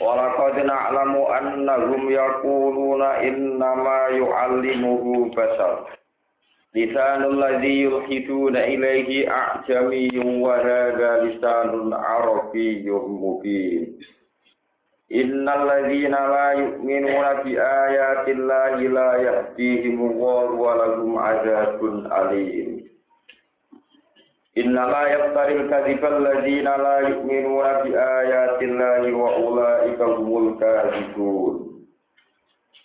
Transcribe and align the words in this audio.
ولقد 0.00 0.58
نعلم 0.66 1.16
أنهم 1.16 2.10
يقولون 2.10 3.02
إنما 3.02 4.08
يعلمه 4.08 5.30
بشر. 5.36 5.86
لسان 6.74 7.24
الذي 7.24 7.82
يلحدون 7.82 8.56
إليه 8.56 9.30
أعجمي 9.30 10.10
وهذا 10.42 11.24
لسان 11.24 11.92
عربي 11.92 12.90
مبين. 12.90 13.98
إن 15.14 15.48
الذين 15.48 16.10
لا 16.10 16.52
يؤمنون 16.52 17.26
بآيات 17.44 18.28
الله 18.28 18.76
لا 18.76 19.16
يهديهم 19.16 20.10
الله 20.10 20.50
ولهم 20.50 21.18
عذاب 21.18 21.84
أليم. 22.12 22.93
'Adzabun 24.54 24.62
alim. 24.62 24.62
Inna 24.62 24.86
la 24.86 25.02
yaftaril 25.10 25.66
kadhibal 25.66 26.22
ladzina 26.22 26.78
la 26.78 26.96
yu'minuna 27.10 27.82
bi 27.82 27.90
ayati 27.90 28.66
llahi 28.66 29.10
wa 29.10 29.34
ulaika 29.34 30.04
humul 30.14 30.54
kadhibun. 30.62 31.74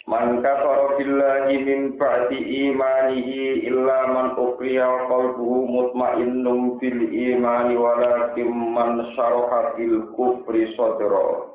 Man 0.10 0.42
kafara 0.42 0.98
billahi 0.98 1.62
min 1.62 1.94
ba'di 1.94 2.42
imanihi 2.42 3.70
illa 3.70 4.10
man 4.10 4.34
ukriya 4.34 5.06
qalbuhu 5.06 5.70
mutmainnun 5.70 6.82
bil 6.82 7.00
imani 7.14 7.78
walakin 7.78 8.50
man 8.74 9.06
syaraha 9.14 9.78
bil 9.78 10.10
kufri 10.18 10.74
sadra. 10.74 11.54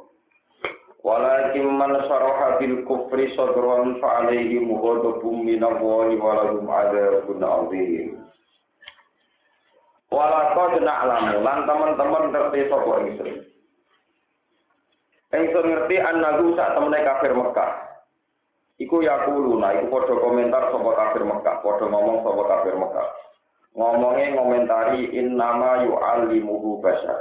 Walakin 1.03 1.66
man 1.75 1.98
syaraha 2.06 2.62
bil 2.62 2.86
kufri 2.86 3.34
sadran 3.34 3.98
fa 3.98 4.22
alaihim 4.22 4.70
ghadabun 4.70 5.42
minallahi 5.42 6.14
wa 6.22 6.33
lahum 6.38 6.70
'adzabun 6.70 7.42
'adzim. 7.42 8.23
Walakad 10.14 10.78
na'lamu 10.78 11.42
lan 11.42 11.66
teman-teman 11.66 12.30
ngerti 12.30 12.70
sapa 12.70 12.92
ingsun. 13.02 13.30
Ingsun 15.34 15.66
ngerti 15.66 15.96
annahu 15.98 16.54
sak 16.54 16.78
temene 16.78 17.02
kafir 17.02 17.34
Mekah. 17.34 17.72
Iku 18.78 19.02
yakuluna 19.02 19.74
iku 19.74 19.90
padha 19.90 20.14
komentar 20.22 20.70
sapa 20.70 20.90
kafir 20.94 21.22
Mekah, 21.26 21.54
padha 21.66 21.86
ngomong 21.90 22.22
sapa 22.22 22.42
kafir 22.46 22.74
Mekah. 22.78 23.08
Ngomongnya 23.74 24.38
ngomentari 24.38 25.10
innama 25.18 25.82
yu'allimuhu 25.82 26.78
bashar. 26.78 27.18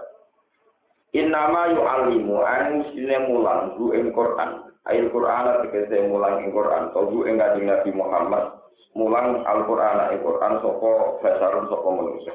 Innama 1.17 1.73
yu'allimu 1.73 2.45
anu 2.45 2.94
sine 2.94 3.25
mulang 3.25 3.73
ing 3.89 4.14
Quran. 4.14 4.69
Ail 4.86 5.09
Quran 5.09 5.66
tegese 5.66 6.14
mulang 6.14 6.45
ing 6.45 6.53
Quran, 6.53 6.94
to 6.94 7.02
hu 7.09 7.25
ing 7.25 7.41
Nabi 7.41 7.89
Muhammad 7.89 8.62
mulang 8.94 9.42
Al-Qur'an 9.44 10.14
ing 10.14 10.22
Quran 10.22 10.54
sapa 10.62 10.92
basarun 11.22 11.66
sapa 11.70 11.90
manusa. 11.90 12.34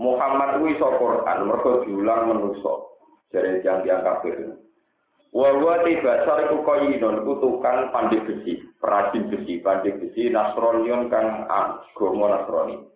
Muhammad 0.00 0.58
kuwi 0.58 0.74
iso 0.74 0.88
Quran 0.96 1.38
mergo 1.46 1.70
diulang 1.86 2.22
manusa. 2.30 2.72
Jare 3.30 3.62
yang 3.62 3.86
yang 3.86 4.02
kafir. 4.02 4.58
Wa 5.30 5.54
wa 5.54 5.78
basar 5.86 6.50
koyinon 6.50 7.22
iku 7.22 7.38
tukang 7.38 7.94
pandai 7.94 8.18
besi, 8.26 8.58
perajin 8.82 9.30
besi, 9.30 9.62
pandai 9.62 9.94
besi 9.94 10.26
Nasronion 10.26 11.06
kang 11.06 11.46
agama 11.46 12.34
Nasrani. 12.34 12.90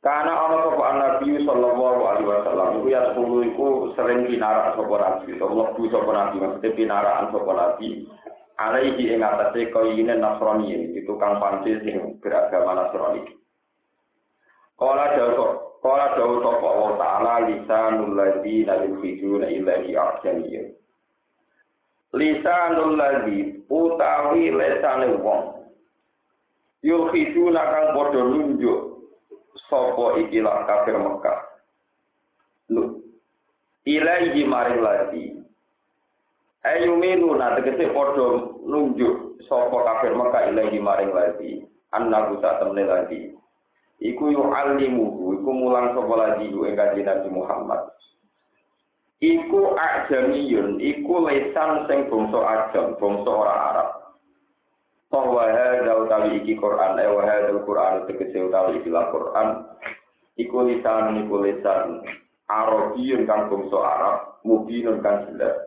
Karena 0.00 0.32
ana 0.32 0.64
sapa 0.64 0.86
Nabi 0.96 1.44
sallallahu 1.44 2.00
alaihi 2.08 2.26
wasallam 2.26 2.68
iku 2.80 2.86
ya 2.88 3.12
sepuluh 3.12 3.46
iku 3.46 3.66
sering 3.94 4.26
pinarak 4.26 4.74
sapa 4.74 4.94
Nabi, 4.96 5.38
Allah 5.38 5.66
bu 5.76 5.82
sapa 5.92 6.10
Nabi 6.10 6.36
maksudnya 6.42 6.70
pinarakan 6.74 7.26
sapa 7.30 7.52
Nabi. 7.54 7.88
Alaihi 8.60 9.16
ing 9.16 9.24
atase 9.24 9.72
koyine 9.72 10.20
Nasrani, 10.20 10.92
itu 10.92 11.16
kang 11.16 11.40
panci 11.40 11.80
sing 11.80 12.20
beragama 12.20 12.76
Nasrani. 12.76 13.24
Kala 14.76 15.16
jauh 15.16 15.70
Kala 15.80 16.12
dawu 16.12 16.44
sapa 16.44 16.66
Allah 16.68 16.92
Ta'ala 17.00 17.34
lisanul 17.48 18.12
ladzina 18.12 18.84
yukhrijuna 18.84 19.48
ilahi 19.48 19.96
ahsaniyah. 19.96 20.76
Lisanul 22.12 23.00
ladzi 23.00 23.64
utawi 23.64 24.52
lesane 24.52 25.16
wong. 25.24 25.72
Yukhrijuna 26.84 27.64
kang 27.64 27.86
padha 27.96 28.20
nunjuk 28.20 29.08
sapa 29.72 30.20
ikilah 30.20 30.68
kafir 30.68 31.00
Mekah. 31.00 31.40
Lu 32.68 33.00
ilahi 33.88 34.44
maring 34.44 34.84
ladzi. 36.64 36.84
Ayuminu 36.84 37.36
tegese 37.36 37.92
padha 37.92 38.28
nunjuk 38.64 39.40
sapa 39.48 39.76
kafir 39.84 40.12
Mekah 40.16 40.52
ilahi 40.52 40.78
maring 40.78 41.10
ladzi. 41.12 41.64
Annahu 41.90 42.40
ta 42.44 42.60
temne 42.60 42.84
ladzi. 42.86 43.40
iku 44.00 44.32
yu 44.32 44.42
alimuhu 44.48 45.36
iku 45.38 45.50
mulang 45.52 45.92
sapa 45.92 46.14
lagi 46.16 46.48
yu 46.48 46.64
ing 46.64 46.74
Nabi 46.80 47.28
Muhammad 47.28 47.92
iku 49.20 49.76
ajamiyun 49.76 50.80
iku 50.80 51.28
lesan 51.28 51.84
sing 51.84 52.08
bangsa 52.08 52.40
ajam 52.40 52.96
bangsa 52.96 53.28
ora 53.30 53.54
Arab 53.72 53.88
bahwa 55.12 55.44
hadza 55.52 55.92
utawi 56.00 56.40
iki 56.40 56.56
Quran 56.56 56.96
eh 56.96 57.12
wa 57.12 57.22
hadza 57.28 57.60
Quran 57.60 58.08
tegese 58.08 58.40
utawi 58.40 58.80
iki 58.80 58.88
Quran 58.88 59.48
iku 60.40 60.58
lisan 60.64 61.20
iku 61.20 61.36
lisan 61.44 62.00
Arabiyun 62.48 63.28
kang 63.28 63.52
bangsa 63.52 63.78
Arab 63.84 64.16
mubinun 64.48 65.04
kang 65.04 65.28
jelas 65.28 65.60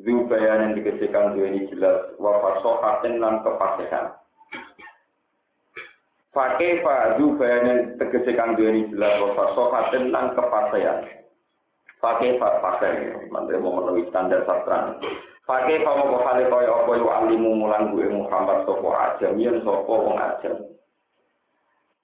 Zubayan 0.00 0.64
yang 0.64 0.72
dikesikan 0.72 1.36
dua 1.36 1.52
ini 1.52 1.68
jelas 1.68 2.16
wafasohatin 2.16 3.20
lan 3.20 3.44
kepasihan 3.44 4.22
Pakai 6.32 6.80
fa 6.80 7.20
zu 7.20 7.36
bayanan 7.36 8.00
tegese 8.00 8.32
kang 8.32 8.56
duweni 8.56 8.88
jelas 8.88 9.20
wa 9.20 9.52
sofaten 9.52 10.08
lan 10.08 10.32
kepastian. 10.32 11.04
Pakai 12.00 12.40
fa 12.40 12.56
pakai 12.56 13.28
mantep 13.28 13.60
mau 13.60 13.84
menulis 13.84 14.08
standar 14.08 14.40
sastra. 14.48 14.96
Pakai 15.44 15.84
fa 15.84 15.92
mau 15.92 16.24
kali 16.24 16.48
kaya 16.48 16.72
apa 16.72 16.92
yo 16.96 17.12
alimu 17.12 17.52
mulang 17.52 17.92
gue 17.92 18.08
Muhammad 18.08 18.64
sapa 18.64 18.88
ajam 19.12 19.36
yen 19.36 19.60
sapa 19.60 19.92
wong 19.92 20.16
ajam. 20.16 20.56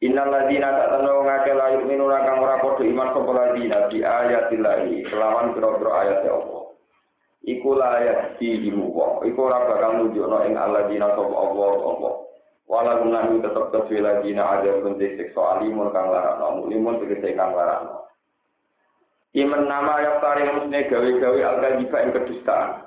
Innal 0.05 0.28
tanda 0.28 1.09
wong 1.09 1.28
akeh 1.32 1.56
la 1.56 1.66
yu'minuna 1.81 2.28
kang 2.28 2.44
ora 2.44 2.60
padha 2.60 2.84
iman 2.84 3.09
sapa 3.16 3.31
ladina 3.32 3.88
di 3.88 4.05
ayatillahi 4.05 5.09
kelawan 5.09 5.56
pira-pira 5.56 5.91
ayat 6.05 6.28
Allah. 6.28 6.58
Iku 7.49 7.81
la 7.81 7.97
ayat 7.97 8.37
di 8.37 8.69
wong. 8.69 9.25
Iku 9.25 9.41
ora 9.41 9.65
bakal 9.65 10.05
nunjukno 10.05 10.45
ing 10.45 10.61
alladzina 10.61 11.17
sapa 11.17 11.33
Allah 11.33 11.73
Allah. 11.81 12.15
wala 12.69 13.01
gunan 13.01 13.41
tetep 13.41 13.73
kesuwi 13.73 14.05
dina 14.21 14.61
ada 14.61 14.85
pun 14.85 15.01
siksa 15.01 15.41
alimun 15.57 15.89
kang 15.89 16.13
larakno 16.13 16.69
limun 16.69 17.01
tegese 17.01 17.33
kang 17.33 17.57
larakno 17.57 18.05
Iman 19.37 19.69
nama 19.69 20.01
yang 20.01 20.17
tari 20.25 20.41
musne 20.49 20.89
gawe-gawe 20.89 21.41
al-kadhiba 21.45 22.01
ing 22.01 22.17
kedustaan. 22.17 22.81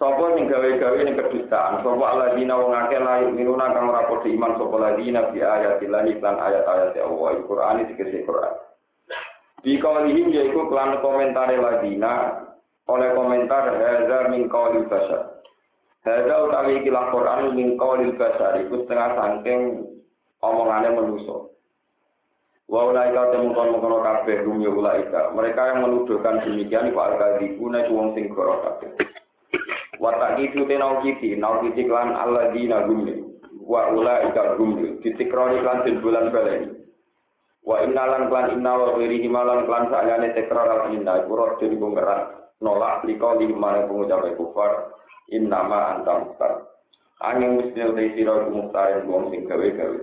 Sopo 0.00 0.32
sing 0.32 0.48
gawe-gawe 0.48 0.96
ing 1.04 1.12
kedustaan, 1.12 1.84
sopo 1.84 2.02
alladzina 2.08 2.56
wong 2.56 2.72
akeh 2.72 2.96
layu 2.96 3.36
minuna 3.36 3.68
kang 3.76 3.84
ora 3.84 4.08
padha 4.08 4.32
iman 4.32 4.56
sapa 4.56 4.76
ladina 4.80 5.28
bi 5.28 5.44
ayatillah 5.44 6.08
lan 6.08 6.36
ayat-ayat 6.40 6.96
Allah 6.96 7.28
Al-Qur'an 7.36 7.84
kese 7.84 8.24
Qur'an. 8.24 8.54
Di 9.60 9.76
kaulihim 9.76 10.32
yaiku 10.32 10.72
kelan 10.72 11.04
komentar 11.04 11.52
ladina 11.52 12.12
oleh 12.90 13.10
komentar 13.14 13.78
hadza 13.78 14.18
min 14.32 14.50
qaulil 14.50 14.88
basar. 14.90 15.38
Hadza 16.02 16.34
utawi 16.42 16.82
iki 16.82 16.90
Quran 16.90 17.54
min 17.54 17.78
qaulil 17.78 18.18
basar 18.18 18.58
iku 18.58 18.82
setengah 18.82 19.14
saking 19.14 19.86
omongane 20.42 20.90
manusa. 20.90 21.52
Wa 22.66 22.88
ulaika 22.88 23.36
temukan 23.36 23.68
mengkono 23.68 24.00
kabeh 24.00 24.48
rum 24.48 24.64
ya 24.64 24.72
ulaika. 24.72 25.30
Mereka 25.36 25.60
yang 25.60 25.78
menuduhkan 25.84 26.40
demikian 26.40 26.88
iku 26.88 27.04
al-kadzibuna 27.04 27.84
iku 27.84 27.92
wong 27.92 28.08
sing 28.16 28.32
goro 28.32 28.64
kabeh. 28.64 28.90
Wa 30.00 30.16
taqitu 30.18 30.64
tenau 30.66 31.04
kiti, 31.04 31.36
nau 31.36 31.60
lan 31.62 32.08
alladzina 32.16 32.88
gumli. 32.88 33.22
Wa 33.62 33.92
ulaika 33.92 34.56
gumli. 34.56 34.98
Ditikroni 35.04 35.60
lan 35.60 35.84
den 35.84 36.00
bulan 36.00 36.32
baleni. 36.32 36.82
Wa 37.62 37.84
innalan 37.86 38.26
klan 38.26 38.58
inna 38.58 38.72
wa 38.74 38.96
wiri 38.98 39.22
himalan 39.22 39.68
klan 39.68 39.92
sakjane 39.92 40.34
tekrar 40.34 40.88
al-inna. 40.88 41.22
Iku 41.22 41.86
ngerat 41.92 42.41
nolak 42.62 43.02
liko 43.04 43.36
di 43.42 43.50
mana 43.50 43.84
pengucap 43.90 44.24
kufar. 44.38 44.94
innama 45.32 45.96
anta 45.96 46.12
muhtar 46.22 46.52
angin 47.24 47.56
musnil 47.56 47.96
te 47.96 48.12
sira 48.12 48.44
ku 48.44 48.50
muhtar 48.52 49.00
wong 49.08 49.32
sing 49.32 49.48
gawe-gawe 49.48 50.00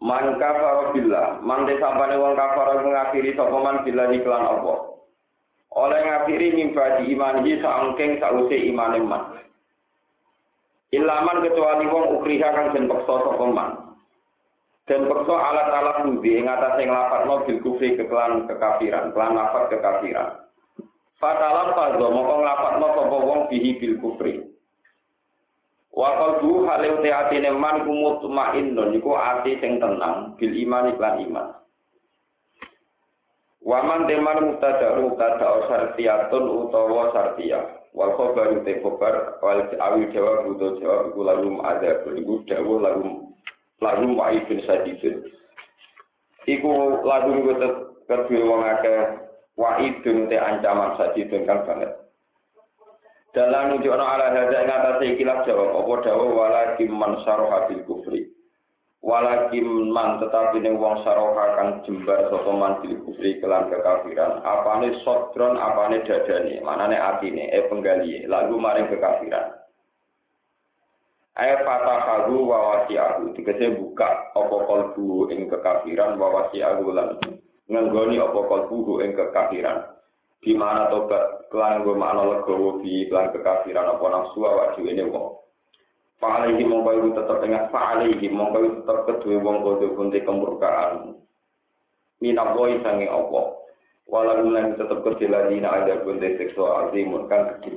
man 0.00 0.40
kafara 0.40 0.96
billah 0.96 1.44
man 1.44 1.68
de 1.68 1.76
sampane 1.76 2.16
wong 2.16 2.32
kafara 2.34 2.80
ngakhiri 2.80 3.36
sapa 3.36 3.56
man 3.60 3.84
billah 3.84 4.08
iklan 4.16 4.48
apa 4.48 4.94
oleh 5.74 6.00
kafiri 6.06 6.54
mimba 6.54 7.02
di 7.02 7.18
imanihi 7.18 7.58
saangking 7.58 8.22
sause 8.22 8.56
imane 8.62 9.02
man. 9.02 9.42
Ilaman 10.94 11.42
kecuali 11.42 11.90
wong 11.90 12.04
ukriha 12.22 12.54
kang 12.54 12.70
den 12.70 12.86
peksa 12.86 13.14
sapa 13.26 13.46
man. 13.50 13.98
Den 14.86 15.10
peksa 15.10 15.34
alat 15.34 15.68
alat 15.74 15.98
budi 16.06 16.38
ing 16.38 16.46
atase 16.46 16.86
nglapatno 16.86 17.42
bil 17.42 17.58
kufri 17.58 17.98
kekelan 17.98 18.46
kekafiran, 18.46 19.10
kelan 19.10 19.34
lafat 19.34 19.74
kekafiran. 19.74 20.44
Fatalam 21.24 21.72
fadho 21.72 22.06
moko 22.12 22.44
nglapatno 22.44 22.86
sapa 22.92 23.16
wong 23.16 23.40
bihi 23.48 23.80
bil 23.80 23.96
kufri. 23.96 24.44
Wa 25.88 26.20
qalbu 26.20 26.68
hale 26.68 27.00
uti 27.00 27.08
atine 27.08 27.48
man 27.56 27.88
kumut 27.88 28.20
ma'innun 28.28 28.92
iku 28.92 29.16
ati 29.16 29.56
sing 29.64 29.80
tenang 29.80 30.36
bil 30.36 30.52
iman 30.52 30.92
iklan 30.92 31.24
iman. 31.24 31.46
Waman 33.64 34.04
teman 34.04 34.52
mutada 34.52 35.00
mutada 35.00 35.64
sartiyatun 35.64 36.68
utawa 36.68 37.08
sartiyah. 37.16 37.84
wal 37.94 38.10
khabar 38.18 38.50
te 38.66 38.82
khabar 38.82 39.38
wal 39.38 39.60
awi 39.70 40.10
jawab 40.10 40.50
butuh 40.50 40.82
jawab 40.82 41.14
iku 41.14 41.20
lalu 41.22 41.62
ada 41.62 42.02
iku 42.10 42.42
dawuh 42.50 42.82
lalu 42.82 43.30
lalu 43.78 44.06
wa 44.18 44.34
ibn 44.34 44.58
sadidin 44.66 45.22
iku 46.50 46.98
lagu 47.06 47.30
iku 47.38 47.54
kedue 48.10 48.42
wong 48.42 48.66
akeh 48.66 49.23
wa 49.54 49.78
ibn 49.78 50.26
te 50.26 50.36
ancaman 50.38 50.98
sadidin 50.98 51.46
kan 51.46 51.62
banget. 51.66 51.92
Dalam 53.34 53.74
nunjukno 53.74 53.98
ala 53.98 54.30
hadza 54.30 54.62
ing 54.62 54.70
atase 54.70 55.04
ikilah 55.18 55.42
jawab 55.42 55.82
apa 55.82 55.94
dawuh 56.06 56.30
wala 56.38 56.62
kim 56.78 56.94
man 56.94 57.18
saroha 57.26 57.66
bil 57.66 57.82
kufri. 57.82 58.30
Walakin 59.04 59.90
man 59.92 60.16
tetapi 60.22 60.62
ning 60.62 60.78
wong 60.78 61.02
saroha 61.02 61.58
kang 61.58 61.82
jembar 61.82 62.30
sapa 62.30 62.52
man 62.54 62.78
bil 62.78 62.94
kufri 63.02 63.42
kelan 63.42 63.66
kekafiran. 63.74 64.38
Apane 64.46 65.02
sodron 65.02 65.58
apane 65.58 66.06
dadane 66.06 66.62
manane 66.62 66.94
atine 66.94 67.50
e 67.50 67.66
penggali 67.66 68.22
lagu 68.30 68.54
maring 68.54 68.86
kekafiran. 68.86 69.50
Ayat 71.34 71.66
fatahahu 71.66 72.46
wa 72.46 72.58
wasi'ahu. 72.70 73.34
Dikasih 73.34 73.82
buka 73.82 74.30
apa 74.30 74.56
kolbu 74.62 75.34
ing 75.34 75.50
kekafiran 75.50 76.14
wa 76.22 76.30
wasi'ahu 76.38 76.86
lan 76.94 77.18
Ngenggoni 77.70 78.20
apa 78.20 78.40
kolbu 78.44 79.00
ing 79.00 79.16
kekafiran 79.16 79.88
Di 80.44 80.52
mana 80.52 80.92
tobat 80.92 81.48
kelan 81.48 81.84
gue 81.84 81.96
makna 81.96 82.28
legowo 82.28 82.84
di 82.84 83.08
kelan 83.08 83.32
kekafiran 83.32 83.96
apa 83.96 84.04
nafsu 84.12 84.44
awak 84.44 84.76
ini 84.76 85.00
wong 85.08 85.44
Fa'alaihi 86.24 86.64
mongko 86.64 86.90
iku 86.96 87.08
tetep 87.20 87.38
ingat 87.44 87.64
fa'alaihi 87.68 88.32
mongko 88.32 88.58
iku 88.64 88.72
tetep 88.80 88.98
kedue 89.04 89.36
wong 89.44 89.60
kudu 89.60 89.92
kunti 89.92 90.24
kemurkaan. 90.24 91.20
Minawoi 92.24 92.80
sange 92.80 93.10
opo. 93.12 93.68
Walau 94.08 94.46
lan 94.48 94.72
tetep 94.78 95.04
kedue 95.04 95.28
ladina 95.28 95.84
ada 95.84 96.00
kunti 96.00 96.38
seksual 96.40 96.88
azimun 96.88 97.28
kan 97.28 97.52
kecil. 97.52 97.76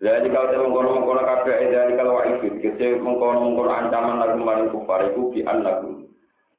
Jadi 0.00 0.32
kalau 0.32 0.48
saya 0.48 0.64
mengkono-mengkono 0.64 1.22
kabeh 1.28 1.56
dari 1.68 1.92
kalau 1.92 2.24
itu, 2.24 2.56
kita 2.64 3.04
mengkono-mengkono 3.04 3.68
ancaman 3.68 4.16
lagu 4.16 4.40
maring 4.40 4.72
kufar 4.72 5.12
itu 5.12 5.28
bi 5.28 5.44
lagu. 5.44 6.08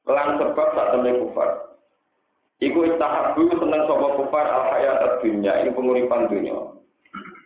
Kelan 0.06 0.38
sebab 0.38 0.68
saat 0.74 0.94
temen 0.94 1.26
kufar. 1.26 1.71
Iku 2.62 2.78
istahabu 2.86 3.50
seneng 3.58 3.82
sapa 3.90 4.08
kufar 4.22 4.46
al 4.46 4.70
hayat 4.70 5.18
dunya 5.18 5.66
ini 5.66 5.74
penguripan 5.74 6.30
dunia. 6.30 6.78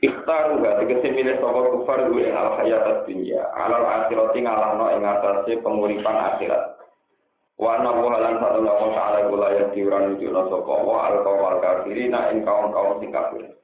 Ikhtaru 0.04 0.60
gak 0.60 0.84
tegese 0.84 1.08
milih 1.08 1.40
sapa 1.40 1.72
kufar 1.72 2.12
ing 2.12 2.36
al 2.36 2.60
hayat 2.60 3.08
dunya, 3.08 3.40
alal 3.56 3.80
akhirat 3.80 4.36
ing 4.36 4.44
atase 4.44 5.56
penguripan 5.64 6.16
akhirat. 6.36 6.76
Wa 7.56 7.80
ana 7.80 7.96
lan 7.96 8.36
satu 8.36 8.60
lawan 8.60 8.92
ta'ala 8.92 9.32
kula 9.32 9.48
ya 9.56 9.64
diuran 9.72 10.12
nujuna 10.12 10.52
sapa 10.52 10.74
wa 10.84 11.08
al 11.08 11.24
kawal 11.24 11.56
kafirina 11.64 12.28
ing 12.36 12.44
kaum-kaum 12.44 13.00
sing 13.00 13.08
kafir. 13.08 13.56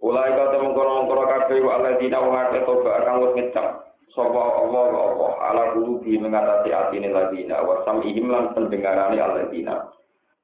Ulai 0.00 0.32
ka 0.32 0.56
temu 0.56 0.72
kono-kono 0.72 1.24
kabeh 1.28 1.60
wa 1.60 1.72
alladzina 1.76 2.16
wa 2.16 2.28
ngake 2.32 2.64
toba 2.64 3.04
kang 3.04 3.20
wis 3.20 3.32
ngecap 3.36 3.92
sapa 4.16 4.40
Allah 4.40 4.84
wa 4.88 5.00
Allah 5.12 5.32
ala 5.52 5.62
qulubi 5.76 6.16
mengatasi 6.16 6.72
atine 6.72 7.12
ladina 7.12 7.60
wa 7.60 7.84
sam'ihim 7.84 8.32
lan 8.32 8.56
pendengarane 8.56 9.20
alladzina. 9.20 9.92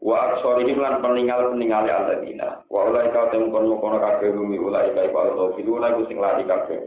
Wa 0.03 0.35
aksorihim 0.35 0.83
lan 0.83 0.99
peninggal 0.99 1.55
peninggal 1.55 1.87
alladzina. 1.87 2.67
Wa 2.67 2.91
ulai 2.91 3.15
ka 3.15 3.31
tem 3.31 3.47
kon 3.55 3.71
kono 3.79 4.03
kabeh 4.03 4.35
bumi 4.35 4.59
ulai 4.59 4.91
ka 4.99 5.07
iku 5.07 5.17
Allah 5.23 5.55
filu 5.55 5.79
ulai 5.79 5.95
sing 6.11 6.19
lari 6.19 6.43
kabeh. 6.43 6.79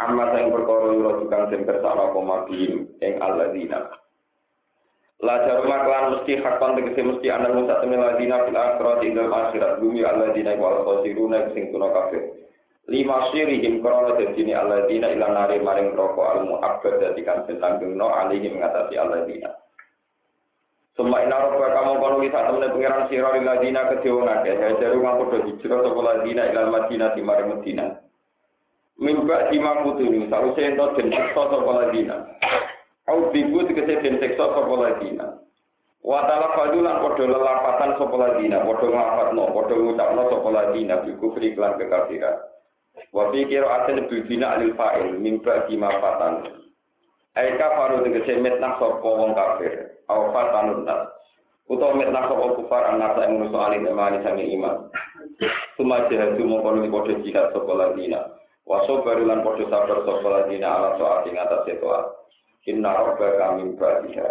Amma 0.00 0.32
sing 0.32 0.48
perkara 0.48 0.88
ora 0.88 1.12
tukang 1.20 1.44
sing 1.52 1.68
kersane 1.68 2.00
apa 2.00 2.16
mabihim 2.16 2.88
ing 3.04 3.12
alladzina. 3.20 3.92
La 5.20 5.36
jaruma 5.44 5.84
klan 5.84 6.04
mesti 6.16 6.40
hakon 6.40 6.80
tegese 6.80 7.04
mesti 7.04 7.28
ana 7.28 7.52
musa 7.52 7.76
temen 7.84 8.00
ladina 8.00 8.48
fil 8.48 8.56
akhirat 8.56 9.04
ing 9.04 9.20
akhirat. 9.20 9.72
Bumi 9.84 10.00
alladzina 10.00 10.56
wa 10.56 10.80
al-khasiruna 10.80 11.52
sing 11.52 11.68
tuna 11.68 11.92
kabeh. 11.92 12.40
Lima 12.88 13.28
sirihim 13.36 13.84
krana 13.84 14.16
dadine 14.16 14.56
alladzina 14.56 15.12
ila 15.12 15.28
nari 15.28 15.60
maring 15.60 15.92
roko 15.92 16.24
al 16.24 16.48
mu'abbad 16.48 17.04
dadi 17.04 17.20
kan 17.20 17.44
sentanggungno 17.44 18.08
alihi 18.08 18.48
mengatasi 18.48 18.96
alladzina 18.96 19.52
Suma 21.00 21.24
ina 21.24 21.40
roba 21.40 21.72
kamu 21.72 21.96
kono 21.96 22.20
li 22.20 22.28
saat 22.28 22.52
temen 22.52 22.76
pengiran 22.76 23.08
siro 23.08 23.32
li 23.32 23.40
ladina 23.40 23.88
ke 23.88 24.04
siwa 24.04 24.20
ngake. 24.20 24.52
Saya 24.52 24.76
jari 24.84 25.00
uang 25.00 25.16
kodo 25.16 25.48
hijro 25.48 25.80
sopo 25.80 26.04
ladina 26.04 26.44
ilal 26.52 26.68
madina 26.68 27.16
di 27.16 27.24
mare 27.24 27.48
madina. 27.48 27.88
Mimba 29.00 29.48
di 29.48 29.56
makutu 29.56 30.04
ni, 30.04 30.28
saru 30.28 30.52
sento 30.52 30.92
den 31.00 31.08
sekso 31.08 31.40
sopo 31.48 31.72
ladina. 31.72 32.20
Kau 33.08 33.32
bibu 33.32 33.64
dikese 33.64 33.96
den 34.04 34.20
sekso 34.20 34.44
sopo 34.52 34.76
ladina. 34.76 35.40
Watala 36.04 36.52
kodo 36.52 36.84
lan 36.84 37.00
kodo 37.00 37.24
lelapatan 37.32 37.96
sopo 37.96 38.20
ladina, 38.20 38.60
kodo 38.60 38.92
ngapat 38.92 39.32
no, 39.32 39.48
kodo 39.56 39.80
ngucap 39.80 40.12
ladina, 40.52 41.00
bibu 41.00 41.32
beri 41.32 41.56
klan 41.56 41.80
kekafiran. 41.80 42.44
Wabi 43.16 43.48
kira 43.48 43.88
asin 43.88 44.04
bibina 44.04 44.52
alil 44.52 44.76
fa'il, 44.76 45.16
mimba 45.16 45.64
di 45.64 45.80
makutu 45.80 46.60
Aika 47.38 47.66
faru 47.78 48.02
dikese 48.02 48.42
metnah 48.42 48.74
sopo 48.82 49.06
wong 49.14 49.38
kafir. 49.38 49.90
awfat 50.10 50.46
tanun 50.50 50.82
nas. 50.82 51.06
Utawa 51.70 51.94
mitnah 51.94 52.26
sapa 52.26 52.58
kufar 52.58 52.82
anak 52.90 53.14
ing 53.22 53.38
nusa 53.38 53.58
alim 53.70 53.86
imani 53.86 54.18
sange 54.26 54.42
iman. 54.58 54.90
Suma 55.78 56.10
jihad 56.10 56.34
sumo 56.34 56.58
kono 56.66 56.82
padha 56.90 57.14
jihad 57.22 57.54
sapa 57.54 57.72
ladina. 57.78 58.34
Waso 58.66 59.06
barulan 59.06 59.46
padha 59.46 59.70
sabar 59.70 60.02
sapa 60.02 60.28
ladina 60.28 60.66
ala 60.66 60.98
soal 60.98 61.22
ing 61.30 61.38
atas 61.38 61.62
setoa. 61.70 62.00
Inna 62.66 62.90
rabbaka 62.90 63.56
min 63.56 63.78
ba'diha. 63.78 64.26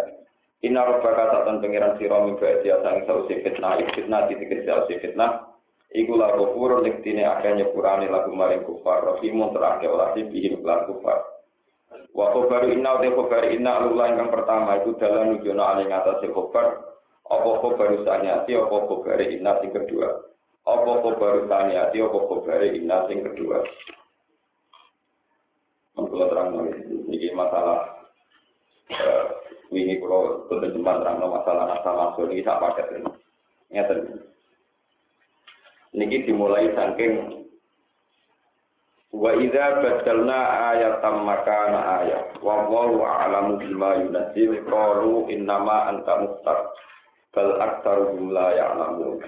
Inna 0.68 0.84
rabbaka 0.84 1.24
satan 1.32 1.64
pengiran 1.64 1.96
sira 1.96 2.20
min 2.20 2.36
ba'diha 2.36 2.84
sang 2.84 3.00
sausi 3.08 3.40
fitnah, 3.40 3.80
fitnah 3.96 4.28
titik 4.28 4.68
sausi 4.68 5.00
fitnah. 5.00 5.48
Iku 5.90 6.14
la 6.14 6.36
kufur 6.36 6.84
lektine 6.84 7.26
akeh 7.26 7.56
nyepurane 7.56 8.06
lagu 8.06 8.30
maring 8.30 8.62
kufar, 8.62 9.02
rahimun 9.02 9.50
terake 9.50 9.90
olah 9.90 10.14
bihim 10.14 10.62
kufar. 10.62 11.39
Wa 12.14 12.30
khobaru 12.30 12.70
inna 12.70 12.98
wa 12.98 13.02
khobaru 13.02 13.50
inna 13.50 13.82
alula 13.82 14.14
yang 14.14 14.30
pertama 14.30 14.78
itu 14.78 14.94
dalam 14.98 15.34
nujono 15.34 15.62
ali 15.62 15.90
ngatasi 15.90 16.30
khobar. 16.30 16.86
Apa 17.26 17.50
khobaru 17.62 18.02
saniati, 18.06 18.54
apa 18.54 18.76
khobaru 18.86 19.24
inna 19.26 19.58
sing 19.58 19.70
kedua. 19.74 20.08
Apa 20.66 20.92
khobaru 21.02 21.46
saniati, 21.50 21.98
apa 21.98 22.18
khobaru 22.18 22.66
inna 22.70 23.06
sing 23.10 23.26
kedua. 23.26 23.58
Mengkulah 25.98 26.26
terang 26.30 26.54
ini 27.10 27.28
masalah 27.34 27.98
ini 29.70 29.98
kalau 30.02 30.46
jembat 30.50 31.02
terang 31.02 31.22
masalah 31.22 31.64
nasa 31.66 31.90
masuk 31.90 32.30
ini 32.30 32.46
tak 32.46 32.58
paket 32.62 32.86
ini. 32.98 33.10
Niki 35.90 36.22
dimulai 36.22 36.70
saking 36.74 37.39
Wa 39.10 39.34
idza 39.34 39.82
badalna 39.82 40.70
ayatan 40.70 41.26
makana 41.26 41.80
ayat. 42.02 42.38
Wa 42.38 42.70
wallahu 42.70 43.02
a'lamu 43.02 43.58
bima 43.58 43.98
yunzil 44.06 44.62
qalu 44.70 45.26
innama 45.34 45.90
anta 45.90 46.14
muftar 46.22 46.70
bal 47.34 47.58
aktsaruhum 47.58 48.30
la 48.30 48.54
ya'lamun. 48.54 49.18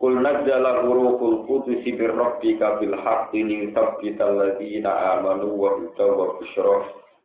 Qul 0.00 0.20
nazzala 0.20 0.84
huruful 0.84 1.44
qudus 1.44 1.84
bir 1.84 2.12
rabbika 2.16 2.80
bil 2.80 2.96
haqqi 2.96 3.44
li 3.44 3.68
thabbital 3.76 4.32
ladzina 4.32 5.20
amanu 5.20 5.54
wa 5.60 5.76
hudaw 5.80 6.40
wa 6.40 6.80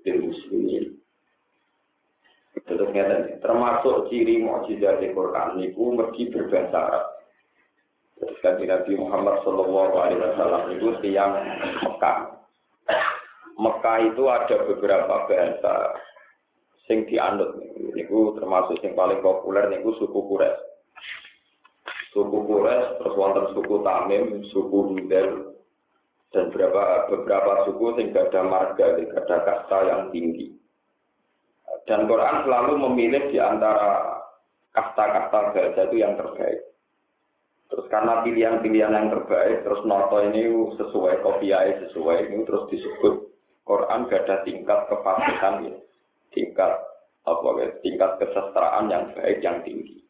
lil 0.05 0.19
muslimin. 0.27 0.99
Terus 2.67 2.91
termasuk 3.39 4.11
ciri 4.11 4.43
mukjizat 4.43 4.99
Al-Qur'an 4.99 5.57
niku 5.57 5.95
mergi 5.95 6.27
berbahasa 6.27 6.77
Arab. 6.77 7.18
Kanji 8.19 8.67
Nabi 8.67 8.99
Muhammad 8.99 9.39
Shallallahu 9.43 9.95
Alaihi 9.95 10.19
Wasallam 10.19 10.63
itu 10.75 10.87
tiang 10.99 11.39
Mekah. 11.87 12.17
Mekah 13.55 13.97
itu 14.11 14.23
ada 14.27 14.55
beberapa 14.67 15.15
bahasa 15.27 15.73
sing 16.87 17.07
dianut. 17.07 17.59
Niku 17.95 18.35
termasuk 18.35 18.79
yang 18.83 18.95
paling 18.95 19.23
populer 19.23 19.71
niku 19.71 19.95
suku 19.99 20.19
Kures. 20.19 20.55
Suku 22.11 22.43
Kures, 22.43 22.99
terus 22.99 23.15
wonten 23.15 23.55
suku 23.55 23.75
Tamim, 23.85 24.43
suku 24.51 24.77
Hudel, 24.91 25.55
dan 26.35 26.51
beberapa 26.51 27.07
beberapa 27.07 27.51
suku 27.69 27.85
sing 27.95 28.11
ada 28.11 28.41
marga, 28.43 28.99
ada 28.99 29.35
kasta 29.47 29.77
yang 29.87 30.01
tinggi. 30.11 30.59
Dan 31.87 32.05
Quran 32.05 32.45
selalu 32.45 32.73
memilih 32.85 33.31
di 33.31 33.39
antara 33.39 34.19
kasta-kasta 34.75 35.55
bahasa 35.55 35.81
itu 35.89 35.95
yang 35.97 36.13
terbaik. 36.19 36.58
Karena 37.89 38.21
pilihan-pilihan 38.21 38.93
yang 38.93 39.09
terbaik, 39.09 39.65
terus 39.65 39.81
noto 39.81 40.21
ini 40.21 40.45
sesuai 40.77 41.25
kopiai 41.25 41.89
sesuai 41.89 42.29
ini 42.29 42.45
terus 42.45 42.69
disebut 42.69 43.33
Quran 43.65 44.05
gada 44.05 44.45
tingkat 44.45 44.79
kepasihan 44.93 45.65
ya, 45.65 45.73
tingkat 46.29 46.71
apa 47.25 47.47
ya, 47.57 47.67
tingkat 47.81 48.11
kesetaraan 48.21 48.93
yang 48.93 49.09
baik 49.17 49.41
yang 49.41 49.57
tinggi. 49.65 50.05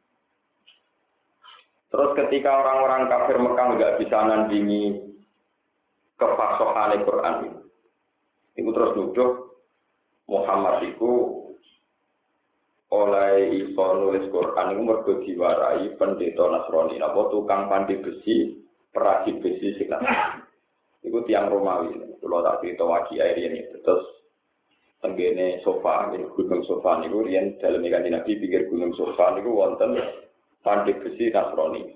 Terus 1.88 2.12
ketika 2.20 2.52
orang-orang 2.52 3.08
kafir 3.08 3.40
Mekah 3.40 3.68
nggak 3.80 3.96
bisa 4.04 4.18
nandingi 4.28 4.84
kefasohan 6.20 7.00
Quran 7.08 7.36
ini, 7.48 7.62
itu 8.60 8.70
terus 8.76 8.92
nuduh 9.00 9.32
Muhammad 10.28 10.84
itu 10.84 11.39
oleh 12.90 13.54
iso 13.54 13.86
nulis 14.02 14.26
Quran 14.34 14.74
itu 14.74 14.82
mergo 14.82 15.14
diwarai 15.22 15.94
pendeta 15.94 16.46
Nasrani. 16.50 16.98
Napa 16.98 17.30
tukang 17.30 17.70
pandi 17.70 18.02
besi 18.02 18.58
perasi 18.90 19.38
besi 19.38 19.78
sing 19.78 19.94
itu 21.06 21.20
tiang 21.30 21.48
Romawi. 21.54 21.96
Kalau 22.20 22.44
tak 22.44 22.66
cerita 22.66 22.84
wagi 22.84 23.22
air 23.22 23.38
ini. 23.38 23.62
Terus 23.86 24.04
tenggene 25.00 25.62
sofa 25.64 26.12
ini 26.12 26.28
gunung 26.36 26.66
sofa 26.68 27.00
niku 27.00 27.24
riyen 27.24 27.56
dalam 27.62 27.86
ikan 27.86 28.04
nabi 28.10 28.36
pikir 28.36 28.68
gunung 28.68 28.92
sofa 28.98 29.38
niku 29.38 29.54
wonten 29.54 29.96
pandi 30.66 30.92
besi 30.98 31.30
Nasrani. 31.30 31.94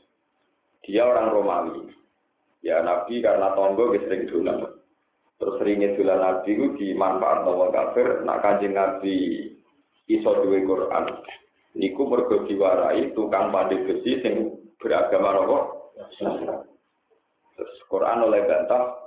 Dia 0.86 1.10
orang 1.10 1.34
Romawi. 1.34 1.90
Ya 2.62 2.86
nabi 2.86 3.20
karena 3.20 3.52
tonggo 3.58 3.98
sering 3.98 4.30
dolan. 4.30 4.78
Terus 5.42 5.58
seringnya 5.58 5.98
dolan 5.98 6.20
nabi 6.22 6.54
itu 6.54 6.66
dimanfaat 6.78 7.44
wong 7.50 7.74
kafir. 7.74 8.22
Nak 8.24 8.40
kanjeng 8.46 8.78
nabi 8.78 9.50
iso 10.12 10.32
duwe 10.44 10.64
Quran 10.68 11.06
niku 11.74 12.06
mergo 12.06 12.46
diwarai 12.46 13.14
tukang 13.18 13.50
pandai 13.50 13.82
besi 13.86 14.22
sing 14.22 14.36
beragama 14.78 15.42
apa? 15.42 15.58
Terus 17.54 17.76
Quran 17.90 18.26
oleh 18.26 18.42
bantah 18.46 19.04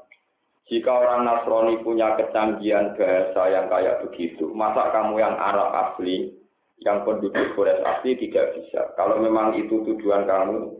jika 0.67 0.91
orang 0.91 1.23
Nasrani 1.23 1.79
punya 1.87 2.19
kecanggihan 2.19 2.99
bahasa 2.99 3.43
yang 3.55 3.71
kayak 3.71 4.03
begitu, 4.03 4.51
masa 4.51 4.91
kamu 4.91 5.23
yang 5.23 5.39
Arab 5.39 5.71
asli, 5.71 6.35
yang 6.83 7.07
penduduk 7.07 7.55
Quraisy 7.55 7.87
asli 7.87 8.19
tidak 8.19 8.59
bisa. 8.59 8.91
Kalau 8.99 9.23
memang 9.23 9.55
itu 9.55 9.87
tujuan 9.87 10.27
kamu, 10.27 10.75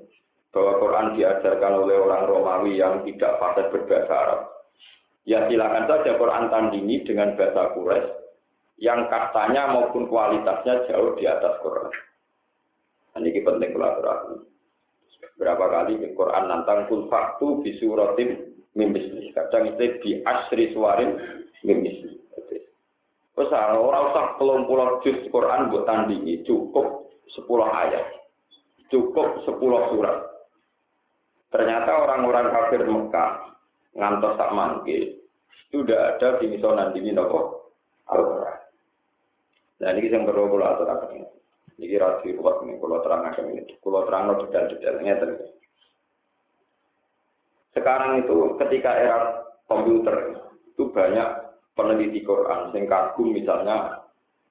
bahwa 0.51 0.73
Quran 0.83 1.15
diajarkan 1.15 1.73
oleh 1.87 2.03
orang 2.03 2.27
Romawi 2.27 2.83
yang 2.83 3.07
tidak 3.07 3.39
fasih 3.39 3.71
berbahasa 3.71 4.15
Arab, 4.27 4.41
ya 5.23 5.47
silakan 5.47 5.87
saja 5.87 6.19
Quran 6.19 6.45
tandingi 6.51 7.07
dengan 7.07 7.39
bahasa 7.39 7.71
Quraisy, 7.79 8.26
yang 8.77 9.09
katanya 9.09 9.73
maupun 9.73 10.09
kualitasnya 10.09 10.85
jauh 10.89 11.17
di 11.17 11.25
atas 11.25 11.57
Quran. 11.65 11.89
Nah, 13.17 13.21
ini 13.25 13.41
penting 13.41 13.73
kolaborasi. 13.73 14.35
Berapa 15.37 15.65
kali 15.69 16.01
di 16.01 16.13
Quran 16.13 16.49
nantang 16.49 16.89
kul 16.89 17.09
faktu 17.09 17.65
bisuratim 17.65 18.57
mimisli. 18.77 19.33
Kadang 19.33 19.73
itu 19.73 20.01
di 20.05 20.11
asri 20.25 20.73
suarin 20.77 21.17
mimisli. 21.65 22.17
Terus 23.37 23.53
ah, 23.53 23.77
orang 23.77 24.13
usah 24.13 24.25
pelong 24.41 24.65
pulau 24.65 24.97
juz 25.05 25.21
Quran 25.29 25.69
buat 25.69 25.85
tandingi 25.85 26.41
cukup 26.49 27.13
sepuluh 27.37 27.69
ayat, 27.69 28.25
cukup 28.89 29.45
sepuluh 29.45 29.93
surat. 29.93 30.25
Ternyata 31.53 32.01
orang-orang 32.01 32.49
kafir 32.49 32.89
Mekah 32.89 33.53
ngantos 33.93 34.41
tak 34.41 34.53
mangke 34.57 35.21
sudah 35.69 36.17
ada 36.17 36.41
di 36.41 36.49
misalnya 36.49 36.89
nandingi 36.89 37.13
nopo 37.13 37.73
Al-Quran. 38.09 38.66
Nah 39.83 39.91
ini 39.93 40.09
yang 40.09 40.25
perlu 40.25 40.53
kalau 40.57 40.67
aturakan. 40.73 41.27
Ini 41.77 42.01
rasi 42.01 42.33
ruwet 42.33 42.65
ini 42.65 42.81
kalau 42.81 43.05
terang 43.05 43.29
akan 43.29 43.53
ini. 43.53 43.77
Kalau 43.85 44.09
terang 44.09 44.23
lo 44.33 44.35
detail-detailnya 44.49 45.15
terus. 45.21 45.45
Sekarang 47.77 48.25
itu 48.25 48.57
ketika 48.57 48.97
era 48.97 49.19
komputer 49.69 50.41
itu 50.73 50.89
banyak 50.89 51.29
peneliti 51.77 52.25
Quran 52.25 52.73
yang 52.73 52.89
kagum 52.89 53.37
misalnya 53.37 54.01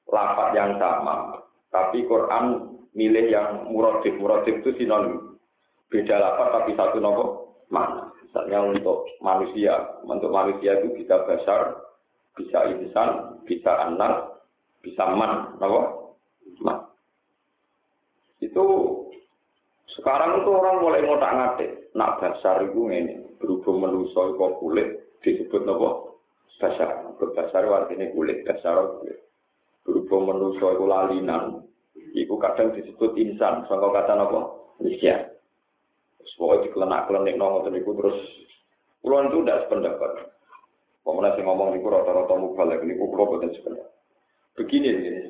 lapat 0.06 0.54
yang 0.54 0.78
sama, 0.78 1.42
tapi 1.74 2.06
Quran 2.06 2.76
milih 2.96 3.26
yang 3.28 3.68
muradif 3.68 4.16
muradif 4.16 4.64
itu 4.64 4.72
sinonim 4.80 5.36
beda 5.92 6.16
lapat 6.16 6.48
tapi 6.56 6.72
satu 6.80 6.98
nopo 7.04 7.24
mana 7.68 8.08
misalnya 8.24 8.64
untuk 8.64 9.04
manusia 9.20 10.00
untuk 10.08 10.32
manusia 10.32 10.80
itu 10.80 10.96
bisa 10.96 11.28
besar 11.28 11.84
bisa 12.40 12.72
insan 12.72 13.42
bisa 13.44 13.72
anak 13.92 14.35
bisa 14.86 15.04
man, 15.18 15.58
apa? 15.58 15.82
Man. 16.62 16.78
Itu 18.38 18.64
sekarang 19.98 20.46
itu 20.46 20.50
orang 20.54 20.86
mulai 20.86 21.02
ngotak 21.02 21.34
ngatik, 21.34 21.72
nak 21.98 22.22
dasar 22.22 22.62
itu 22.62 22.86
ini 22.94 23.26
berhubung 23.42 23.82
menuso 23.82 24.38
kok 24.38 24.62
kulit 24.62 25.02
disebut 25.26 25.66
apa? 25.66 25.90
Dasar, 26.62 27.10
berdasar 27.18 27.66
artinya 27.66 28.14
kulit, 28.14 28.46
dasar 28.46 29.02
kulit. 29.02 29.18
Berhubung 29.82 30.30
menuso 30.30 30.78
itu 30.78 30.86
lalinan, 30.86 31.66
itu 32.14 32.34
kadang 32.38 32.78
disebut 32.78 33.18
insan, 33.18 33.66
sangka 33.66 33.90
kata 33.90 34.14
apa? 34.14 34.40
Manusia. 34.78 35.34
Pokoknya 36.36 36.68
dikelenak-kelenik 36.68 37.40
nongol 37.40 37.72
itu 37.72 37.92
terus 37.96 38.20
Kulon 39.06 39.30
itu 39.30 39.46
tidak 39.46 39.70
sependapat. 39.70 40.12
Pemenang 41.06 41.38
ngomong 41.38 41.78
itu 41.78 41.86
rata-rata 41.86 42.42
mubalek 42.42 42.82
ini 42.82 42.98
kulo 42.98 43.38
betul 43.38 43.54
sependapat. 43.54 43.94
Begini, 44.56 44.88
begini. 44.96 45.22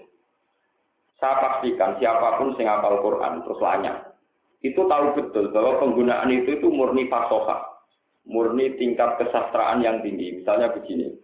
Saya 1.17 1.41
pastikan 1.41 1.97
siapa 1.97 2.37
pun 2.37 2.53
sing 2.53 2.69
hafal 2.69 3.01
Quran 3.01 3.41
terus 3.41 3.57
lanya, 3.63 4.13
itu 4.61 4.77
tahu 4.77 5.15
betul 5.17 5.49
bahwa 5.49 5.81
penggunaan 5.81 6.29
itu 6.29 6.59
itu 6.59 6.67
murni 6.69 7.09
pasoha, 7.09 7.81
murni 8.27 8.75
tingkat 8.77 9.17
kesastraan 9.17 9.81
yang 9.81 10.03
tinggi. 10.05 10.37
Misalnya 10.43 10.75
begini, 10.75 11.15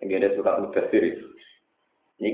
ini 0.00 0.12
ada 0.16 0.32
surat 0.38 0.62
mudasir. 0.62 1.02
Ini 2.22 2.30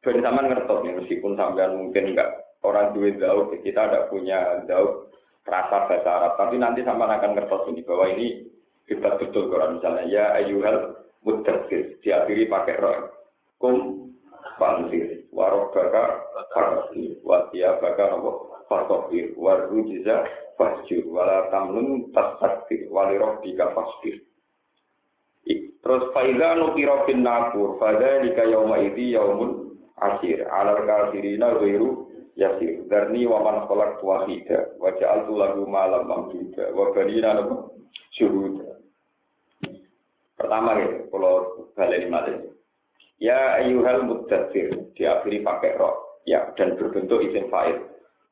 bersama 0.00 0.48
ngertos 0.48 0.80
nih, 0.80 0.96
meskipun 0.96 1.36
sampean 1.36 1.76
mungkin 1.76 2.16
enggak 2.16 2.30
orang 2.64 2.96
dua 2.96 3.12
jauh, 3.20 3.52
kita 3.60 3.80
ada 3.84 4.08
punya 4.08 4.64
jauh 4.64 5.12
rasa 5.44 5.86
bahasa 5.86 6.08
Arab, 6.08 6.32
tapi 6.40 6.56
nanti 6.56 6.80
sama 6.82 7.06
akan 7.06 7.36
ngertos 7.36 7.68
ini 7.70 7.84
bahwa 7.84 8.06
ini 8.16 8.48
hebat 8.90 9.22
betul 9.22 9.50
Quran 9.50 9.78
misalnya 9.78 10.04
ya 10.10 10.24
ayuhal 10.34 10.98
mudasir 11.22 12.00
diakhiri 12.02 12.50
pakai 12.50 12.80
roh 12.80 13.19
kum 13.60 14.08
pantir 14.56 15.28
warobaka 15.30 16.24
fakir 16.50 17.20
watia 17.22 17.76
baka 17.78 18.16
nopo 18.16 18.56
fakir 18.66 19.36
warujiza 19.36 20.24
fasjur 20.56 21.04
wala 21.12 21.52
tamnun 21.52 22.08
tasaktir. 22.16 22.88
Walirobbika 22.90 23.76
fasjur 23.76 24.16
terus 25.80 26.12
faida 26.12 26.54
nukiro 26.60 27.08
bin 27.08 27.24
nakur 27.24 27.80
faida 27.80 28.20
lika 28.20 28.44
yauma 28.44 28.78
idi 28.84 29.16
yaumun 29.16 29.80
asir 29.96 30.44
alal 30.52 30.84
kafirina 30.84 31.56
ghairu 31.56 32.06
yasir 32.36 32.84
darni 32.88 33.24
wa 33.24 33.40
man 33.40 33.64
khalaq 33.64 33.96
wahida 34.04 34.76
wa 34.76 34.92
ja'altu 35.00 35.40
lahu 35.40 35.64
malam 35.64 36.04
mamduda 36.04 36.72
wa 36.76 36.92
banina 36.92 37.32
nopo 37.34 37.80
syuhuda. 38.12 38.76
Pertama 40.36 40.76
ya 40.80 40.88
kalau 41.08 41.68
balik 41.76 42.08
malih 42.12 42.38
Ya 43.20 43.60
ayuhal 43.60 44.08
muddatsir 44.08 44.72
diakhiri 44.96 45.44
pakai 45.44 45.76
roh 45.76 46.24
ya 46.24 46.48
dan 46.56 46.80
berbentuk 46.80 47.20
isim 47.20 47.52
fa'il. 47.52 47.76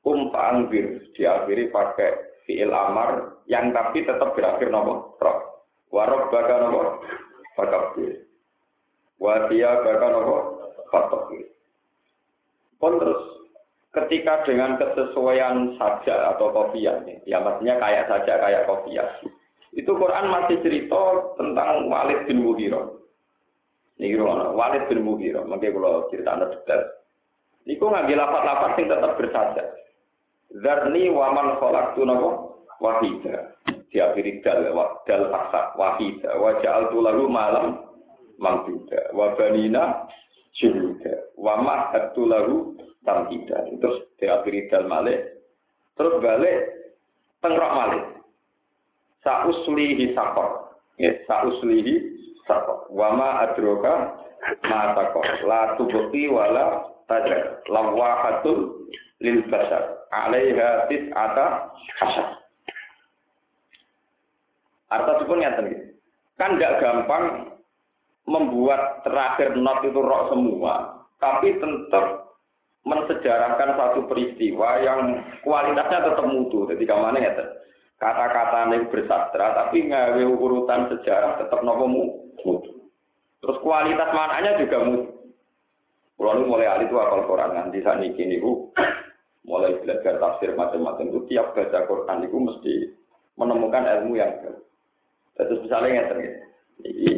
Um 0.09 0.33
fa'angbir 0.33 1.13
diakhiri 1.13 1.69
pakai 1.69 2.17
fi'il 2.49 2.73
amar 2.73 3.37
yang 3.45 3.77
tapi 3.77 4.09
tetap 4.09 4.33
berakhir 4.33 4.73
nopo 4.73 5.21
roh. 5.21 5.39
Warob 5.93 6.33
baka 6.33 6.57
nopo 6.65 7.05
fakabir. 7.53 8.25
Wadia 9.21 9.85
baka 9.85 10.07
nopo 10.09 10.37
fakabir. 10.89 11.53
Pun 12.81 12.97
terus 12.97 13.23
ketika 13.93 14.49
dengan 14.49 14.81
kesesuaian 14.81 15.77
saja 15.77 16.33
atau 16.37 16.49
kopiah, 16.55 17.03
ya 17.29 17.45
maksudnya 17.45 17.77
kayak 17.77 18.09
saja 18.09 18.41
kayak 18.41 18.65
kopiah. 18.65 19.09
Itu 19.75 19.93
Quran 19.97 20.33
masih 20.33 20.65
cerita 20.65 21.35
tentang 21.37 21.93
Walid 21.93 22.25
bin 22.25 22.41
Mughirah. 22.41 22.89
Niki 23.99 24.15
kula 24.15 24.55
Walid 24.55 24.87
bin 24.87 25.03
Mughirah, 25.03 25.43
mangke 25.43 25.75
kula 25.75 26.07
critakno 26.07 26.55
detail. 26.55 26.87
Niku 27.67 27.85
ngambil 27.91 28.17
lapat-lapat 28.17 28.71
sing 28.79 28.87
tetap 28.87 29.13
bersaja. 29.19 29.65
Zarni 30.63 31.11
wa 31.11 31.35
man 31.35 31.59
khalaqtu 31.59 32.07
napa 32.07 32.31
wahida. 32.79 33.59
Diakhiri 33.91 34.41
dal 34.41 34.71
dal 35.05 35.23
faksa 35.29 35.75
wahida 35.77 36.31
wa 36.39 36.57
ja'altu 36.63 37.03
lahu 37.03 37.27
malam 37.27 37.83
mamduda 38.39 39.13
wa 39.13 39.35
banina 39.35 40.07
syuhuda 40.57 41.35
wa 41.35 41.59
mahattu 41.61 42.23
lahu 42.25 42.79
tamhida. 43.03 43.67
Terus 43.83 44.07
diakhiri 44.23 44.71
dal 44.71 44.87
malik 44.87 45.19
terus 45.99 46.23
balik 46.23 46.59
tengrok 47.43 47.73
malik. 47.75 48.05
Sauslihi 49.27 50.15
sakor. 50.15 50.71
Ya, 50.97 51.13
sauslihi 51.27 51.95
sakok. 52.49 52.89
Wama 52.91 53.45
adroka 53.45 54.17
ma 54.65 54.97
sakok. 54.97 55.25
La 55.45 55.77
tubuki 55.77 56.27
wala 56.33 56.89
tajar. 57.07 57.61
Lawahatul 57.69 58.91
lil 59.21 59.45
basar 59.53 60.09
alaiha 60.11 60.89
tis'ata 60.89 61.47
hasyar. 62.01 62.29
Arta 64.89 65.21
pun 65.29 65.39
ngeten 65.45 65.69
gitu. 65.69 65.85
Kan 66.41 66.57
tidak 66.57 66.81
gampang 66.81 67.53
membuat 68.25 69.05
terakhir 69.05 69.57
not 69.59 69.85
itu 69.85 70.01
roh 70.01 70.33
semua, 70.33 71.05
tapi 71.21 71.57
tetap 71.61 72.29
mensejarahkan 72.89 73.77
satu 73.77 74.09
peristiwa 74.09 74.81
yang 74.81 75.21
kualitasnya 75.45 76.09
tetap 76.09 76.25
mutu. 76.25 76.65
Jadi 76.73 76.85
ke 76.89 76.95
mana 76.95 77.21
ya? 77.21 77.33
Kata-kata 77.99 78.71
yang 78.71 78.87
bersastra, 78.95 79.59
tapi 79.59 79.91
ngawe 79.91 80.23
urutan 80.23 80.87
sejarah 80.87 81.43
tetap 81.43 81.67
nopo 81.67 81.91
mutu. 82.47 82.73
Terus 83.43 83.59
kualitas 83.59 84.15
mananya 84.15 84.55
juga 84.55 84.79
mutu. 84.87 85.19
Kalau 86.19 86.47
mulai 86.47 86.67
alih 86.67 86.91
itu 86.91 86.99
apal 86.99 87.27
Quran 87.31 87.55
nanti 87.55 87.79
saat 87.83 88.03
ini 88.03 88.15
kini 88.15 88.43
mulai 89.49 89.79
belajar 89.83 90.19
tafsir 90.19 90.51
macam-macam 90.55 91.09
itu 91.09 91.21
tiap 91.31 91.55
baca 91.55 91.87
Quran 91.87 92.27
itu 92.27 92.37
mesti 92.37 92.75
menemukan 93.39 93.87
ilmu 93.87 94.19
yang 94.19 94.35
baru. 94.43 94.61
Terus 95.39 95.63
misalnya 95.63 95.91
yang 95.95 96.07
terjadi, 96.11 96.43
ini 96.91 97.09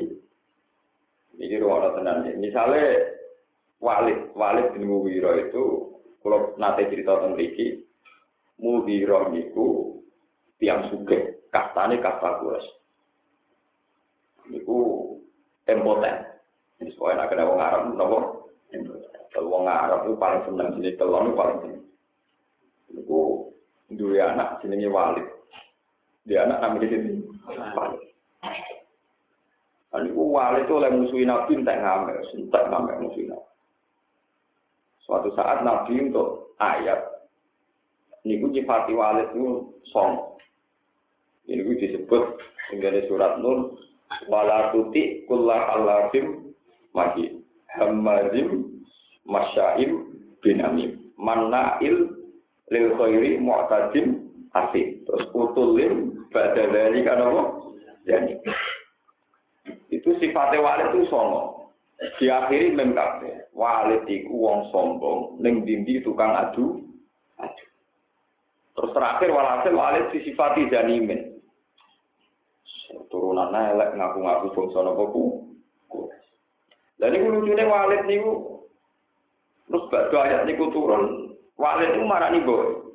ini 1.40 1.56
ruang 1.56 1.96
tenan. 1.96 2.28
Misalnya 2.36 3.16
Walid, 3.80 4.36
Walid 4.36 4.76
bin 4.76 4.84
Muwiro 4.84 5.32
itu 5.40 5.64
kalau 6.20 6.52
nate 6.60 6.92
cerita 6.92 7.16
tentang 7.16 7.40
Riki, 7.40 7.80
Muwiro 8.60 9.32
itu 9.32 9.99
tiang 10.60 10.92
suge, 10.92 11.48
kastane 11.48 11.96
kasta 11.98 12.38
kuras. 12.38 12.66
Niku 14.52 15.08
impoten. 15.64 16.16
Ini 16.80 16.92
soalnya 16.96 17.24
nak 17.24 17.28
kena 17.32 17.48
wong 17.48 17.60
Arab, 17.60 17.82
nopo? 17.96 18.18
Kalau 19.30 19.52
wong 19.52 19.64
Arab 19.68 20.04
itu 20.04 20.16
paling 20.20 20.42
senang 20.48 20.68
sini 20.76 20.96
telon 21.00 21.32
itu 21.32 21.38
paling 21.38 21.58
senang. 21.64 21.84
Niku 22.92 23.18
dua 23.96 24.36
anak 24.36 24.60
jenenge 24.60 24.88
Walid. 24.92 25.26
Dia 26.28 26.44
anak 26.44 26.60
namanya 26.60 26.86
sini 26.92 27.24
Walid. 27.48 28.02
Niku 29.90 30.22
Walid 30.28 30.64
itu 30.68 30.74
oleh 30.76 30.90
musuhin 30.92 31.28
Nabi 31.28 31.56
entek 31.56 31.80
ngamel, 31.80 32.20
entek 32.36 32.64
ngamel 32.68 32.96
musuhin 33.00 33.32
Nabi. 33.32 33.48
Suatu 35.04 35.28
saat 35.34 35.66
Nabi 35.66 36.06
untuk 36.06 36.54
ayat 36.62 37.20
niku 38.22 38.52
nyifati 38.52 38.92
walid 38.92 39.28
itu 39.32 39.72
song. 39.90 40.38
Ini 41.50 41.66
disebut 41.66 42.22
hingga 42.70 42.94
surat 43.10 43.42
Nur 43.42 43.74
wala 44.30 44.70
tuti 44.70 45.26
kullah 45.26 45.74
alafim 45.74 46.54
magi 46.94 47.42
hamazim 47.74 48.78
masyaim 49.26 50.14
binamim 50.42 50.98
mannail 51.18 52.14
lil 52.70 52.86
khairi 52.98 53.38
mu'tadim 53.42 54.30
asih 54.54 55.02
terus 55.06 55.26
utulim 55.34 56.26
dari 56.30 57.02
kan 57.06 57.22
apa 57.22 57.42
jadi 58.06 58.34
itu 59.90 60.10
sifatnya 60.22 60.62
walid 60.62 60.90
itu 60.94 61.10
songo 61.10 61.60
diakhiri 62.16 62.72
mem 62.72 62.96
kabeh. 62.96 63.52
Walid 63.52 64.08
iku 64.08 64.32
wong 64.32 64.58
sombong 64.72 65.36
ning 65.44 65.68
dindi 65.68 66.00
tukang 66.00 66.32
adu 66.32 66.80
adu. 67.36 67.64
Terus 68.72 68.90
terakhir 68.96 69.28
walhasil 69.28 69.74
walid 69.76 70.08
disifati 70.08 70.72
janimin 70.72 71.29
turunan 73.10 73.54
elek 73.54 73.94
ngaku-ngaku 73.94 74.46
bangsa 74.54 74.78
napa 74.82 75.04
ku 75.10 75.24
Lah 77.00 77.08
niku 77.08 77.32
lucune 77.32 77.64
walid 77.64 78.02
niku 78.04 78.60
terus 79.70 79.88
badhe 79.88 80.16
ayat 80.20 80.44
niku 80.44 80.68
turun 80.74 81.32
walid 81.56 81.96
niku 81.96 82.04
marani 82.04 82.44
boy 82.44 82.90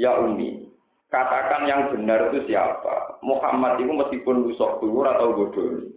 Ya 0.00 0.16
Umi, 0.16 0.64
katakan 1.12 1.68
yang 1.68 1.92
benar 1.92 2.32
itu 2.32 2.48
siapa? 2.48 3.20
Muhammad 3.20 3.76
itu 3.84 3.92
meskipun 3.92 4.48
busuk 4.48 4.80
dhuwur 4.80 5.04
atau 5.12 5.36
bodoh. 5.36 5.92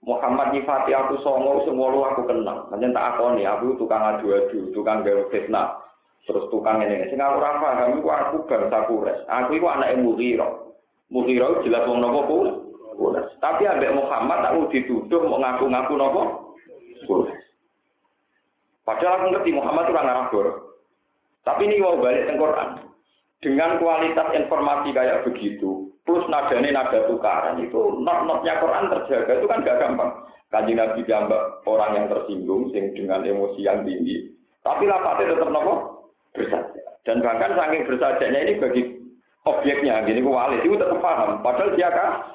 Muhammad 0.00 0.56
nyifati 0.56 0.96
aku 0.96 1.20
songo 1.20 1.60
semua 1.68 1.92
lu 1.92 2.00
aku 2.00 2.24
kenal. 2.24 2.72
Hanya 2.72 2.88
tak 2.96 3.06
aku 3.12 3.36
nih, 3.36 3.44
aku 3.44 3.76
tukang 3.76 4.00
adu-adu, 4.00 4.72
tukang 4.72 5.04
gawe 5.04 5.28
fitnah. 5.28 5.84
Terus 6.24 6.48
tukang 6.48 6.80
ini, 6.80 7.12
sing 7.12 7.20
aku 7.20 7.44
ora 7.44 7.60
paham 7.60 8.00
iku 8.00 8.08
aku 8.08 8.36
bangsa 8.48 8.88
Quraisy. 8.88 9.24
Aku 9.28 9.50
iku 9.60 9.66
anake 9.68 10.00
Mughira. 10.00 10.48
Mughira 11.10 11.62
jelas 11.66 11.86
wong 11.90 12.00
ku? 12.26 12.38
Tapi 13.42 13.62
ambek 13.66 13.96
Muhammad 13.96 14.46
aku 14.46 14.70
dituduh 14.70 15.26
mau 15.26 15.42
ngaku-ngaku? 15.42 16.22
Quraisy. 17.08 17.40
Padahal 18.84 19.16
aku 19.18 19.26
ngerti 19.32 19.50
Muhammad 19.54 19.86
itu 19.88 19.94
orang 19.96 20.10
Arab 20.10 20.34
Tapi 21.40 21.62
ini 21.66 21.80
mau 21.80 21.98
balik 21.98 22.28
ke 22.28 22.34
Quran. 22.36 22.68
Dengan 23.40 23.80
kualitas 23.80 24.28
informasi 24.36 24.92
kayak 24.92 25.24
begitu, 25.24 25.88
plus 26.04 26.20
nadanya 26.28 26.76
nada 26.76 27.08
tukaran 27.08 27.56
itu 27.64 27.96
not-notnya 28.04 28.60
Quran 28.60 28.92
terjaga 28.92 29.32
itu 29.40 29.46
kan 29.48 29.64
gak 29.64 29.80
gampang. 29.80 30.12
Kanji 30.52 30.76
Nabi 30.76 31.06
jambak 31.06 31.62
orang 31.64 31.94
yang 31.94 32.06
tersinggung 32.10 32.68
sing 32.74 32.92
dengan 32.92 33.22
emosi 33.22 33.62
yang 33.64 33.86
tinggi, 33.86 34.34
tapi 34.66 34.90
lapatnya 34.90 35.38
tetap 35.38 35.48
nopo 35.48 35.74
bersaja. 36.34 36.82
Dan 37.06 37.22
bahkan 37.22 37.54
saking 37.54 37.86
bersajanya 37.86 38.40
ini 38.44 38.58
bagi 38.58 38.82
objeknya, 39.46 40.04
gini 40.04 40.20
ku 40.20 40.32
walid 40.34 40.64
itu 40.64 40.76
tetap 40.76 41.00
paham. 41.00 41.40
Padahal 41.40 41.76
dia 41.76 41.88
kah? 41.88 42.34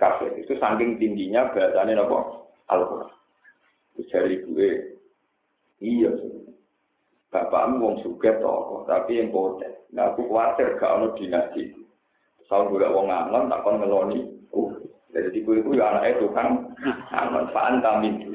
Kafir. 0.00 0.32
Itu 0.40 0.56
saking 0.56 0.96
tingginya 0.96 1.52
bahasanya 1.52 2.02
nopo 2.02 2.48
Al-Quran. 2.72 3.12
Dari 4.00 4.40
gue, 4.48 4.70
iya 5.84 6.08
Bapakmu 7.30 7.78
wong 7.78 7.94
suget 8.02 8.42
tokoh, 8.42 8.82
tapi 8.90 9.22
yang 9.22 9.30
poten. 9.30 9.70
Nah 9.94 10.10
aku 10.10 10.26
khawatir 10.26 10.74
gak 10.82 10.98
ono 10.98 11.14
dinasti 11.14 11.70
Kalau 12.50 12.66
gue 12.66 12.82
wong 12.82 13.06
ngangon, 13.06 13.46
tak 13.46 13.62
kon 13.62 13.78
ngeloni. 13.78 14.26
Uh, 14.50 14.74
jadi 15.14 15.30
tipu 15.30 15.54
itu 15.54 15.78
ya 15.78 15.94
anak 15.94 16.18
itu 16.18 16.26
kan 16.34 16.74
ngangon, 17.14 17.46
faan 17.54 17.78
kami. 17.78 18.10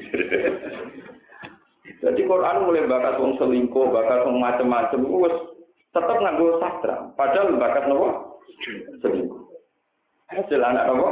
Jadi 2.00 2.28
Quran 2.28 2.64
mulai 2.64 2.88
bakat 2.88 3.20
wong 3.20 3.36
selingkuh, 3.36 3.92
bakat 3.92 4.24
wong 4.24 4.40
macem-macem, 4.40 5.04
wes 5.04 5.36
tetap 5.96 6.16
nganggo 6.20 6.60
sastra. 6.60 7.08
Padahal 7.16 7.56
bakat 7.56 7.88
nopo 7.88 8.38
selingkuh. 9.00 9.40
Hasil 10.28 10.60
anak 10.60 10.92
nopo. 10.92 11.08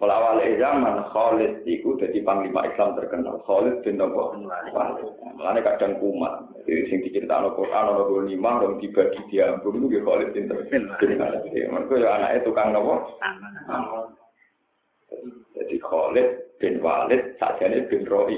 Kalau 0.00 0.16
awal 0.16 0.40
zaman 0.56 1.04
Khalid 1.12 1.68
itu 1.68 1.92
jadi 2.00 2.24
panglima 2.24 2.64
Islam 2.64 2.96
terkenal. 2.96 3.44
Khalid 3.44 3.84
bin 3.84 4.00
Nabi 4.00 4.40
Mulanya 4.40 5.60
kadang 5.60 6.00
kumat. 6.00 6.48
Jadi 6.64 6.88
sing 6.88 6.98
diceritakan 7.04 7.52
Al-Quran, 7.52 7.84
ada 7.92 8.08
dua 8.08 8.24
lima, 8.24 8.64
dan 8.64 8.80
dibagi 8.80 9.20
diampun 9.28 9.84
itu 9.84 10.00
Khalid 10.00 10.32
bin 10.32 10.48
terkenal. 10.48 10.96
Mereka 10.96 11.94
ya 12.00 12.08
anaknya 12.16 12.40
tukang 12.48 12.72
Nabi. 12.72 12.96
Jadi 15.60 15.76
Khalid 15.84 16.28
bin 16.60 16.84
Walid 16.84 17.40
saja 17.40 17.64
ini 17.64 17.88
bin 17.88 18.04
Ro'i. 18.04 18.36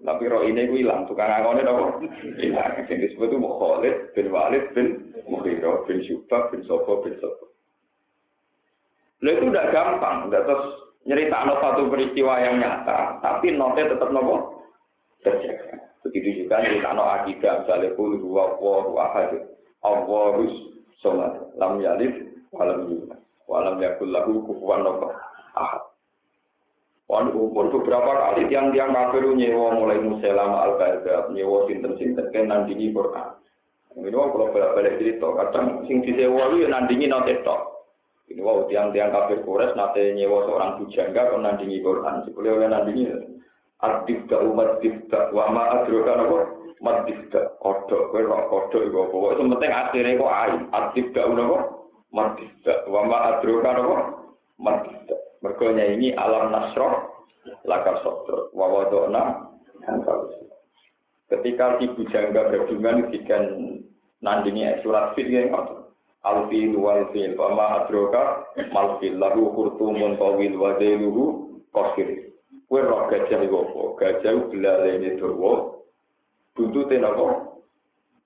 Tapi 0.00 0.24
Ro'i 0.24 0.50
ini 0.56 0.72
hilang, 0.72 1.04
tukang 1.04 1.28
angonnya 1.28 1.68
Nabi. 1.68 2.08
Hilang. 2.40 2.88
Yang 2.88 3.12
disebut 3.12 3.28
itu 3.28 3.38
Khalid 3.44 3.96
bin 4.16 4.26
Walid 4.32 4.64
bin 4.72 4.86
Mughirah 5.28 5.84
bin 5.84 6.00
Syubah 6.08 6.48
bin 6.48 6.64
Sobo 6.64 7.04
bin 7.04 7.14
Sobo. 7.20 7.52
Lo 9.20 9.28
itu 9.34 9.52
udah 9.52 9.66
gampang, 9.68 10.32
udah 10.32 10.42
terus 10.46 10.66
nyerita 11.04 11.42
satu 11.44 11.90
peristiwa 11.90 12.38
yang 12.38 12.62
nyata, 12.62 13.18
tapi 13.18 13.50
notnya 13.50 13.90
tetap 13.90 14.14
nopo 14.14 14.62
terjaga. 15.26 15.74
Begitu 16.06 16.46
juga 16.46 16.62
nyerita 16.62 16.94
no 16.94 17.02
akidah, 17.02 17.66
misalnya 17.66 17.98
kul 17.98 18.22
dua 18.22 18.54
wahu 18.62 18.94
ahad, 18.94 19.34
awwarus 19.82 20.54
somat, 21.02 21.34
lam 21.58 21.82
yalif, 21.82 22.14
walam 22.54 22.86
yulad, 22.86 23.18
walam 23.50 23.82
yakul 23.82 24.14
kufuan 24.46 24.86
nopo 24.86 25.10
ahad. 25.58 25.87
Wan 27.08 27.32
umur 27.32 27.72
beberapa 27.72 28.12
kali 28.20 28.52
tiang-tiang 28.52 28.92
kafir 28.92 29.24
nyewa 29.32 29.80
mulai 29.80 29.96
muselam 29.96 30.52
al 30.52 30.76
baghdad 30.76 31.32
nyewa 31.32 31.64
sinten-sinten 31.64 32.28
kan 32.28 32.44
nandingi 32.52 32.92
Quran. 32.92 33.32
Ini 33.96 34.12
kalau 34.12 34.52
balik 34.52 35.00
cerita, 35.00 35.26
kadang 35.26 35.88
sing 35.88 36.04
disewa 36.04 36.52
itu 36.52 36.62
ya 36.62 36.68
nandingi 36.68 37.08
nanti 37.08 37.34
tok. 37.40 37.80
Ini 38.28 38.44
wow 38.44 38.68
tiang-tiang 38.68 39.08
kafir 39.08 39.40
kures 39.40 39.72
nate 39.72 40.12
nyewa 40.12 40.44
seorang 40.44 40.84
bujangga 40.84 41.32
kon 41.32 41.48
nandingi 41.48 41.80
Quran. 41.80 42.28
Sebelum 42.28 42.60
oleh 42.60 42.68
nandingi 42.68 43.04
Adifda 43.78 44.42
umat 44.42 44.82
difda 44.82 45.30
wama 45.30 45.70
adroka 45.70 46.18
nopo 46.18 46.38
mat 46.82 47.06
difda 47.06 47.54
kodok 47.62 48.10
kowe 48.10 48.18
ro 48.26 48.50
kodok 48.50 48.82
iku 48.90 49.06
apa? 49.06 49.16
Wae 49.22 49.38
penting 49.38 49.70
akhire 49.70 50.10
kok 50.18 50.34
ai 50.34 50.54
adifda 50.74 51.22
nopo 51.30 51.56
mat 52.10 52.34
difda 52.34 52.90
wama 52.90 53.16
adroka 53.30 53.70
nopo 53.78 53.96
mat 54.58 54.82
difda 54.82 55.14
mergo 55.42 55.70
ini 55.70 56.14
alam 56.14 56.50
nasroh 56.50 57.26
laka 57.64 58.00
sotro 58.04 58.50
wa 58.52 58.66
wadona 58.68 59.48
ketika 61.28 61.78
si 61.78 61.86
bujangga 61.94 62.52
berjumlah 62.52 63.12
dikan 63.12 63.44
nandingi 64.20 64.66
surat 64.82 65.14
fit 65.14 65.28
yang 65.28 65.54
alfil 66.24 66.72
wal 66.76 67.06
fil 67.14 67.32
wa 67.38 67.48
ma 67.54 67.66
adroka 67.84 68.48
mal 68.74 68.98
fil 68.98 69.16
lahu 69.16 69.54
khurtumun 69.54 70.18
tawil 70.18 70.52
wa 70.58 70.74
dailuhu 70.76 71.24
qasir 71.70 72.34
kuwi 72.68 72.84
roh 72.84 73.08
gajah 73.08 73.40
apa 73.40 73.82
gajah 73.96 74.34
belalene 74.52 75.16
dawa 75.16 75.78
buntute 76.58 76.98
napa? 76.98 77.54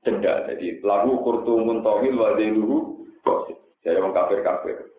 Denda. 0.02 0.48
Jadi 0.50 0.82
lagu 0.82 1.20
kurtumun 1.20 1.84
tawil 1.84 2.16
wa 2.16 2.34
dailuhu 2.34 3.06
qasid. 3.22 3.60
Jadi 3.84 4.00
wong 4.00 4.16
kafir-kafir. 4.16 4.91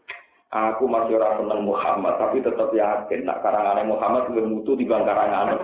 Aku 0.54 0.86
masih 0.86 1.18
orang 1.18 1.42
seneng 1.42 1.66
Muhammad, 1.66 2.14
tapi 2.22 2.38
tetap 2.38 2.70
yakin 2.70 3.26
nak 3.26 3.42
karangan 3.42 3.90
Muhammad 3.90 4.30
lebih 4.30 4.46
mutu 4.54 4.78
di 4.78 4.86
karangan. 4.86 5.58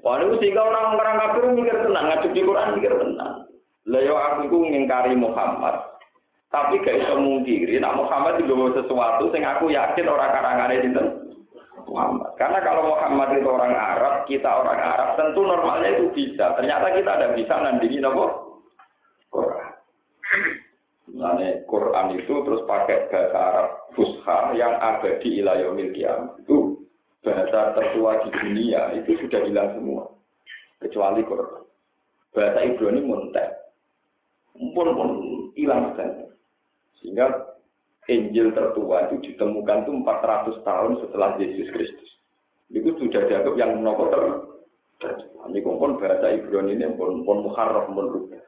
Wah, 0.00 0.16
itu 0.16 0.40
sehingga 0.40 0.64
orang 0.64 0.96
orang 0.96 1.20
kafir 1.20 1.44
mikir 1.52 1.76
tenang, 1.84 2.08
ngajuk 2.08 2.32
di 2.32 2.40
Quran 2.40 2.72
mikir 2.80 2.96
tenang. 2.96 3.44
Layo 3.84 4.16
aku 4.16 4.48
itu 4.48 4.56
ngingkari 4.56 5.12
Muhammad, 5.12 5.76
tapi 6.48 6.80
gak 6.80 6.96
bisa 6.96 7.14
mungkiri, 7.20 7.76
nak 7.76 8.00
Muhammad 8.00 8.40
juga 8.40 8.80
sesuatu 8.80 9.28
sing 9.28 9.44
aku 9.44 9.68
yakin 9.68 10.08
orang 10.08 10.32
karangannya 10.32 10.80
itu 10.80 11.04
Muhammad. 11.84 12.32
Karena 12.40 12.64
kalau 12.64 12.96
Muhammad 12.96 13.36
itu 13.36 13.48
orang 13.48 13.76
Arab, 13.76 14.24
kita 14.24 14.48
orang 14.48 14.80
Arab, 14.80 15.08
tentu 15.20 15.44
normalnya 15.44 15.92
itu 15.96 16.08
bisa. 16.16 16.56
Ternyata 16.56 16.86
kita 16.96 17.10
ada 17.20 17.26
bisa 17.36 17.54
nandingi 17.60 18.00
nopo 18.00 18.56
Quran. 19.28 19.68
Mengenai 21.10 21.59
Quran 21.70 22.18
itu 22.18 22.34
terus 22.42 22.66
pakai 22.66 23.06
bahasa 23.06 23.38
Arab 23.38 23.68
Fusha 23.94 24.58
yang 24.58 24.74
ada 24.82 25.22
di 25.22 25.38
ilayomil 25.38 25.94
kiam. 25.94 26.34
Itu 26.42 26.82
bahasa 27.22 27.78
tertua 27.78 28.26
di 28.26 28.28
dunia 28.34 28.98
itu 28.98 29.14
sudah 29.22 29.40
hilang 29.46 29.70
semua. 29.78 30.10
Kecuali 30.82 31.22
Quran. 31.22 31.62
Bahasa 32.34 32.58
Ibrani 32.66 33.00
muntah. 33.06 33.48
Pun 34.58 34.88
pun 34.90 35.10
hilang 35.54 35.94
saja. 35.94 36.26
Sehingga 36.98 37.54
Injil 38.10 38.50
tertua 38.50 39.06
itu 39.06 39.30
ditemukan 39.30 39.86
itu 39.86 39.92
400 40.02 40.66
tahun 40.66 40.92
setelah 41.06 41.38
Yesus 41.38 41.70
Kristus. 41.70 42.10
Itu 42.74 42.98
sudah 42.98 43.30
dianggap 43.30 43.54
yang 43.54 43.78
menopot 43.78 44.10
Ini 45.50 45.58
pun 45.64 45.98
bahasa 46.02 46.34
Ibrani 46.34 46.74
ini 46.74 46.86
pun 46.98 47.22
pun 47.22 47.46
muharraf 47.46 47.86
pun 47.86 48.06
rubah. 48.10 48.42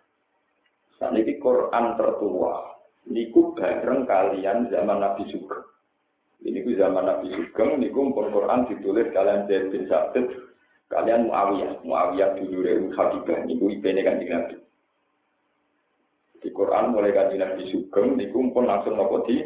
Saat 0.99 1.15
ini 1.19 1.39
Quran 1.39 1.95
tertua. 1.95 2.82
Niku 3.11 3.59
bareng 3.59 4.07
kalian 4.07 4.71
zaman 4.71 5.03
Nabi 5.03 5.27
Sugeng. 5.35 5.67
Ini 6.43 6.63
ku 6.63 6.71
zaman 6.79 7.03
Nabi 7.03 7.35
Sugeng, 7.35 7.83
niku 7.83 8.15
pun 8.15 8.31
Quran 8.31 8.67
ditulis 8.71 9.11
kalian 9.11 9.47
Zaid 9.51 9.75
bin 9.75 9.91
Sabit, 9.91 10.27
kalian 10.87 11.27
Muawiyah, 11.27 11.83
Muawiyah 11.83 12.39
dulu 12.39 12.63
Rehu 12.63 12.87
Habibah, 12.95 13.43
niku 13.43 13.75
ipene 13.75 14.07
kan 14.07 14.23
Nabi. 14.23 14.57
Di 16.43 16.51
Quran 16.51 16.95
mulai 16.95 17.15
kaji 17.15 17.39
Nabi 17.39 17.63
Sugeng, 17.75 18.15
niku 18.15 18.39
pun 18.55 18.71
langsung 18.71 18.95
nopo 18.95 19.27
di 19.27 19.43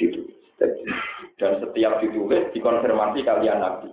ditulis. 0.00 0.32
Dan 1.36 1.60
setiap 1.60 2.00
ditulis 2.00 2.48
dikonfirmasi 2.56 3.20
kalian 3.28 3.60
Nabi. 3.60 3.92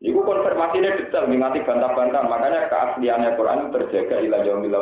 Niku 0.00 0.24
konfirmasinya 0.24 0.96
detail, 0.96 1.28
mengati 1.28 1.60
bantah-bantah. 1.60 2.24
Makanya 2.24 2.72
keasliannya 2.72 3.36
Quran 3.36 3.68
terjaga 3.68 4.16
ilah 4.24 4.40
yaumil 4.48 4.76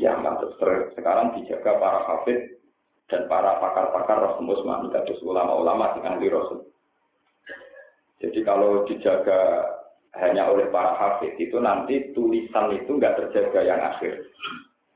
Ya, 0.00 0.16
mantap. 0.18 0.56
Sekarang 0.96 1.36
dijaga 1.38 1.78
para 1.78 2.00
hafid 2.08 2.57
dan 3.08 3.24
para 3.24 3.56
pakar-pakar 3.56 4.20
Rasul 4.20 4.52
Usman, 4.52 4.92
kados 4.92 5.20
ulama-ulama 5.24 5.96
di 5.96 6.00
ahli 6.04 6.28
Rasul. 6.28 6.60
Jadi 8.20 8.40
kalau 8.44 8.84
dijaga 8.84 9.64
hanya 10.20 10.50
oleh 10.50 10.68
para 10.68 10.92
hafid 10.98 11.38
itu 11.40 11.56
nanti 11.56 12.12
tulisan 12.12 12.74
itu 12.76 13.00
nggak 13.00 13.16
terjaga 13.16 13.60
yang 13.64 13.80
akhir. 13.80 14.28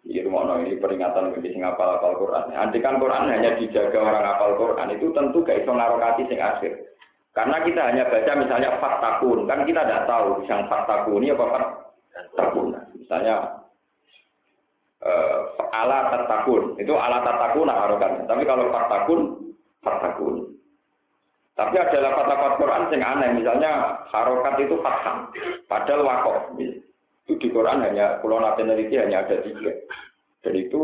Di 0.03 0.19
rumah 0.19 0.59
ini 0.59 0.83
peringatan 0.83 1.31
bagi 1.31 1.55
sing 1.55 1.63
apal 1.63 1.95
apal 1.95 2.19
Quran. 2.19 2.51
Nanti 2.51 2.83
Quran 2.83 3.31
hanya 3.31 3.55
dijaga 3.55 3.97
orang 4.03 4.27
apal 4.35 4.59
Quran 4.59 4.99
itu 4.99 5.15
tentu 5.15 5.47
gak 5.47 5.63
iso 5.63 5.71
ngarokati 5.71 6.27
sing 6.27 6.43
akhir. 6.43 6.75
Karena 7.33 7.65
kita 7.65 7.81
hanya 7.81 8.05
baca 8.11 8.33
misalnya 8.37 8.77
faktakun, 8.77 9.49
kan 9.49 9.65
kita 9.65 9.81
tidak 9.89 10.05
tahu 10.05 10.45
yang 10.45 10.69
faktakun 10.69 11.23
ini 11.23 11.33
apa 11.33 11.45
faktakun. 12.13 12.77
Misalnya 12.99 13.62
uh, 15.03 15.39
ala 15.75 16.11
tatakun. 16.11 16.79
Itu 16.79 16.95
ala 16.95 17.23
tatakun 17.27 17.69
harokan. 17.69 18.27
Tapi 18.27 18.43
kalau 18.47 18.71
fatakun, 18.71 19.21
fatakun. 19.83 20.37
Tapi 21.53 21.77
ada 21.77 21.99
lafaz-lafaz 22.01 22.57
Quran 22.57 22.89
yang 22.97 23.03
aneh. 23.05 23.31
Misalnya 23.37 24.01
harokat 24.09 24.57
itu 24.63 24.81
fathah. 24.81 25.29
Padahal 25.69 26.07
wakof. 26.09 26.57
Itu 26.57 27.39
di 27.39 27.49
Quran 27.53 27.85
hanya, 27.85 28.19
pulau 28.25 28.41
nasionaliti 28.41 28.97
hanya 28.97 29.23
ada 29.23 29.45
tiga. 29.45 29.71
Dan 30.43 30.55
itu 30.59 30.83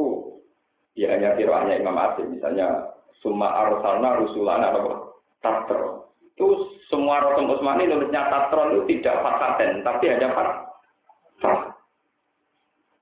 ya 0.94 1.16
hanya 1.16 1.34
Imam 1.74 1.96
Asim. 1.96 2.36
Misalnya, 2.36 2.94
Summa 3.18 3.50
arsalna 3.50 4.22
rusulana 4.22 4.70
apa? 4.70 5.10
Tatron. 5.42 6.06
Itu 6.38 6.70
semua 6.86 7.18
Rasul 7.18 7.50
Usmani 7.50 7.90
nulisnya 7.90 8.30
Tatron 8.30 8.78
itu 8.78 8.82
tidak 8.94 9.26
fasaten, 9.26 9.82
tapi 9.82 10.06
hanya 10.06 10.30
fathah. 10.30 10.67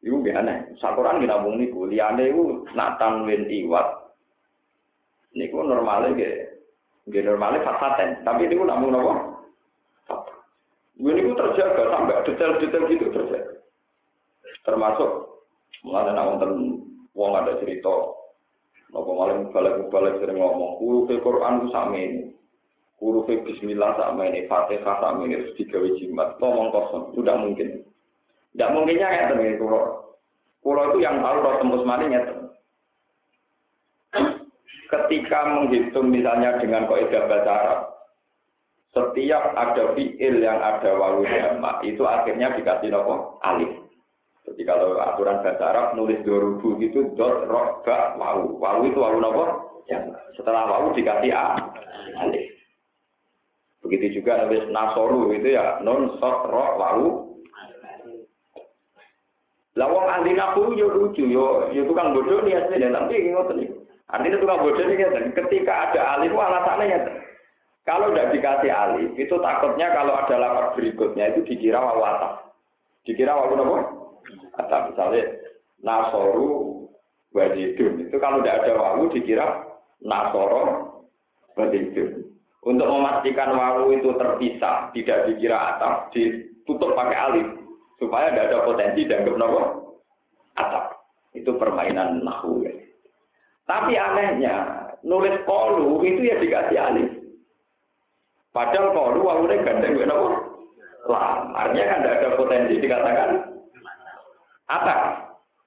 Iku 0.07 0.23
gak 0.23 0.39
aneh. 0.39 0.59
Sakuran 0.79 1.19
kita 1.19 1.35
ngomong 1.43 1.59
niku, 1.59 1.91
liyane 1.91 2.31
iku 2.31 2.63
nak 2.79 2.95
tanwin 3.03 3.51
iwat. 3.51 4.15
Niku 5.35 5.67
normalnya 5.67 6.15
gak 6.15 6.35
gak 7.11 7.27
normalnya 7.27 7.67
fasaten, 7.67 8.23
tapi 8.23 8.47
niku 8.47 8.63
namun 8.63 8.95
nopo. 8.95 9.13
Gue 10.97 11.13
niku 11.13 11.35
terjaga 11.35 11.91
sampai 11.91 12.23
detail-detail 12.23 12.89
gitu 12.89 13.07
terjaga. 13.11 13.59
Termasuk 14.63 15.11
mulai 15.83 16.15
nak 16.15 16.27
wonten 16.31 16.51
wong 17.13 17.31
ada 17.37 17.59
cerita 17.59 18.17
Nopo 18.95 19.19
malam 19.19 19.51
balik-balik 19.51 20.23
sering 20.23 20.39
ngomong, 20.39 20.79
huruf 20.79 21.11
Quran 21.11 21.59
itu 21.59 21.69
sama 21.75 21.99
ini. 21.99 22.31
Huruf 23.03 23.27
Bismillah 23.27 23.99
sama 23.99 24.31
ini, 24.31 24.47
Fatihah 24.47 25.03
sama 25.03 25.27
ini, 25.27 25.53
digawe 25.59 25.89
jimat. 25.99 26.39
Ngomong 26.39 26.71
kosong, 26.71 27.05
sudah 27.19 27.35
mungkin. 27.35 27.83
Tidak 28.57 28.73
mungkinnya 28.73 29.05
kayak 29.13 29.29
temen 29.37 29.61
pulau. 29.61 30.17
Pulau 30.65 30.97
itu 30.97 31.05
yang 31.05 31.21
tahu 31.21 31.45
roh 31.45 31.61
tembus. 31.61 31.85
Ketika 34.87 35.41
menghitung 35.53 36.09
misalnya 36.09 36.57
dengan 36.57 36.89
kaidah 36.89 37.29
bahasa 37.29 37.53
Arab, 37.53 37.81
setiap 38.97 39.53
ada 39.53 39.93
fiil 39.93 40.41
yang 40.41 40.57
ada 40.57 40.97
wawu 40.97 41.29
jama 41.29 41.85
itu 41.85 42.01
akhirnya 42.01 42.57
dikasih 42.57 42.89
nopo 42.89 43.37
alif. 43.45 43.69
Jadi 44.49 44.63
kalau 44.65 44.97
aturan 44.97 45.45
bahasa 45.45 45.65
Arab 45.69 45.87
nulis 45.99 46.23
dorubu 46.25 46.81
itu 46.81 47.13
dot 47.13 47.45
roh 47.45 47.85
ba 47.85 48.17
wawu. 48.17 48.57
Wawu 48.57 48.89
itu 48.89 48.97
wawu 48.97 49.21
nopo? 49.21 49.45
Ya. 49.91 50.01
Setelah 50.33 50.65
wawu 50.65 50.97
dikasih 50.97 51.35
a 51.35 51.61
alif. 52.25 52.47
Begitu 53.85 54.23
juga 54.23 54.49
nulis 54.49 54.65
nasoru 54.73 55.35
itu 55.35 55.53
ya 55.53 55.83
non 55.83 56.15
sot 56.23 56.47
roh 56.49 56.81
wawu 56.81 57.26
lah 59.77 59.93
wong 59.93 60.09
ahli 60.09 60.33
nahu 60.33 60.73
yo 60.73 60.89
lucu 60.89 61.29
yo 61.29 61.69
yo 61.69 61.85
tukang 61.85 62.17
bodoh 62.17 62.41
nih 62.41 62.57
aslinya 62.57 62.97
nanti 62.97 63.29
ngoten 63.29 63.61
nih. 63.61 63.69
Artinya 64.09 64.41
tukang 64.41 64.65
bodoh 64.65 64.85
nih 64.89 64.97
kan 65.05 65.29
ketika 65.37 65.73
ada 65.93 66.01
alif 66.17 66.33
alasannya 66.33 66.85
ya. 66.89 66.99
Kalau 67.87 68.11
tidak 68.11 68.35
dikasih 68.35 68.73
alif, 68.73 69.15
itu 69.15 69.37
takutnya 69.39 69.95
kalau 69.95 70.19
ada 70.19 70.35
lapar 70.35 70.75
berikutnya 70.75 71.31
itu 71.31 71.47
dikira 71.47 71.79
wawu 71.79 72.03
atas. 72.03 72.51
Dikira 73.07 73.37
wawu 73.37 73.55
apa? 73.63 73.79
Atas 74.59 74.81
misalnya 74.91 75.23
nasoru 75.85 76.83
wadidun. 77.31 78.11
Itu 78.11 78.17
kalau 78.19 78.43
tidak 78.43 78.65
ada 78.65 78.73
wawu 78.75 79.13
dikira 79.13 79.71
nasoro 80.03 80.63
wadidun. 81.55 82.27
Untuk 82.67 82.91
memastikan 82.91 83.55
wawu 83.55 83.95
itu 83.95 84.11
terpisah, 84.19 84.91
tidak 84.91 85.31
dikira 85.31 85.79
atas, 85.79 86.11
ditutup 86.11 86.91
pakai 86.99 87.15
alif 87.15 87.66
supaya 87.97 88.33
tidak 88.33 88.47
ada 88.53 88.59
potensi 88.69 89.09
dan 89.09 89.25
nopo 89.25 89.63
atap. 90.57 90.97
Itu 91.37 91.57
permainan 91.61 92.25
nahu 92.25 92.65
ya. 92.65 92.73
Tapi 93.67 93.99
anehnya, 93.99 94.55
nulis 95.03 95.37
kolu 95.45 96.01
itu 96.07 96.21
ya 96.25 96.37
dikasih 96.41 96.79
alif. 96.79 97.11
Padahal 98.55 98.97
kolu 98.97 99.21
wawunya 99.27 99.65
gandeng 99.65 99.97
gue 99.97 100.09
nopo 100.09 100.29
lam. 101.09 101.53
Artinya 101.53 101.87
kan 101.93 102.01
tidak 102.03 102.17
ada 102.21 102.29
potensi 102.41 102.75
dikatakan 102.81 103.31
atap. 104.71 105.01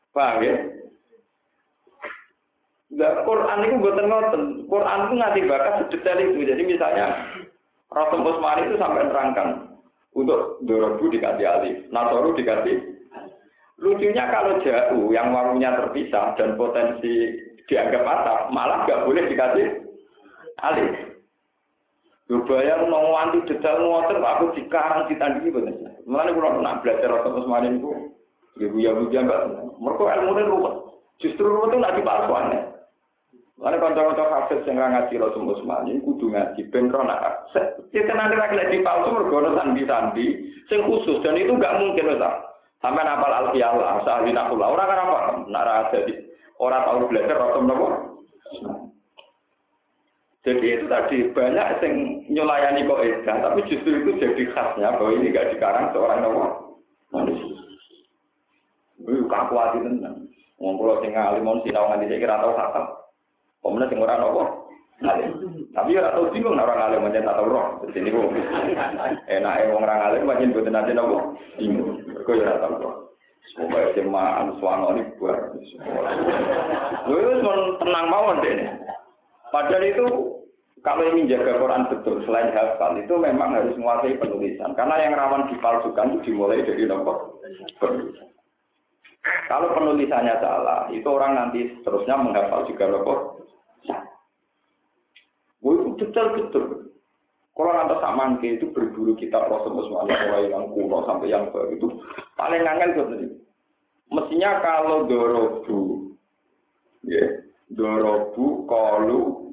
Paham 0.09 0.41
ya? 0.41 0.55
Nah, 2.89 3.21
Quran 3.21 3.63
itu 3.69 3.75
buatan 3.77 4.09
ngoten. 4.09 4.43
Quran 4.65 4.99
itu 5.05 5.13
ngasih 5.21 5.43
bakat 5.45 5.73
sedetail 5.85 6.19
itu. 6.25 6.41
Jadi 6.41 6.63
misalnya 6.65 7.05
Rasul 7.93 8.25
Usmani 8.25 8.73
itu 8.73 8.81
sampai 8.81 9.05
nerangkan 9.05 9.68
untuk 10.17 10.62
dorobu 10.65 11.06
dikasih 11.10 11.45
alif, 11.45 11.78
nasoru 11.93 12.34
dikasih. 12.34 12.78
Lucunya 13.80 14.28
kalau 14.28 14.60
jauh 14.60 15.08
yang 15.15 15.32
wawunya 15.32 15.72
terpisah 15.72 16.36
dan 16.36 16.60
potensi 16.60 17.39
dianggap 17.72 18.04
atap, 18.04 18.39
malah 18.52 18.84
nggak 18.84 19.04
boleh 19.08 19.24
dikasih 19.32 19.67
alif. 20.65 21.10
Bayang 22.30 22.93
mau 22.93 23.17
anti 23.17 23.41
detail 23.50 23.82
ngoten 23.82 24.22
aku 24.22 24.54
dikarang 24.54 25.10
ditandingi 25.10 25.50
bener. 25.50 25.98
Mulane 26.06 26.30
kula 26.38 26.62
nak 26.62 26.86
belajar 26.86 27.10
Rasul 27.10 27.41
Usmanin 27.41 27.82
ibu 27.82 28.13
ya 28.78 28.93
bu 28.93 29.10
enggak. 29.10 29.50
Mergo 29.82 30.06
ilmune 30.06 30.45
ruwet. 30.45 30.76
Justru 31.17 31.50
ruwet 31.50 31.74
itu 31.74 31.82
nak 31.82 31.98
dipalsuane. 31.98 32.78
Lalu 33.60 33.76
kanca-kanca 33.76 34.24
hafid 34.32 34.63
sing 34.63 34.80
ngaji 34.80 35.19
Rasul 35.19 35.52
Usman 35.52 35.91
ini 35.91 36.00
kudu 36.00 36.32
ngaji 36.32 36.72
ben 36.72 36.88
ro 36.88 37.04
nak. 37.04 37.52
Kita 37.91 38.15
nanti 38.15 38.39
lagi 38.39 38.56
lagi 38.56 38.80
palsu 38.80 39.12
mergo 39.12 39.36
ono 39.43 39.52
sandi-sandi 39.52 40.26
sing 40.72 40.80
khusus 40.88 41.19
dan 41.19 41.36
itu 41.36 41.52
enggak 41.52 41.76
mungkin 41.76 42.15
Ustaz. 42.15 42.39
Sampai 42.80 43.04
napal 43.04 43.28
alfiyah 43.28 43.76
lah, 43.76 44.00
sahli 44.08 44.32
nakula. 44.32 44.72
Orang 44.72 44.88
kan 44.88 45.04
apa? 45.04 45.17
Nak 45.52 45.63
ada 45.91 46.00
orang 46.63 46.84
tahu 46.88 47.12
belajar 47.12 47.36
rotom 47.36 47.67
nopo. 47.67 47.88
Jadi 50.48 50.80
itu 50.80 50.88
tadi 50.88 51.28
banyak 51.36 51.84
yang 51.84 51.93
nyulayani 52.32 52.88
kok 52.88 53.04
edah, 53.04 53.38
tapi 53.43 53.60
justru 53.67 54.00
itu 54.00 54.15
jadi 54.24 54.43
khasnya 54.56 54.95
bahwa 54.95 55.12
ini 55.12 55.36
gak 55.36 55.52
dikarang 55.52 55.91
seorang 55.91 56.24
nopo. 56.24 56.43
Ini 59.04 59.28
kaku 59.28 59.54
hati 59.60 59.84
tenang. 59.84 60.32
Ngobrol 60.63 61.04
sing 61.04 61.12
alim 61.12 61.43
mon 61.43 61.60
sinau 61.67 61.91
nganti 61.91 62.08
saya 62.08 62.24
kira 62.24 62.39
tahu. 62.39 62.56
Pemenang 63.60 63.89
sing 63.91 64.00
ora 64.00 64.15
nopo. 64.19 64.43
Tapi 65.76 65.95
ora 65.95 66.12
tahu 66.12 66.32
bingung 66.36 66.60
orang 66.60 66.91
alim 66.91 67.08
mencet 67.08 67.24
atau 67.24 67.48
roh. 67.48 67.80
Jadi 67.88 68.08
niku 68.08 68.28
enake 69.28 69.72
wong 69.72 69.84
ora 69.84 70.12
alim 70.12 70.28
pancen 70.28 70.56
boten 70.56 70.76
nate 70.76 70.91
nopo 70.95 71.36
bingung. 71.56 72.04
Kok 72.24 72.36
ya 72.36 72.56
ora 72.56 72.63
tahu 72.63 72.76
roh. 72.80 72.95
Semoga 73.56 73.91
SMA 73.98 74.26
Answango 74.43 74.93
ini 74.93 75.04
buat. 75.17 75.38
Wes 77.10 77.41
tenang 77.82 78.06
mawon 78.08 78.43
deh. 78.45 78.56
Padahal 79.50 79.82
itu 79.82 80.06
kalau 80.86 81.04
ingin 81.12 81.28
jaga 81.28 81.60
Quran 81.60 81.89
betul 81.91 82.24
selain 82.24 82.56
hafal 82.56 82.95
itu 82.95 83.12
memang 83.19 83.52
harus 83.52 83.76
menguasai 83.76 84.15
penulisan 84.15 84.72
karena 84.80 84.95
yang 85.02 85.17
rawan 85.17 85.52
dipalsukan 85.52 86.15
itu 86.15 86.32
dimulai 86.32 86.63
dari 86.63 86.88
nomor 86.88 87.41
penulisan. 87.82 88.28
Kalau 89.51 89.75
penulisannya 89.75 90.39
salah, 90.39 90.88
itu 90.95 91.05
orang 91.05 91.36
nanti 91.36 91.75
seterusnya 91.79 92.15
menghafal 92.15 92.63
juga 92.69 92.88
nomor 92.88 93.17
Wah 95.60 95.75
itu 95.75 95.91
detail 95.99 96.39
betul. 96.39 96.95
Kalau 97.51 97.71
nanti 97.75 97.95
saman 97.99 98.39
itu 98.39 98.71
berburu 98.71 99.19
kitab 99.19 99.51
Rasul 99.51 99.75
Muslim 99.75 100.08
mulai 100.08 100.47
yang 100.47 100.71
kuno 100.71 101.03
sampai 101.03 101.27
yang 101.27 101.51
baru 101.51 101.75
itu 101.75 101.88
paling 102.39 102.63
angel 102.63 102.95
gitu. 102.95 103.27
Mestinya 104.10 104.63
kalau 104.63 105.05
dorobu, 105.05 106.15
ya, 107.03 107.43
dorobu, 107.67 108.63
kolu, 108.65 109.49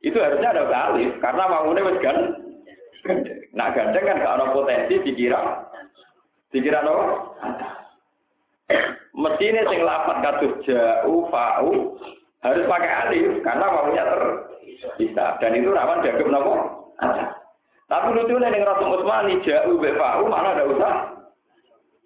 itu 0.00 0.16
harusnya 0.16 0.56
ada 0.56 0.64
alif 0.90 1.12
karena 1.20 1.44
bangunnya 1.44 1.84
wes 1.84 1.98
kan 2.00 2.16
nah 3.52 3.68
gandeng 3.72 4.04
kan 4.04 4.18
ada 4.20 4.52
potensi 4.52 4.96
dikira 5.04 5.68
dikira 6.52 6.80
no 6.80 6.96
mesti 9.20 9.44
ini 9.44 9.60
sing 9.68 9.80
lapat 9.84 10.16
katus 10.24 10.54
jauh 10.64 11.28
fau 11.28 11.70
harus 12.40 12.64
pakai 12.64 12.90
alif 13.06 13.44
karena 13.44 13.68
bangunnya 13.68 14.04
bisa. 14.96 15.36
Dan 15.38 15.60
itu 15.60 15.68
rawan 15.68 16.00
jaga 16.00 16.24
nopo? 16.24 16.54
Tapi 17.90 18.06
lucunya 18.16 18.48
nih 18.48 18.64
Rasul 18.64 18.96
Utsmani 18.96 19.44
jauh 19.44 19.76
fau 20.00 20.24
mana 20.24 20.56
ada 20.56 20.64
usah. 20.64 20.92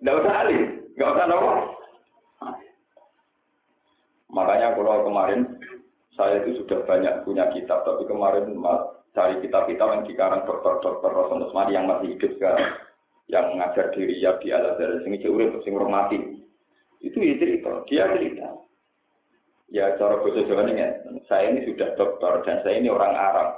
Tidak 0.03 0.19
usah 0.21 0.35
alif 0.43 0.63
nggak 0.99 1.13
usah 1.15 1.27
nopo? 1.31 1.51
Makanya 4.35 4.75
kalau 4.75 5.07
kemarin 5.07 5.41
saya 6.19 6.43
itu 6.43 6.63
sudah 6.63 6.83
banyak 6.87 7.23
punya 7.23 7.47
kitab, 7.55 7.87
tapi 7.87 8.07
kemarin 8.07 8.51
cari 9.15 9.39
kitab-kitab 9.43 9.89
yang 9.95 10.05
dikarang 10.07 10.43
dokter-dokter 10.43 11.11
Rasul 11.11 11.47
Usmani 11.47 11.79
yang 11.79 11.87
masih 11.87 12.19
hidup 12.19 12.35
sekarang, 12.39 12.71
yang 13.31 13.55
mengajar 13.55 13.95
diri 13.95 14.19
ya 14.19 14.35
di 14.43 14.51
Al 14.51 14.75
Azhar, 14.75 15.03
sing 15.07 15.15
urip, 15.23 15.55
sing 15.63 15.75
mati. 15.79 16.44
Itu 17.05 17.21
ya 17.21 17.37
cerita, 17.37 17.85
dia 17.85 18.09
cerita. 18.17 18.49
Ya 19.69 19.93
cara 20.01 20.23
bahasa 20.25 20.47
Jawa 20.49 20.71
ini, 20.71 20.81
saya 21.29 21.53
ini 21.53 21.69
sudah 21.69 21.93
dokter 22.01 22.33
dan 22.49 22.65
saya 22.65 22.81
ini 22.81 22.89
orang 22.89 23.13
Arab. 23.13 23.49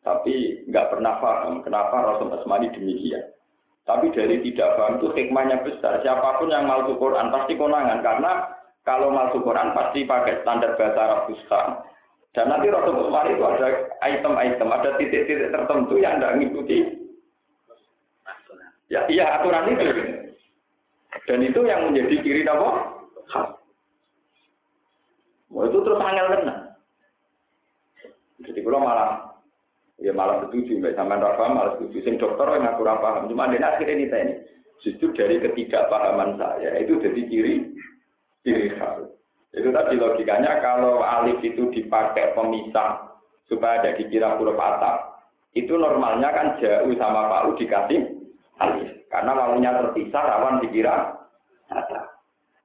Tapi 0.00 0.64
nggak 0.70 0.88
pernah 0.94 1.20
paham 1.20 1.60
kenapa 1.60 2.00
Rasul 2.00 2.32
Usmani 2.32 2.72
demikian. 2.72 3.20
Tapi 3.84 4.08
dari 4.16 4.40
tidak 4.44 4.78
paham 4.80 5.00
itu 5.00 5.12
hikmahnya 5.12 5.64
besar. 5.64 6.00
Siapa 6.00 6.40
pun 6.40 6.48
yang 6.48 6.64
mau 6.64 6.84
Quran 6.86 7.28
pasti 7.34 7.56
konangan 7.56 8.00
karena 8.00 8.32
kalau 8.86 9.12
masuk 9.12 9.44
Quran 9.44 9.76
pasti 9.76 10.08
pakai 10.08 10.40
standar 10.40 10.76
bahasa 10.80 11.00
Arab 11.02 11.20
Fusha. 11.28 11.84
Dan 12.32 12.48
nanti 12.48 12.72
Rasul 12.72 12.96
Quran 12.96 13.32
itu 13.32 13.42
ada 13.44 13.68
item-item, 14.04 14.68
ada 14.70 14.90
titik-titik 14.96 15.52
tertentu 15.52 15.94
yang 16.00 16.20
tidak 16.20 16.34
mengikuti. 16.36 16.78
Ya, 18.88 19.04
iya 19.12 19.40
aturan 19.40 19.68
itu. 19.72 19.84
Dan 21.08 21.40
itu 21.44 21.60
yang 21.64 21.88
menjadi 21.88 22.14
ciri 22.20 22.42
apa? 22.44 22.70
Wah 25.48 25.64
itu 25.64 25.78
terus 25.80 26.00
angel 26.00 26.26
tenang. 26.28 26.60
Jadi 28.44 28.60
kalau 28.60 28.80
malah 28.84 29.10
ya 29.98 30.12
malah 30.12 30.44
setuju, 30.46 30.78
mbak 30.78 30.94
sama 30.94 31.16
Rafa 31.16 31.44
malah 31.48 31.72
setuju. 31.76 31.96
Sing 32.04 32.14
dokter 32.20 32.46
yang 32.52 32.68
aku 32.68 32.84
paham, 32.84 33.28
cuma 33.32 33.48
dia 33.48 33.64
akhirnya 33.64 33.96
ini 33.96 34.06
tanya. 34.12 34.34
Justru 34.84 35.10
dari 35.16 35.42
ketidakpahaman 35.42 36.38
saya 36.38 36.78
itu 36.78 37.00
jadi 37.02 37.20
ciri 37.26 37.54
ciri 38.46 38.68
khas. 38.78 39.10
Itu 39.50 39.74
tadi 39.74 39.98
logikanya 39.98 40.60
kalau 40.62 41.02
alif 41.02 41.40
itu 41.42 41.72
dipakai 41.74 42.36
pemisah 42.36 43.18
supaya 43.48 43.82
ada 43.82 43.96
dikira 43.98 44.38
huruf 44.38 44.60
atap. 44.60 45.18
Itu 45.56 45.74
normalnya 45.74 46.30
kan 46.30 46.46
jauh 46.62 46.92
sama 46.94 47.26
pau 47.26 47.56
dikasih 47.58 48.06
alif. 48.60 48.97
Karena 49.08 49.32
maunya 49.32 49.70
terpisah 49.72 50.22
rawan 50.22 50.60
dikira. 50.64 51.16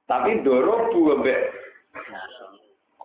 Tapi 0.04 0.44
doro 0.44 0.92
bu 0.92 1.20
be 1.24 1.34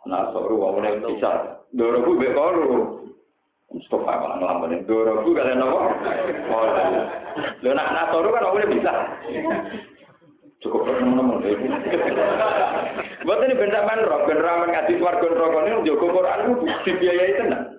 Nasoru 0.07 0.55
wawune 0.59 0.99
bisa. 1.07 1.63
Doro 1.71 2.03
bu 2.03 2.19
be 2.19 2.27
koru. 2.35 2.69
Stop 3.87 4.03
malah 4.03 4.37
ngelamun. 4.39 4.83
Doro 4.83 5.23
bu 5.23 5.31
kalian 5.31 5.63
apa? 5.63 5.81
Lo 7.63 7.69
nak 7.71 7.91
nasoru 7.95 8.29
kan 8.35 8.47
wawune 8.51 8.67
bisa 8.75 8.93
cukup 10.59 10.91
teman-teman 10.91 11.39
buat 13.23 13.39
ini 13.47 13.55
man 13.55 13.99
roh 14.03 14.27
ben 14.27 14.39
ramen 14.43 14.75
ngaji 14.75 14.99
warga 14.99 15.27
rokok 15.31 15.63
ini 15.63 15.87
jogo 15.87 16.07
Quran 16.11 16.39
itu 16.43 16.53
dibiayai 16.83 17.37
tenang 17.39 17.78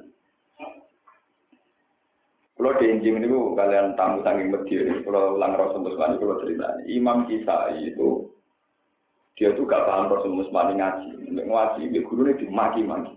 kalau 2.61 2.77
di 2.77 2.93
injing 2.93 3.17
ini 3.17 3.33
kalian 3.57 3.97
tamu 3.97 4.21
saking 4.21 4.53
medir 4.53 5.01
kalau 5.09 5.41
ulang 5.41 5.57
Rasul 5.57 5.81
Musmani 5.81 6.21
kalau 6.21 6.45
cerita 6.45 6.77
Imam 6.85 7.25
Kisai 7.25 7.89
itu 7.89 8.29
dia 9.41 9.57
tuh 9.57 9.65
gak 9.65 9.89
paham 9.89 10.13
Rasul 10.13 10.37
Musmani 10.37 10.77
ngaji. 10.77 11.33
Untuk 11.33 11.49
ngaji 11.49 11.89
dia 11.89 12.05
guru 12.05 12.21
ini 12.29 12.41
dimaki-maki. 12.45 13.17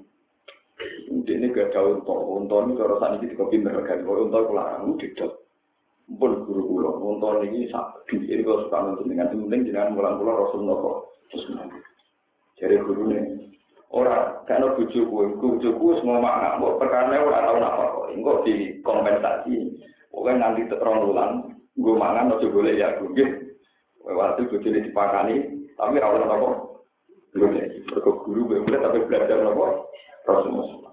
Dia 1.27 1.35
ini 1.35 1.51
gak 1.51 1.75
ada 1.75 1.99
untuk 1.99 2.15
untuk 2.15 2.71
ini 2.71 2.79
kalau 2.79 2.95
saat 3.03 3.19
ini 3.19 3.35
pinter 3.35 3.75
kan 3.83 3.99
kalau 4.07 4.31
untuk 4.31 4.47
kelarang 4.47 4.95
udah 4.95 5.31
pun 6.15 6.31
guru 6.47 6.61
kula. 6.63 6.89
Nonton 7.03 7.43
ini 7.43 7.67
sak 7.67 8.07
ini 8.15 8.47
kalau 8.47 8.63
suka 8.63 8.77
nonton 8.79 9.11
dengan 9.11 9.27
penting 9.27 9.75
jangan 9.75 9.91
kula 9.99 10.39
rasul 10.39 10.63
nopo 10.63 11.11
terus 11.27 11.51
jadi 12.55 12.79
guru 12.79 13.11
ini 13.11 13.52
orang 13.93 14.41
karena 14.49 14.73
bujuku 14.73 15.37
bujuku 15.37 15.87
semua 16.01 16.17
makna 16.17 16.57
buat 16.57 16.81
perkara 16.81 17.13
orang 17.13 17.45
tahu 17.45 17.57
apa 17.61 17.83
kok. 17.93 18.07
Enggak 18.13 18.37
di 18.49 18.53
kompensasi 18.81 19.53
pokoknya 20.09 20.41
nanti 20.41 20.61
terong 20.69 21.09
ulang 21.13 21.33
gue 21.77 21.95
mangan 21.97 22.33
ojo 22.37 22.47
boleh 22.53 22.77
ya 22.77 22.93
gue 22.97 23.25
waktu 24.03 24.45
gue 24.49 24.61
jadi 24.61 24.85
dipakani 24.89 25.65
tapi 25.77 25.97
awal 26.01 26.25
nopo 26.25 26.49
boleh 27.33 27.65
berkok 27.89 28.21
guru 28.25 28.61
boleh 28.61 28.79
tapi 28.81 28.97
belajar 29.09 29.41
nopo 29.41 29.89
rasul 30.29 30.83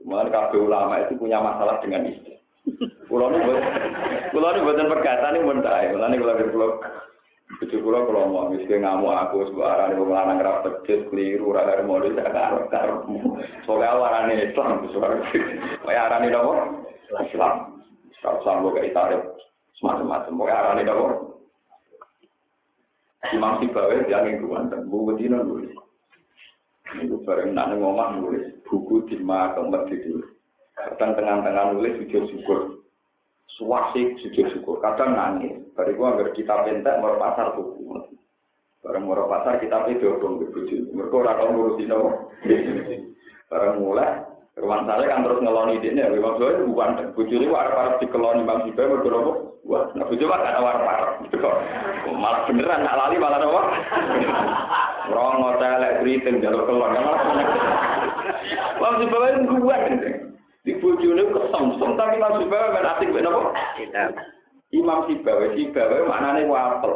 Kemudian 0.00 0.32
kabeh 0.32 0.64
ulama 0.64 0.96
itu 1.04 1.12
punya 1.20 1.44
masalah 1.44 1.76
dengan 1.84 2.08
istri. 2.08 2.40
Kulo 3.04 3.28
buat, 3.28 3.60
kulo 4.32 4.48
nu 4.48 4.64
buatan 4.64 4.88
perkataan 4.88 5.36
ini 5.36 5.44
mentah. 5.44 5.92
Kulo 5.92 6.08
kulo 6.08 6.32
kulo, 6.48 6.66
cucu 7.60 7.76
kulo 7.84 8.08
kulo 8.08 8.32
mau 8.32 8.48
miskin 8.48 8.80
ngamu 8.80 9.12
aku 9.12 9.52
sebuah 9.52 9.68
arah 9.68 9.86
nih 9.92 10.00
pemelanang 10.00 10.40
kerap 10.40 10.56
pedes 10.64 11.04
keliru 11.12 11.52
rada 11.52 11.84
modus 11.84 12.16
saya 12.16 12.32
karo. 12.72 13.04
Soalnya 13.68 13.92
awaran 13.92 14.32
ini 14.32 14.48
Islam 14.48 14.88
suara, 14.88 15.20
kayak 15.84 16.04
arah 16.08 16.18
nih 16.24 16.32
dong 16.32 16.88
Islam. 17.20 17.84
Kalau 18.24 18.40
sama 18.40 18.72
kayak 18.72 18.96
tarik 18.96 19.22
semacam-macam, 19.76 20.40
arah 20.48 20.72
nih 20.72 20.88
dong. 20.88 21.36
Imam 23.36 23.60
Sibawi 23.60 24.08
yang 24.08 24.24
ingkuan 24.24 24.72
dan 24.72 24.88
buku 24.88 25.20
dino 25.20 25.44
nulis. 25.44 25.76
Itu 26.96 27.20
bareng 27.28 27.52
nak 27.52 27.76
ngomong 27.76 28.24
nulis 28.24 28.56
buku 28.64 29.04
di 29.04 29.20
makam 29.20 29.68
ditulis. 29.84 30.24
Kadang 30.72 31.12
tengah-tengah 31.12 31.76
nulis 31.76 32.00
sujud 32.00 32.24
syukur. 32.32 32.80
Suwasik 33.60 34.16
sujud 34.24 34.48
syukur. 34.56 34.80
Kadang 34.80 35.12
nangis. 35.12 35.60
Bari 35.76 35.92
gua 35.92 36.16
nggak 36.16 36.32
kita 36.32 36.64
pentek 36.64 36.96
mau 36.96 37.20
pasar 37.20 37.52
tuku. 37.52 37.92
Bareng 38.80 39.04
mau 39.04 39.28
pasar 39.28 39.60
kita 39.60 39.84
itu 39.92 40.16
dong 40.16 40.40
bebuju. 40.40 40.88
Mereka 40.96 41.12
orang 41.12 41.36
tau 41.36 41.52
ngurusin 41.52 41.92
apa. 41.92 42.10
Bareng 43.52 43.84
mulai. 43.84 44.24
Ruang 44.56 44.88
saya 44.88 45.04
kan 45.04 45.24
terus 45.24 45.40
ngeloni 45.44 45.76
ini. 45.84 46.00
Memang 46.00 46.40
saya 46.40 46.64
bukan 46.64 47.12
buju 47.12 47.34
ini 47.36 47.52
warna 47.52 48.00
di 48.00 48.08
dikeloni 48.08 48.48
bang 48.48 48.60
Sibai 48.64 48.88
berapa? 48.88 49.32
Wah, 49.68 49.84
nah 49.92 50.08
buju 50.08 50.24
kan 50.24 50.40
ada 50.40 50.64
warna 50.64 51.20
Malah 52.10 52.42
beneran 52.48 52.84
nak 52.84 52.96
lali 52.96 53.16
malah 53.20 53.40
apa? 53.40 53.62
Rongo 55.12 55.50
telek 55.60 56.00
kriting 56.00 56.40
jalur 56.40 56.64
kelon. 56.64 56.96
Malah 56.96 57.20
Imam 58.80 59.06
Sibawa 59.06 59.26
itu 59.36 60.29
kuat. 60.78 60.94
Di 60.94 61.02
bojone 61.02 61.22
kesemsem 61.34 61.90
tapi 61.98 62.16
Imam 62.20 62.38
Sibawa 62.38 62.74
ben 62.74 62.86
asik 62.86 63.10
ben 63.10 63.26
apa? 63.26 63.40
Imam 64.70 65.00
Sibawa, 65.10 65.46
Sibawa 65.56 66.06
maknane 66.06 66.46
wapel. 66.46 66.92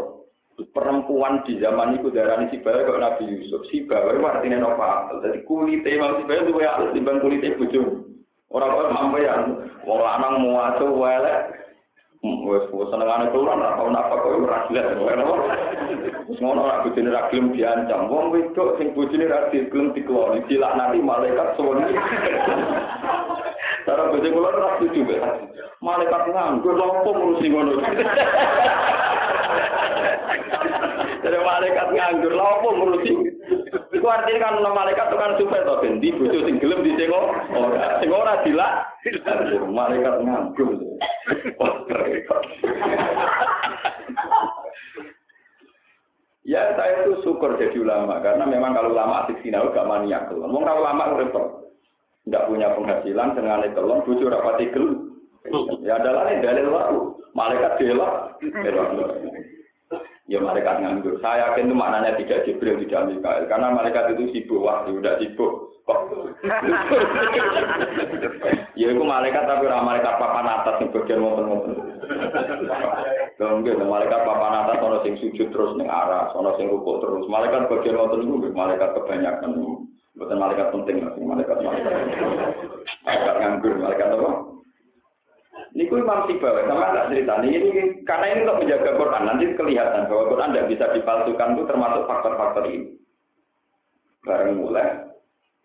Perempuan 0.71 1.43
di 1.43 1.59
zaman 1.59 1.99
itu 1.99 2.15
darah 2.15 2.39
Sibawa 2.47 2.87
kok 2.87 3.01
Nabi 3.03 3.25
Yusuf. 3.27 3.67
Sibawa 3.67 4.15
itu 4.15 4.23
artinya 4.23 4.63
nopo 4.63 5.19
Jadi 5.27 5.39
kulit 5.43 5.83
Imam 5.83 6.23
Sibawa 6.23 6.47
itu 6.47 6.53
halus 6.63 6.95
dibanding 6.95 7.23
kulit 7.23 7.43
bojone. 7.59 8.15
Orang 8.55 8.71
kok 8.71 8.95
mampu 8.95 9.19
ya, 9.19 9.35
wong 9.83 9.99
lanang 9.99 10.47
muacu 10.47 10.87
welek, 10.95 11.65
wes 12.23 12.65
wes 12.71 12.89
senengane 12.89 13.29
keluar 13.35 13.59
ora 13.59 13.75
tau 13.75 13.91
napa 13.91 14.15
kok 14.15 14.31
ora 14.47 14.65
jelas. 14.71 14.95
Wis 16.31 16.39
ngono 16.39 16.65
ora 16.65 16.87
bojone 16.87 17.11
ra 17.11 17.29
gelem 17.35 17.51
diancam. 17.51 18.09
Wong 18.09 18.31
wedok 18.31 18.79
sing 18.79 18.95
bojone 18.95 19.27
ra 19.27 19.51
gelem 19.51 19.91
dikeloni 19.93 20.47
dilaknati 20.47 21.03
malaikat 21.03 21.59
suwun. 21.59 21.83
Cara 23.85 24.09
bojo 24.09 24.29
kula 24.33 24.49
ora 24.49 24.81
setuju 24.81 25.05
mbek. 25.05 25.21
Malaikat 25.85 26.25
nganggur 26.33 26.81
opo 26.81 27.11
ngurusi 27.13 27.53
ngono. 27.53 27.85
Dari 31.21 31.39
malaikat 31.45 31.89
nganggur 31.93 32.33
opo 32.33 32.69
ngurusi. 32.73 33.13
Iku 33.93 34.07
artinya 34.09 34.41
kan 34.49 34.65
malaikat 34.65 35.07
itu 35.13 35.17
kan 35.21 35.37
supaya 35.37 35.69
to 35.69 35.75
ben 35.85 36.01
di 36.01 36.17
bojo 36.17 36.39
sing 36.49 36.57
gelem 36.57 36.81
disengok. 36.81 37.29
Ora, 37.53 38.01
sing 38.01 38.09
ora 38.09 38.41
dilak. 38.41 38.73
Malaikat 39.69 40.17
nganggur. 40.25 40.81
ya 46.45 46.77
saya 46.77 47.05
itu 47.05 47.25
syukur 47.25 47.57
jadi 47.57 47.77
ulama 47.81 48.21
karena 48.21 48.45
memang 48.45 48.77
kalau 48.77 48.93
ulama 48.93 49.25
asik 49.25 49.41
sinau 49.45 49.73
gak 49.73 49.89
maniak. 49.89 50.29
Wong 50.33 50.65
kalau 50.65 50.81
ulama 50.81 51.17
repot. 51.21 51.64
Enggak 52.25 52.49
punya 52.49 52.73
penghasilan 52.73 53.37
dengan 53.37 53.69
kelon 53.77 54.01
bojo 54.09 54.25
rapati 54.33 54.73
gel. 54.73 55.13
Ya 55.85 56.01
adalah 56.01 56.33
ini 56.33 56.41
dalil 56.41 56.73
waktu. 56.73 56.97
Malaikat 57.37 57.77
delok. 57.77 58.41
Ya 60.25 60.41
malaikat 60.41 60.81
nganggur. 60.81 61.21
Saya 61.21 61.53
yakin 61.53 61.69
itu 61.69 61.77
maknanya 61.77 62.17
tidak 62.17 62.49
Jibril, 62.49 62.81
tidak 62.81 63.13
Mikael. 63.13 63.45
Karena 63.45 63.77
malaikat 63.77 64.17
itu 64.17 64.33
sibuk. 64.33 64.65
Wah, 64.65 64.89
sudah 64.89 65.21
sibuk. 65.21 65.77
Kok? 65.85 66.01
ya 68.81 68.87
itu 68.89 69.05
malaikat 69.05 69.45
tapi 69.45 69.69
orang 69.69 69.85
malaikat 69.85 70.17
papan 70.17 70.49
atas 70.49 70.81
yang 70.81 70.97
bagian 70.97 71.21
momen-momen. 71.21 71.77
Enggak, 73.37 73.85
malaikat 73.85 74.21
papan 74.25 74.65
atas 74.65 74.81
ono 74.81 75.05
sing 75.05 75.21
sujud 75.21 75.53
terus 75.53 75.77
ning 75.77 75.93
arah, 75.93 76.33
ono 76.33 76.57
sing 76.57 76.73
rukuk 76.73 77.05
terus. 77.05 77.29
Malaikat 77.29 77.69
bagian 77.69 78.01
momen 78.01 78.25
itu 78.25 78.49
malaikat 78.57 78.97
kebanyakan. 78.97 79.93
Bukan 80.15 80.39
malaikat 80.39 80.71
penting, 80.71 81.03
malaikat 81.03 81.59
malaikat. 81.59 81.95
Malaikat 83.03 83.35
nganggur, 83.43 83.75
malaikat 83.83 84.09
apa? 84.15 84.31
Niku 85.75 85.99
Imam 85.99 86.31
Sibawa 86.31 86.63
sama 86.71 86.95
nggak 86.95 87.09
cerita. 87.11 87.43
Ini, 87.43 87.59
ini 87.59 87.83
karena 88.07 88.31
ini 88.31 88.47
untuk 88.47 88.59
menjaga 88.63 88.91
Quran 88.95 89.23
nanti 89.27 89.45
kelihatan 89.59 90.07
bahwa 90.07 90.31
Quran 90.31 90.51
tidak 90.55 90.69
bisa 90.71 90.85
dipalsukan 90.95 91.51
itu 91.59 91.63
termasuk 91.67 92.03
faktor-faktor 92.07 92.65
ini. 92.71 92.95
Bareng 94.23 94.63
mulai 94.63 95.03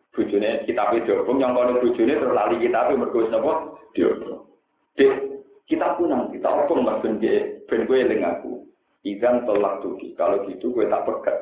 bujune 0.10 0.66
kita 0.66 0.84
diobong 1.06 1.38
yang 1.38 1.54
kalau 1.54 1.78
bujune 1.78 2.10
terus 2.10 2.34
lali 2.34 2.58
kita 2.58 2.90
mergo 2.98 3.22
napa 3.30 3.54
diobong. 3.94 4.50
Dek 4.98 5.14
kita 5.70 5.94
punang 6.02 6.34
kita 6.34 6.50
obong 6.50 6.82
mas 6.82 6.98
ben 7.06 7.22
ben 7.22 7.82
eling 7.86 8.26
aku. 8.26 8.66
Ikan 9.06 9.46
tolak 9.46 9.80
tuh 9.86 9.96
kalau 10.18 10.44
gitu 10.50 10.74
gue 10.74 10.90
tak 10.90 11.06
pekat. 11.06 11.38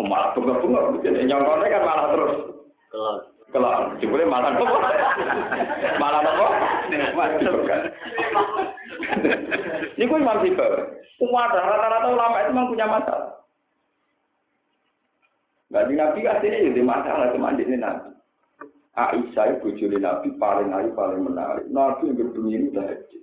Oh, 0.00 0.04
malah 0.08 0.32
bunga-bunga, 0.32 1.04
jadi 1.04 1.28
nyongkone 1.28 1.68
kan 1.68 1.84
malah 1.84 2.06
terus. 2.16 2.34
Kalau 3.52 3.92
jebule 4.00 4.24
malah 4.24 4.56
apa? 4.56 4.64
Malah 6.00 6.20
apa? 6.24 6.46
Ini 9.92 10.08
kok 10.08 10.20
Imam 10.24 10.40
Sibawa. 10.40 10.80
Semua 11.20 11.52
rata-rata 11.52 12.08
ulama 12.08 12.40
itu 12.40 12.50
memang 12.56 12.70
punya 12.72 12.86
masalah. 12.88 13.32
Nabi 15.72 15.96
Nabi 15.96 16.20
aslinya 16.24 16.68
jadi 16.68 16.82
masalah 16.84 17.32
cuma 17.32 17.52
di 17.52 17.64
Nabi. 17.68 18.12
Aisyah 18.92 19.56
itu 19.56 19.88
Nabi 20.00 20.28
paling 20.36 20.68
ayu 20.72 20.92
paling 20.92 21.24
menarik. 21.24 21.64
Nabi 21.72 22.12
yang 22.12 22.16
berbunyi 22.20 22.56
ini 22.60 22.68
udah 22.76 22.84
haji. 22.88 23.18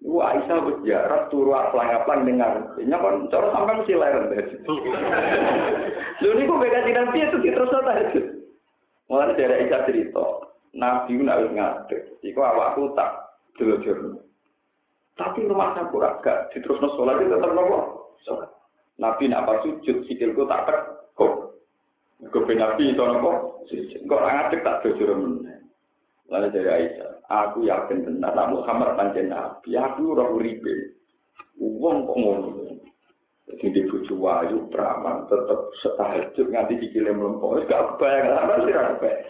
Ibu 0.00 0.16
Aisyah 0.16 0.64
berjarak 0.64 1.28
turu 1.28 1.52
pelang-pelang 1.52 2.24
dengar. 2.24 2.72
Ini 2.80 2.88
kan 2.88 3.28
cara 3.28 3.52
sampai 3.52 3.84
mesti 3.84 3.92
leren. 3.92 4.32
Lalu 4.32 6.30
ini 6.40 6.48
kok 6.48 6.60
beda 6.60 6.78
Nabi 6.88 7.18
itu 7.20 7.36
terus 7.44 7.68
haji. 7.68 8.20
Mulai 9.12 9.36
dari 9.36 9.54
Aisyah 9.60 9.80
cerita, 9.84 10.26
Nabi 10.72 11.20
itu 11.20 11.28
harus 11.28 11.52
ngadek. 11.52 12.16
Iku 12.24 12.40
awakku 12.40 12.96
tak 12.96 13.12
delojur. 13.60 14.24
Tapi 15.20 15.44
rumah 15.44 15.76
aku 15.76 16.00
gak 16.00 16.48
diterusno 16.56 16.96
sholat 16.96 17.20
itu 17.20 17.36
tetap 17.36 17.52
nopo. 17.52 17.78
Nabi 18.96 19.28
nak 19.28 19.44
apa 19.44 19.52
sujud 19.68 20.08
sikilku 20.08 20.48
tak 20.48 20.64
tek. 20.64 20.80
Kok? 21.12 21.32
Kau 22.32 22.48
Nabi 22.48 22.88
itu 22.88 23.02
nopo. 23.04 23.60
Kok 23.68 24.22
ngadek 24.24 24.64
tak 24.64 24.80
delojur 24.80 25.12
Lalu 26.30 26.48
dari 26.54 26.70
Aisyah, 26.70 27.19
aku 27.30 27.62
yakin 27.70 28.02
benar, 28.02 28.34
nak 28.34 28.50
Muhammad 28.50 28.98
pancen 28.98 29.30
Nabi, 29.30 29.78
aku 29.78 30.18
ora 30.18 30.26
uripe. 30.26 30.98
Uang 31.62 32.10
kok 32.10 32.18
ngono. 32.18 32.48
Jadi 33.50 33.66
di 33.74 33.82
bucu 33.86 34.14
wayu, 34.18 34.66
praman, 34.70 35.26
tetap 35.26 35.70
setahajud 35.82 36.46
nganti 36.50 36.78
sikile 36.82 37.10
melempung. 37.14 37.58
Wis 37.58 37.66
gak 37.66 37.94
kebayang, 37.94 38.26
apa 38.34 38.62
sih 38.62 38.74
ra 38.74 38.94
kebayang. 38.94 39.22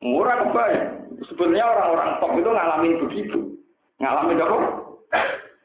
Murah 0.00 0.36
kebayang. 0.48 0.88
Sebenarnya 1.28 1.64
orang-orang 1.68 2.10
top 2.16 2.32
itu 2.40 2.50
ngalamin 2.50 3.00
begitu. 3.04 3.40
Ngalamin 4.00 4.40
apa? 4.40 4.56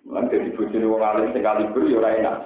Nanti 0.05 0.35
di 0.43 0.51
bucu 0.53 0.75
ini 0.75 0.85
wong 0.85 1.01
alim 1.01 1.31
sekali 1.31 1.71
beri, 1.71 1.95
ya 1.95 2.09
enak. 2.19 2.37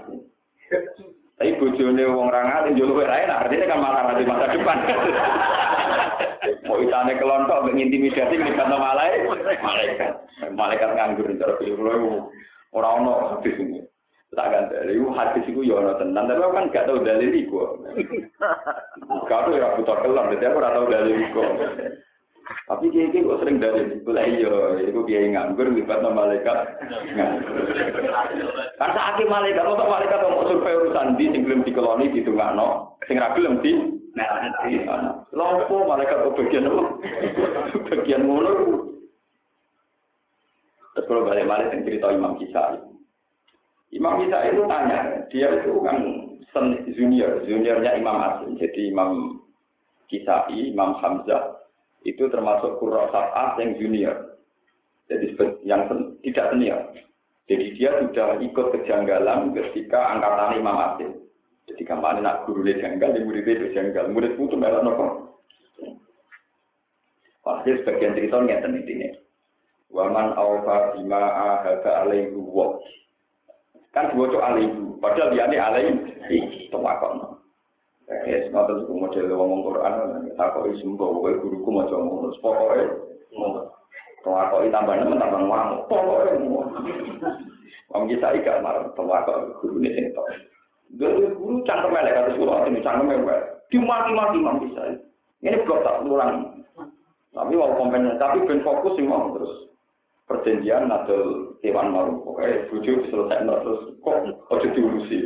Tapi 1.40 1.56
bojone 1.56 2.04
wong 2.04 2.28
ra 2.28 2.42
ngalim 2.44 2.76
yo 2.76 2.92
luwih 2.92 3.08
enak, 3.08 3.48
artinya 3.48 3.72
kan 3.72 3.80
malah 3.80 4.12
di 4.12 4.28
masa 4.28 4.52
depan. 4.52 4.78
Mau 6.68 6.84
itane 6.84 7.16
kelontok 7.16 7.64
mengintimidasi 7.64 8.36
kan 8.60 8.68
malaikat. 8.68 9.40
Malaikat. 9.64 10.12
Malaikat 10.52 10.90
nganggur 11.00 11.32
cara 11.40 11.56
pilih 11.56 12.28
Ora 12.76 12.88
ono 13.02 13.40
hadis 13.40 13.56
ini. 13.56 13.80
Tak 14.30 14.46
gandel, 14.54 14.94
itu 14.94 15.10
hadis 15.10 15.42
itu 15.50 15.66
ya 15.66 15.82
ono 15.82 15.98
tenan, 15.98 16.30
tapi 16.30 16.38
aku 16.38 16.54
kan 16.54 16.70
gak 16.70 16.86
tau 16.86 17.02
dalil 17.02 17.34
iku. 17.34 17.82
Gak 19.26 19.42
tau 19.42 19.58
ya 19.58 19.74
butuh 19.74 19.98
kelam, 20.06 20.30
jadi 20.38 20.54
aku 20.54 20.60
ora 20.62 20.70
tau 20.70 20.86
dalil 20.86 21.18
iku. 21.18 21.42
Tapi 22.50 22.90
kiai 22.90 23.14
kiai 23.14 23.26
kok 23.26 23.40
sering 23.42 23.62
dalil 23.62 23.86
iku 23.94 24.10
lah 24.14 24.26
iya, 24.26 24.56
itu 24.82 25.00
kiai 25.06 25.30
nganggur 25.30 25.70
libat 25.70 26.02
nama 26.02 26.26
malaikat. 26.26 26.58
Kan 28.78 28.90
saat 28.94 29.22
malaikat, 29.22 29.66
untuk 29.66 29.90
malaikat 29.90 30.18
mau 30.26 30.46
survei 30.50 30.78
urusan 30.78 31.18
di 31.18 31.30
sing 31.30 31.46
belum 31.46 31.62
di 31.66 32.26
tungakno, 32.26 32.98
sing 33.06 33.22
ra 33.22 33.34
belum 33.38 33.62
di 33.62 34.00
Nah, 34.18 34.26
nanti, 34.42 34.84
lopo 35.38 35.86
malaikat 35.86 36.34
bagian 36.34 36.66
apa? 36.66 36.84
Bagian 37.94 38.26
ngono 38.26 38.52
Terus 40.98 41.06
kalau 41.06 41.30
balik-balik 41.30 41.70
yang 41.72 41.86
cerita 41.86 42.12
Imam 42.12 42.36
Kisai. 42.42 42.82
Imam 43.94 44.20
Kisai 44.20 44.52
itu 44.52 44.66
tanya, 44.66 45.00
dia 45.30 45.48
itu 45.62 45.74
kan 45.86 45.98
junior, 46.92 47.40
juniornya 47.46 47.96
Imam 47.96 48.18
Asim. 48.20 48.58
Jadi 48.58 48.90
Imam 48.90 49.40
Kisai, 50.10 50.74
Imam 50.74 50.98
Hamzah, 51.00 51.69
itu 52.08 52.24
termasuk 52.32 52.80
Qurra 52.80 53.12
Sab'ah 53.12 53.60
yang 53.60 53.76
junior. 53.76 54.40
Jadi 55.10 55.36
yang 55.66 55.90
tidak 56.22 56.46
senior. 56.54 56.80
Jadi 57.50 57.66
dia 57.74 57.90
sudah 57.98 58.38
ikut 58.46 58.66
kejanggalan 58.78 59.58
ketika 59.58 60.14
angkatan 60.14 60.62
Imam 60.62 60.78
Asim. 60.78 61.18
Jadi 61.66 61.82
kampanye 61.86 62.22
nak 62.22 62.46
guru 62.46 62.62
dia 62.62 62.78
janggal, 62.78 63.14
dia 63.14 63.26
murid 63.26 63.46
dia 63.46 63.74
janggal. 63.74 64.10
Murid 64.14 64.38
itu 64.38 64.54
melok 64.58 64.82
nopo. 64.86 65.06
Pasti 67.42 67.74
sebagian 67.82 68.14
cerita 68.14 68.38
ngeten 68.38 68.86
ini. 68.86 69.10
Waman 69.90 70.38
awfa 70.38 70.94
bima 70.94 71.18
ahada 71.18 72.06
alaihi 72.06 72.38
wa. 72.38 72.78
Kan 73.90 74.14
diwaca 74.14 74.38
alaihi, 74.54 75.02
padahal 75.02 75.34
dia 75.34 75.50
ini 75.50 75.58
alaihi 75.58 76.70
tawakal. 76.70 77.39
Ya, 78.10 78.42
ngoten 78.50 78.90
iku 78.90 78.94
model 78.98 79.30
ngomong 79.30 79.62
Quran, 79.70 80.26
takoki 80.34 80.82
sembo 80.82 81.22
kowe 81.22 81.30
guruku 81.30 81.70
maca 81.70 81.94
ngono. 81.94 82.34
Pokoke 82.42 82.82
takoki 84.26 84.74
tambah 84.74 84.98
nemen 84.98 85.22
tambah 85.22 85.46
wong. 85.46 85.86
Pokoke 85.86 86.34
ngono. 86.42 86.74
Wong 87.94 88.04
kita 88.10 88.34
iki 88.34 88.50
marang 88.66 88.90
tawakal 88.98 89.54
gurune 89.62 89.94
sing 89.94 90.10
tok. 90.18 90.26
Dulu 90.98 91.38
guru 91.38 91.56
cangkem 91.70 91.94
elek 92.02 92.18
kata 92.18 92.30
suruh 92.34 92.66
ini 92.66 92.82
cangkem 92.82 93.14
elek. 93.14 93.46
Dimati-mati 93.70 94.38
mam 94.42 94.58
bisa. 94.66 94.82
Ini 95.46 95.62
blok 95.62 95.86
tak 95.86 96.02
ulang. 96.02 96.66
Tapi 97.30 97.54
mau 97.54 97.78
kompen, 97.78 98.18
tapi 98.18 98.42
ben 98.50 98.66
fokus 98.66 98.98
sih 98.98 99.06
mau 99.06 99.30
terus. 99.38 99.70
perjanjian 100.30 100.94
atau 100.94 101.58
hewan 101.66 101.90
maru 101.90 102.22
pokoknya 102.22 102.70
bujuk 102.70 103.02
selesai 103.10 103.50
terus 103.50 103.82
kok 104.06 104.18
ojo 104.54 104.68
diurusi 104.78 105.18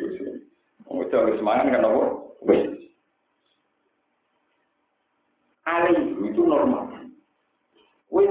itu 0.91 1.15
agak 1.15 1.37
semangat 1.39 1.71
kan 1.71 1.87
apa 1.87 2.03
wes 2.43 2.63
normal. 6.53 6.85
Wes 8.13 8.29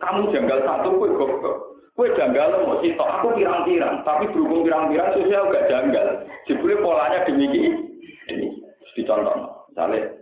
kamu 0.00 0.32
janggal 0.32 0.58
satu, 0.64 0.88
kue 0.96 1.10
goblok. 1.12 1.56
Kue 1.92 2.08
janggal 2.14 2.64
mau 2.64 2.78
sitok, 2.78 3.08
aku 3.10 3.34
pirang-pirang, 3.34 4.06
tapi 4.06 4.30
berhubung 4.30 4.62
pirang-pirang 4.62 5.10
sosial 5.18 5.50
gak 5.50 5.66
janggal. 5.66 6.06
Jebule 6.46 6.78
polanya 6.78 7.26
demikian. 7.26 7.90
Ini 8.30 8.46
dicontoh. 8.94 9.66
Misalnya, 9.74 10.14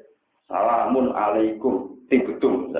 salamun 0.49 1.13
alaikum, 1.13 2.01
betul. 2.09 2.73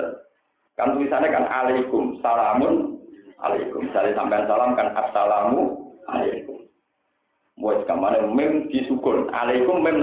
Kan 0.77 0.97
tulisannya 0.97 1.29
kan 1.29 1.45
alaikum, 1.45 2.17
salamun 2.25 2.97
alaikum. 3.41 3.85
Misalnya 3.85 4.17
sampai 4.17 4.49
salam 4.49 4.73
kan 4.73 4.89
assalamu 4.97 5.93
alaikum. 6.09 6.46
Mau 7.57 7.73
ke 7.73 7.93
mana 7.97 8.21
mem 8.21 8.69
disukun, 8.69 9.33
alaikum 9.33 9.81
mem 9.81 9.97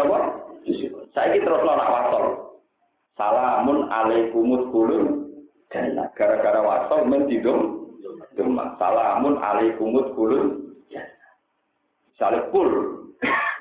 disukun. 0.66 1.06
Saya 1.14 1.38
ini 1.38 1.46
terus 1.46 1.62
nolak 1.62 1.86
wasol. 1.86 2.24
Salamun 3.14 3.86
alaikumut 3.94 4.74
kulun 4.74 5.30
dan 5.70 5.94
gara-gara 6.18 6.58
wasol 6.58 7.06
mem 7.06 7.30
didum. 7.30 7.86
Salamun 8.78 9.38
alaikumut 9.38 10.18
kulun. 10.18 10.74
Misalnya 12.10 12.46
kul 12.50 12.70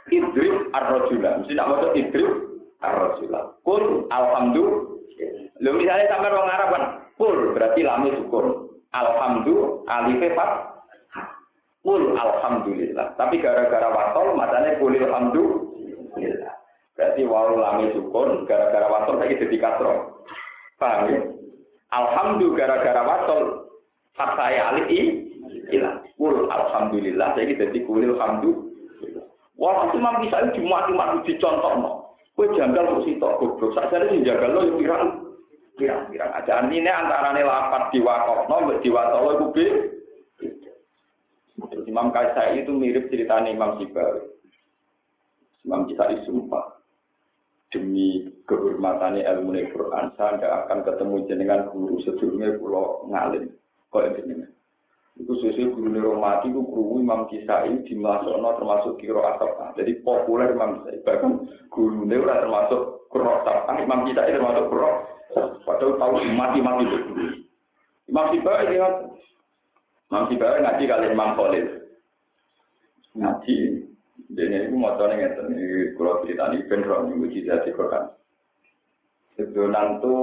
idrib 0.09 0.73
ar-rajula. 0.73 1.41
Mesti 1.41 1.53
nak 1.53 1.69
maksud 1.73 1.91
idrib 1.93 2.31
ar-rajula. 2.81 3.57
Kul 3.61 4.09
alhamdulillah. 4.09 4.93
Lalu 5.61 5.85
misalnya 5.85 6.09
sampai 6.09 6.33
orang 6.33 6.53
Arab 6.53 6.69
kan, 6.73 6.83
kul 7.15 7.53
berarti 7.55 7.81
lami 7.85 8.09
syukur. 8.17 8.73
Alhamdulillah, 8.93 9.85
alife 9.89 10.27
fat. 10.33 10.72
Kul 11.83 12.15
alhamdulillah. 12.15 13.19
Tapi 13.19 13.43
gara-gara 13.43 13.91
wasol, 13.91 14.39
matanya 14.39 14.79
kul 14.79 14.95
alhamdulillah. 14.95 16.53
Berarti 16.95 17.21
walau 17.27 17.59
lami 17.59 17.91
syukur, 17.91 18.47
gara-gara 18.47 18.87
wasol 18.87 19.19
lagi 19.19 19.35
jadi 19.35 19.57
kasro. 19.59 20.23
Paham 20.79 21.11
ya? 21.11 21.19
Alhamdulillah 21.91 22.55
gara-gara 22.55 23.01
wasol, 23.03 23.43
fat 24.15 24.39
saya 24.39 24.71
alif 24.71 24.87
ilah. 25.75 25.99
Kul 26.15 26.47
alhamdulillah, 26.47 27.35
jadi 27.35 27.51
jadi 27.59 27.79
kul 27.83 27.99
alhamdulillah. 28.15 29.27
Wah, 29.59 29.91
Imam 29.91 30.23
bisa 30.23 30.49
dimati-mati 30.55 31.35
dicontoh. 31.35 31.73
No. 31.77 31.91
Kue 32.33 32.49
janggal 32.57 32.89
kok 32.89 33.03
sitok 33.05 33.37
goblok. 33.37 33.77
Sakjane 33.77 34.09
sing 34.09 34.25
jagal 34.25 34.57
lo 34.57 34.65
yo 34.65 34.73
pirang. 34.81 35.21
Pirang-pirang 35.77 36.31
aja 36.33 36.61
antine 36.61 36.89
antarane 36.89 37.41
lapat 37.45 37.93
diwakofno 37.93 38.55
mbek 38.65 38.81
diwatolo 38.81 39.29
iku 39.37 39.45
be. 39.53 39.65
Imam 41.93 42.09
Kaisai 42.09 42.65
itu 42.65 42.73
mirip 42.73 43.13
ceritanya 43.13 43.53
Imam 43.53 43.77
Sibawi. 43.77 44.25
Imam 45.61 45.85
Kisai 45.85 46.25
sumpah. 46.25 46.81
Demi 47.69 48.33
kehormatannya 48.49 49.21
ilmu 49.21 49.53
Quran 49.69 50.09
saya 50.17 50.41
tidak 50.41 50.53
akan 50.65 50.79
ketemu 50.89 51.15
jenengan 51.29 51.61
guru 51.69 52.01
sedurunge 52.01 52.57
pulau 52.57 53.05
ngalim. 53.13 53.45
Kok 53.93 54.09
jenengan? 54.17 54.49
Itu 55.21 55.37
sesuai 55.37 55.69
guru 55.77 55.93
Romati 55.93 56.49
itu 56.49 56.65
guru 56.65 56.97
Imam 56.97 57.29
Kisai 57.29 57.85
di 57.85 57.93
Masono 57.93 58.57
termasuk 58.57 58.97
kiro 58.97 59.21
asap 59.29 59.77
jadi 59.77 59.93
populer 60.01 60.49
Imam 60.57 60.81
Kisai. 60.81 60.97
Bahkan 61.05 61.31
guru 61.69 62.09
Nero 62.09 62.25
termasuk 62.25 62.81
kiro 63.13 63.37
asap 63.37 63.69
Imam 63.85 64.01
Kisai 64.09 64.33
termasuk 64.33 64.65
kiro 64.65 64.91
padahal 65.61 66.01
tahu 66.01 66.25
mati-mati 66.33 66.89
guru 66.89 67.37
Imam 68.09 68.33
Sibai 68.33 68.73
ingat. 68.73 68.93
Imam 70.09 70.25
Sibai 70.29 70.57
ngaji 70.57 70.83
kali 70.89 71.05
Imam 71.13 71.37
Khalil 71.37 71.82
ngaji. 73.17 73.57
Jadi 74.33 74.55
itu 74.65 74.73
mau 74.73 74.97
tahu 74.97 75.13
nih 75.13 75.29
ini 75.29 75.93
kalau 75.93 76.25
cerita 76.25 76.49
ini 76.49 76.65
beneran 76.65 77.13
yang 77.13 77.21
mujizat 77.21 77.61
di 77.65 77.71
Quran. 77.75 78.05
Sebenarnya 79.37 80.01
itu 80.01 80.15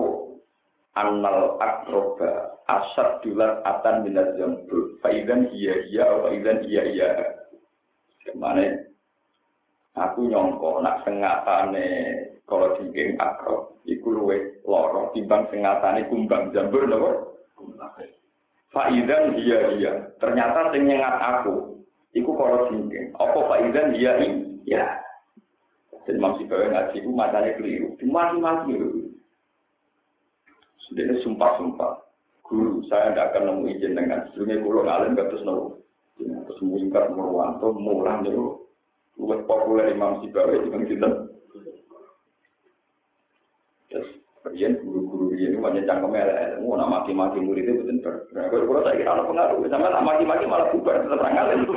annal 0.99 1.59
akroba 1.63 2.59
asad 2.67 3.23
dulat 3.23 3.63
atan 3.63 4.03
minat 4.03 4.35
jambul. 4.35 4.99
Faidan 4.99 5.47
iya 5.55 5.75
iya 5.87 6.05
faidan 6.27 6.59
iya 6.67 6.83
iya 6.91 7.11
ke 8.21 8.37
mana 8.37 8.69
aku 9.97 10.29
nyongko 10.29 10.85
nak 10.85 11.03
sengatane 11.03 11.89
kalau 12.45 12.77
jingking 12.79 13.17
akrob 13.17 13.81
iku 13.89 14.13
luwe 14.13 14.61
loro 14.69 15.11
timbang 15.17 15.49
sengatane 15.49 16.07
kumbang 16.13 16.53
jambul 16.53 16.85
nopo 16.85 17.11
faidan 18.71 19.35
iya 19.41 19.61
iya 19.81 19.93
ternyata 20.21 20.71
sing 20.71 20.85
nyengat 20.87 21.17
aku 21.17 21.80
iku 22.17 22.31
kalau 22.35 22.71
jingking 22.71 23.15
apa 23.19 23.39
faidan 23.47 23.95
iya 23.95 24.13
iya 24.67 24.85
jadi 26.09 26.19
maksud 26.19 26.49
bahwa 26.51 26.73
ngaji 26.75 26.97
itu 26.99 27.11
matanya 27.13 27.51
keliru 27.55 27.89
dimati-mati 28.01 28.75
dia 30.95 31.15
sumpah-sumpah. 31.23 32.03
Guru, 32.51 32.83
saya 32.91 33.15
tidak 33.15 33.31
akan 33.31 33.43
nemu 33.47 33.63
izin 33.79 33.95
dengan 33.95 34.27
sebelumnya 34.35 34.63
kulo 34.67 34.81
ngalim 34.83 35.15
gak 35.15 35.29
terus 35.31 35.47
nemu. 35.47 35.67
Terus 36.19 36.61
mungkar 36.67 37.05
Murwanto, 37.15 37.71
mulang 37.79 38.27
itu. 38.27 38.67
Luwes 39.21 39.45
populer 39.47 39.95
Imam 39.95 40.19
Sibawi 40.19 40.59
di 40.67 40.91
Sinten. 40.91 41.31
Kemudian 44.41 44.81
guru-guru 44.81 45.37
ini 45.37 45.61
banyak 45.61 45.85
cangkemnya 45.85 46.57
ilmu, 46.57 46.73
nak 46.73 46.89
maki-maki 46.89 47.45
murid 47.45 47.61
itu 47.61 47.85
betul 47.85 48.25
Nah, 48.33 48.49
kalau 48.49 48.81
saya 48.81 48.97
kira 48.97 49.13
ada 49.13 49.29
pengaruh, 49.29 49.69
sama 49.69 49.93
nak 49.93 50.01
maki-maki 50.01 50.49
malah 50.49 50.73
bubar, 50.73 51.05
tetap 51.05 51.21
ngalim. 51.21 51.69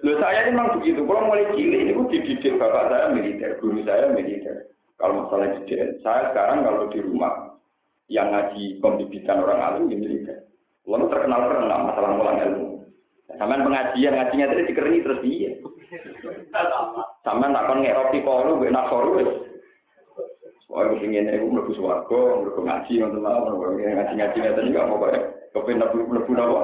Loh, 0.00 0.16
saya 0.16 0.48
ini 0.48 0.56
memang 0.56 0.80
begitu. 0.80 1.04
Kalau 1.04 1.28
mulai 1.28 1.52
cilik, 1.52 1.92
ini 1.92 2.02
dididik 2.08 2.56
bapak 2.56 2.88
saya 2.88 3.12
militer, 3.12 3.60
guru 3.60 3.84
saya 3.84 4.08
militer. 4.16 4.72
Kalau 4.96 5.28
masalah 5.28 5.60
GDN, 5.60 6.00
saya 6.00 6.32
sekarang 6.32 6.64
kalau 6.64 6.88
di 6.88 7.04
rumah 7.04 7.60
yang 8.08 8.32
ngaji 8.32 8.80
pembibitan 8.80 9.44
orang 9.44 9.60
alim 9.60 9.92
di 9.92 9.96
militer. 10.00 10.40
Lalu 10.88 11.12
terkenal 11.12 11.52
terkenal 11.52 11.84
masalah 11.84 12.10
mulang 12.16 12.40
ilmu. 12.40 12.80
Sampai 13.36 13.60
pengajian 13.60 14.16
ngajinya 14.16 14.48
tadi 14.48 14.72
dikeringi 14.72 15.04
terus 15.04 15.20
dia. 15.26 15.52
Sampai 17.20 17.52
tak 17.52 17.66
kon 17.68 17.84
ngeroti 17.84 18.24
kolu, 18.24 18.62
gue 18.62 18.72
nasoru 18.72 19.20
wes. 20.66 20.74
Soalnya 20.74 20.98
kepingin 20.98 21.30
aku 21.30 21.46
mlebu 21.46 21.72
swarga, 21.78 22.20
mlebu 22.42 22.60
ngaji 22.66 22.92
ngoten 22.98 23.22
mawon, 23.22 23.54
ngaji-ngaji 23.78 24.36
ngeten 24.42 24.68
iki 24.70 24.78
apa 24.78 24.94
kok 24.98 25.14
kepen 25.54 25.82
mlebu 25.82 26.32
napa? 26.34 26.60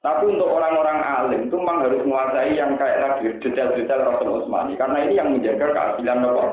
Tapi 0.00 0.32
untuk 0.32 0.48
orang-orang 0.48 0.98
alim 1.04 1.40
itu 1.44 1.56
memang 1.60 1.84
harus 1.84 2.00
menguasai 2.00 2.56
yang 2.56 2.72
kayak 2.80 3.04
tadi 3.04 3.36
detail-detail 3.44 4.00
Rasul 4.00 4.40
Utsmani 4.40 4.72
karena 4.80 5.04
ini 5.04 5.20
yang 5.20 5.28
menjaga 5.28 5.76
keadilan 5.76 6.24
apa? 6.24 6.44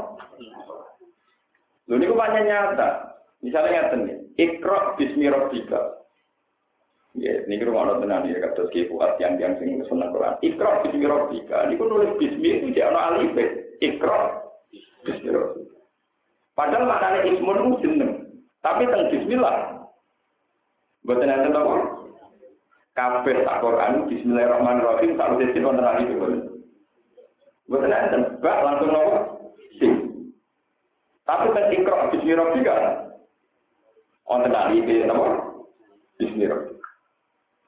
Ini 1.87 2.11
banyak 2.11 2.43
nyata. 2.43 2.89
Misalnya 3.39 3.87
nyata 3.87 3.95
nih, 4.03 4.17
ikro 4.35 4.99
bismi 4.99 5.31
rabbika. 5.31 5.79
Ya, 7.15 7.39
ini 7.47 7.63
rumah 7.63 7.87
Allah 7.87 8.03
tenan 8.03 8.27
ya 8.27 8.37
kata 8.51 8.67
Ki 8.69 8.91
Fuad 8.91 9.15
yang 9.23 9.39
yang 9.39 9.55
sing 9.63 9.79
seneng 9.87 10.11
Quran. 10.11 10.35
Ikro 10.43 10.83
bismi. 10.83 11.07
Ini 11.07 11.73
nulis 11.79 12.19
bismi 12.19 12.49
itu 12.51 12.75
dia 12.75 12.91
ana 12.91 13.15
alif. 13.15 13.31
Ikro 13.79 14.19
bismi 15.07 15.31
rabbika. 15.31 15.66
Padahal 16.57 16.89
maknanya 16.89 17.29
ismun 17.29 17.61
itu 17.61 17.71
jeneng. 17.85 18.11
Tapi 18.65 18.89
tentang 18.89 19.13
bismillah. 19.13 19.55
Buatan 21.05 21.29
yang 21.29 21.45
tentang 21.45 21.65
kabeh 22.97 23.45
tak 23.45 23.61
Quran 23.61 24.09
Bismillahirrahmanirrahim 24.09 25.21
tak 25.21 25.29
mesti 25.37 25.61
wonten 25.61 25.85
ali 25.85 26.09
itu. 26.09 26.27
Mboten 27.69 27.93
enten 27.93 28.21
langsung 28.41 28.89
nopo? 28.89 29.15
Sing. 29.77 29.93
Tapi 31.29 31.53
kan 31.53 31.69
ikra 31.69 32.09
Bismillahirrahmanirrahim. 32.09 32.93
Wonten 34.25 34.57
ali 34.57 34.75
itu 34.81 35.05
nopo? 35.05 35.25
Bismillahirrahmanirrahim. 36.17 36.75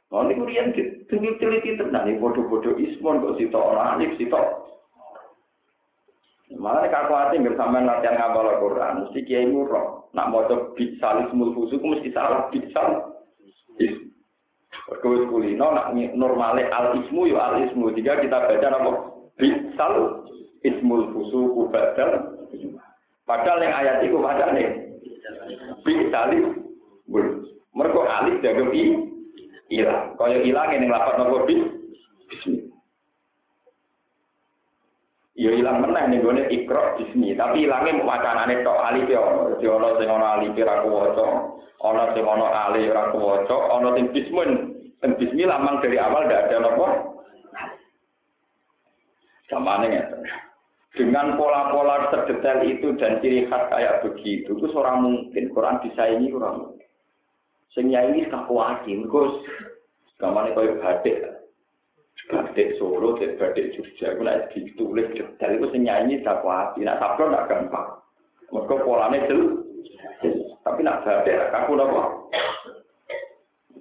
Oh, 0.09 0.25
ini 0.25 0.41
kemudian 0.41 0.73
teliti 1.37 1.77
tenang, 1.77 2.09
ini 2.09 2.17
bodoh-bodoh 2.17 2.73
ismon 2.81 3.21
kok 3.21 3.37
sitok 3.37 3.61
orang 3.61 4.01
alif 4.01 4.17
sitok. 4.17 4.41
Malah 6.49 6.81
nek 6.81 6.97
aku 6.97 7.13
ati 7.13 7.37
bersama 7.45 7.77
latihan 7.85 8.17
ngapal 8.17 8.57
Al-Qur'an, 8.57 9.05
mesti 9.05 9.21
kiai 9.21 9.45
murah. 9.45 10.01
Nak 10.17 10.33
maca 10.33 10.73
bisalis 10.73 11.29
mulfusu 11.29 11.77
mesti 11.77 12.09
salah 12.09 12.49
bisal. 12.49 13.13
Berkewis 14.89 15.29
kulino, 15.29 15.69
nak 15.69 15.93
normale 16.17 16.65
al 16.73 16.97
ismu 17.05 17.29
yo 17.29 17.37
al 17.37 17.61
ismu. 17.69 17.93
Jika 17.93 18.25
kita 18.25 18.49
baca 18.49 18.67
apa? 18.73 18.91
Bisal 19.37 20.25
ismul 20.65 21.13
fusuku 21.13 21.69
badal. 21.69 22.41
Padahal 23.29 23.61
yang 23.61 23.77
ayat 23.77 23.97
itu 24.03 24.17
ada 24.25 24.49
nih. 24.49 24.67
Bisal 25.85 26.33
Mereka 27.69 28.01
alif 28.01 28.41
jaga 28.41 28.65
i 28.73 28.83
ilang. 29.69 30.17
Kaya 30.17 30.41
ilang 30.41 30.73
yang 30.73 30.89
lapat 30.89 31.15
nopo 31.21 31.45
bis. 31.45 31.61
Ya 35.39 35.55
ilang 35.55 35.79
meneh 35.79 36.03
ning 36.11 36.19
gone 36.19 36.43
ikra 36.51 36.99
bismi, 36.99 37.31
tapi 37.39 37.63
ilange 37.63 38.03
wacanane 38.03 38.59
tok 38.59 38.83
alif 38.91 39.07
ya 39.07 39.23
ono. 39.23 39.55
Dadi 39.55 39.71
ono 39.71 39.95
sing 39.95 40.11
ono 40.11 40.25
alif 40.35 40.51
ora 40.51 40.83
kuwaca, 40.83 41.27
ono 41.79 42.03
sing 42.11 42.27
ono 42.27 42.45
alif 42.51 42.91
ora 42.91 43.03
kuwaca, 43.15 43.55
ono 43.79 43.95
sing 43.95 44.11
bismun 44.11 44.49
dan 44.99 45.15
bismillah 45.15 45.55
memang 45.63 45.79
dari 45.79 45.95
awal 45.95 46.27
tidak 46.27 46.43
ada 46.51 46.57
nopo. 46.59 46.87
Sama 49.47 49.79
nih 49.79 49.95
ya. 49.95 50.03
dengan 50.99 51.39
pola-pola 51.39 52.11
terdetail 52.11 52.59
itu 52.67 52.91
dan 52.99 53.23
ciri 53.23 53.47
khas 53.47 53.71
kayak 53.71 54.03
begitu, 54.03 54.51
itu 54.51 54.67
seorang 54.75 55.07
mungkin 55.07 55.55
Quran 55.55 55.79
disaingi 55.79 56.35
orang 56.35 56.67
mungkin. 56.67 56.87
Sehingga 57.71 58.11
ini 58.11 58.27
kakuati, 58.27 59.07
terus 59.07 59.33
gamane 60.19 60.51
koyo 60.51 60.75
batik. 60.83 61.38
Batik 62.29 62.77
Solo, 62.77 63.17
batik 63.17 63.73
Jogja, 63.73 64.13
itu 64.13 64.21
nek 64.21 64.53
ditulis 64.53 65.09
detail 65.17 65.57
itu 65.57 65.65
sing 65.73 65.81
nyanyi 65.81 66.21
kakuati, 66.21 66.85
nak 66.85 67.01
sablon 67.01 67.33
nak 67.33 67.49
gampang. 67.49 67.89
Mergo 68.53 68.85
polane 68.85 69.25
jelas. 69.25 69.65
Tapi 70.61 70.85
nak 70.85 71.01
batik 71.01 71.49
kaku 71.49 71.73
napa? 71.73 72.29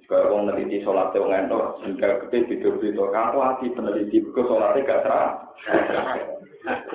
Kaya 0.09 0.25
wong 0.33 0.49
neliti 0.49 0.81
sholat 0.81 1.13
wong 1.13 1.29
ento, 1.29 1.77
sehingga 1.85 2.25
gede 2.25 2.49
beda-beda. 2.49 3.13
Kamu 3.13 3.37
hati 3.45 3.69
peneliti, 3.77 4.25
ke 4.25 4.41
sholatnya 4.41 4.81
gak 4.81 5.01
serah. 5.05 5.29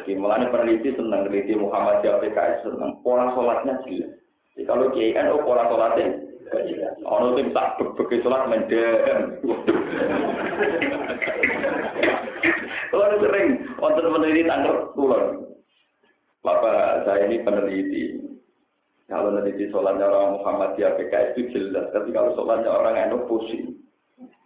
Jadi 0.03 0.19
mulanya 0.19 0.51
peneliti 0.51 0.91
senang 0.99 1.31
peneliti 1.31 1.55
Muhammad 1.55 2.03
PKS 2.03 2.67
senang 2.67 2.99
pola 3.07 3.31
sholatnya 3.39 3.79
jelas. 3.87 4.19
Jadi 4.59 4.67
kalau 4.67 4.91
KNO 4.91 5.47
pola 5.47 5.63
sholatnya 5.71 6.24
Ono 7.05 7.37
sing 7.37 7.53
tak 7.53 7.77
bebeke 7.77 8.23
salat 8.23 8.49
mendem. 8.49 9.21
Kalau 12.95 13.19
sering 13.19 13.67
wonten 13.83 14.07
peneliti 14.07 14.47
tanggal 14.47 14.95
kulon. 14.95 15.51
Bapak 16.45 17.09
saya 17.09 17.27
ini 17.27 17.41
peneliti. 17.41 18.21
Kalau 19.09 19.33
meneliti 19.33 19.69
sholatnya 19.69 20.09
orang 20.09 20.41
Muhammadiyah 20.41 20.97
PKS 20.97 21.37
itu 21.37 21.41
jelas, 21.53 21.93
tapi 21.93 22.13
kalau 22.13 22.33
sholatnya 22.37 22.73
orang 22.73 22.97
NU 23.13 23.29
pusing. 23.29 23.77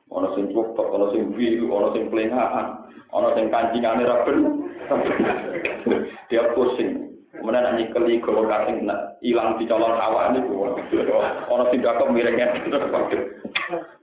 Ono 0.08 0.34
sing 0.34 0.50
cukup, 0.50 0.88
ono 0.88 1.12
sing 1.12 1.36
biru, 1.36 1.68
ono 1.68 1.92
sing 1.92 2.08
pelengahan, 2.08 2.80
ono 3.12 3.36
sing 3.36 3.52
kancingane 3.52 4.08
ra 4.08 4.24
Dia 6.32 6.48
pusing. 6.56 7.07
Kemudian 7.48 7.64
nanti 7.64 7.88
keli 7.96 8.20
kalau 8.20 8.44
kasing 8.44 8.84
hilang 9.24 9.56
di 9.56 9.64
calon 9.64 9.96
awak 9.96 10.36
ini, 10.36 10.44
ono 10.52 11.64
sing 11.72 11.80
dakok 11.80 12.12
miringnya. 12.12 12.52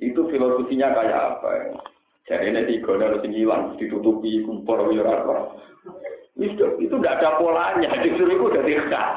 Itu 0.01 0.25
filosofinya 0.33 0.89
kayak 0.97 1.37
apa 1.37 1.49
ya? 1.53 1.77
Jadi 2.25 2.49
ini 2.49 2.65
tiga 2.65 2.97
harus 2.97 3.21
hilang, 3.21 3.77
ditutupi 3.77 4.41
kumpul, 4.49 4.89
ya 4.97 5.05
apa. 5.05 5.61
Itu 6.41 6.73
itu 6.81 6.89
tidak 6.97 7.21
ada 7.21 7.37
polanya, 7.37 7.93
justru 8.01 8.33
itu 8.33 8.49
udah 8.49 8.65
khas. 8.65 9.13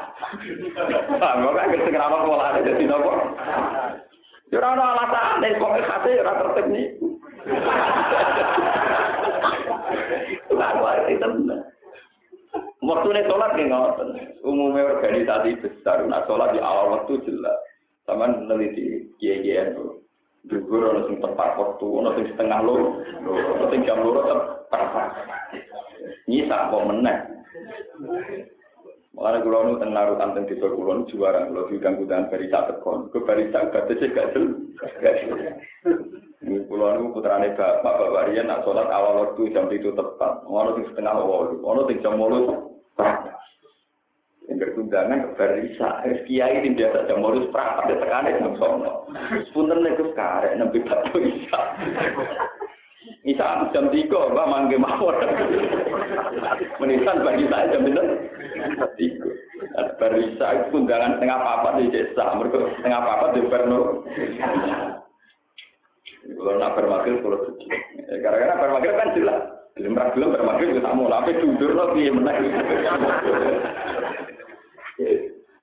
Nah, 1.17 1.49
kan 1.49 1.73
kita 1.73 1.89
kenapa 1.89 2.21
polanya 2.21 2.61
jadi 2.61 2.85
nopo? 2.85 3.33
Ya 4.53 4.61
ora 4.61 4.93
alasan, 4.93 5.41
nek 5.41 5.57
kok 5.57 5.73
khase 5.89 6.21
ya 6.21 6.37
tertib 6.37 6.65
nih. 6.69 6.85
Itu 10.53 11.17
tenan. 11.17 11.17
Waktu 11.17 11.68
ini 12.79 13.21
sholat 13.27 13.59
ya 13.59 13.63
ngoten. 13.67 14.09
Umumnya 14.43 14.95
organisasi 14.95 15.59
besar, 15.59 16.07
nah 16.07 16.23
sholat 16.23 16.55
di 16.55 16.59
awal 16.63 16.95
waktu 16.95 17.19
jelas. 17.27 17.57
Sama 18.07 18.31
meneliti 18.31 19.11
kiai-kiai 19.19 19.75
itu. 19.75 19.99
Dugur 20.47 20.87
ono 20.87 21.11
sing 21.11 21.19
tepat 21.19 21.59
waktu, 21.59 21.83
ono 21.83 22.15
setengah 22.15 22.59
loro, 22.63 23.03
ono 23.27 23.75
jam 23.83 23.99
loro 23.99 24.21
tepat. 24.71 25.07
Nyisa 26.31 26.71
kok 26.71 26.85
meneh. 26.87 27.17
Mulane 29.19 29.43
kula 29.43 29.59
nu 29.67 29.81
teng 29.81 29.91
narutan 29.91 30.31
teng 30.31 30.47
desa 30.47 30.69
kula 30.71 31.03
juara 31.11 31.49
kula 31.51 31.67
diundang 31.67 31.99
kudan 31.99 32.29
barisa 32.31 32.71
tekon. 32.71 33.11
Ke 33.11 33.19
barisa 33.25 33.67
batese 33.67 34.15
gak 34.15 34.31
jel. 34.31 34.45
Kula 36.69 36.95
nu 36.95 37.11
putrane 37.11 37.51
Bapak 37.57 37.99
Bapak 37.99 38.31
Rian 38.31 38.47
nak 38.47 38.63
salat 38.63 38.87
awal 38.87 39.27
waktu 39.27 39.51
jam 39.51 39.67
itu 39.73 39.91
tepat. 39.91 40.45
Ono 40.45 40.77
sing 40.77 40.85
setengah 40.93 41.19
wolu, 41.19 41.59
ono 41.65 41.83
sing 41.89 41.99
jam 41.99 42.15
8. 42.15 42.68
Yang 44.49 44.57
berundangan 44.65 45.21
ke 45.21 45.29
barisa, 45.37 45.89
kiai 46.25 46.57
ini 46.65 46.73
biasa 46.73 47.05
jam 47.05 47.21
molus 47.21 47.45
prapat, 47.53 47.85
dia 47.85 48.01
tekanan 48.01 48.41
jam 48.41 48.53
sono. 48.57 49.05
Punten 49.53 49.85
nek 49.85 50.01
karek 50.17 50.57
nembe 50.57 50.81
batu 50.81 51.21
isa. 51.21 51.61
Isa 53.29 53.69
jam 53.69 53.93
tiga, 53.93 54.33
mbak 54.33 54.49
mangge 54.49 54.77
mawar. 54.81 55.21
Menisan 56.81 57.21
bagi 57.21 57.45
saya 57.45 57.77
jam 57.77 57.85
itu. 57.85 58.03
Tiga. 58.97 59.29
Barisa 59.99 60.47
itu 60.55 60.81
undangan 60.81 61.19
setengah 61.19 61.39
papat 61.43 61.73
di 61.83 61.91
desa, 61.91 62.25
mereka 62.39 62.71
setengah 62.79 63.01
papat 63.03 63.29
di 63.35 63.41
Perno. 63.51 63.81
Kalau 66.29 66.55
nak 66.55 66.73
bermakil, 66.79 67.19
kalau 67.19 67.39
tujuh. 67.43 67.69
Karena 68.23 68.55
bermakil 68.55 68.93
kan 68.95 69.11
jelas. 69.11 69.58
Belum 69.77 69.93
belum 69.95 70.33
bermakil 70.35 70.75
kita 70.75 70.91
mau 70.91 71.11
tapi 71.11 71.37
jujur 71.39 71.71
loh 71.71 71.93
dia 71.93 72.11
menang. 72.11 72.37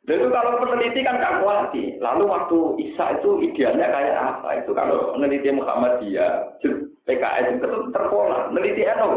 itu 0.07 0.29
kalau 0.31 0.53
peneliti 0.63 1.03
kan 1.03 1.19
kalkulasi. 1.19 1.99
Lalu 1.99 2.25
waktu 2.31 2.59
Isa 2.79 3.19
itu 3.19 3.43
idealnya 3.43 3.91
kayak 3.91 4.17
apa? 4.17 4.49
Itu 4.63 4.71
kalau 4.73 5.13
peneliti 5.19 5.51
Muhammadiyah, 5.51 6.63
PKS 7.05 7.59
itu 7.59 7.67
terpola. 7.91 8.49
Peneliti 8.49 8.87
NU. 8.87 9.11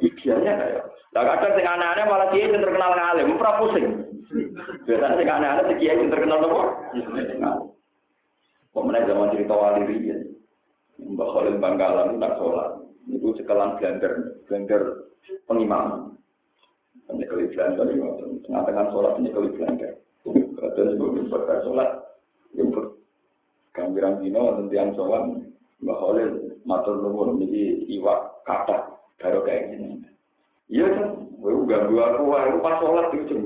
Idealnya 0.00 0.52
kayak. 0.58 0.82
Lah 1.12 1.22
kadang 1.28 1.52
sing 1.60 1.66
aneh-aneh 1.68 2.04
malah 2.08 2.28
kiai 2.32 2.48
sing 2.48 2.60
terkenal 2.64 2.96
ngalim, 2.96 3.36
ora 3.36 3.60
pusing. 3.60 3.86
Biasanya 4.88 5.16
sing 5.20 5.28
aneh-aneh 5.28 5.76
kiai 5.76 6.00
sing 6.00 6.08
terkenal 6.08 6.40
apa? 6.40 6.62
Kok 8.72 8.84
meneh 8.88 9.04
zaman 9.04 9.32
cerita 9.36 9.52
wali 9.52 9.84
riyen. 9.84 10.32
Mbak 11.02 11.28
Khalil 11.34 11.56
Bangkalan 11.58 12.22
tak 12.22 12.36
sholat. 12.38 12.70
Itu 13.10 13.34
sekelan 13.34 13.76
blender, 13.78 14.38
blender 14.46 14.82
pengimaman. 15.50 16.14
Penyekali 17.10 17.50
blender, 17.50 17.86
tengah-tengah 18.46 18.86
sholat 18.94 19.12
penyekali 19.18 19.50
blender. 19.58 19.92
Dan 20.72 20.86
sebelum 20.94 21.28
berkata 21.28 21.66
sholat, 21.66 21.90
yang 22.54 22.70
ber 22.70 22.94
gambiran 23.74 24.22
dino 24.22 24.42
tentian 24.62 24.94
sholat, 24.94 25.22
Mbak 25.82 25.98
Khalil 25.98 26.30
matur 26.62 27.02
nuwun 27.02 27.42
niki 27.42 27.90
iwak 27.98 28.46
kata 28.46 28.94
baru 29.18 29.42
kayak 29.42 29.74
gini. 29.74 30.06
Iya 30.70 30.86
kan, 30.88 31.08
gue 31.42 31.68
ganggu 31.68 31.96
aku, 31.98 32.22
wah 32.30 32.46
pas 32.62 32.78
sholat 32.80 33.08
itu 33.18 33.36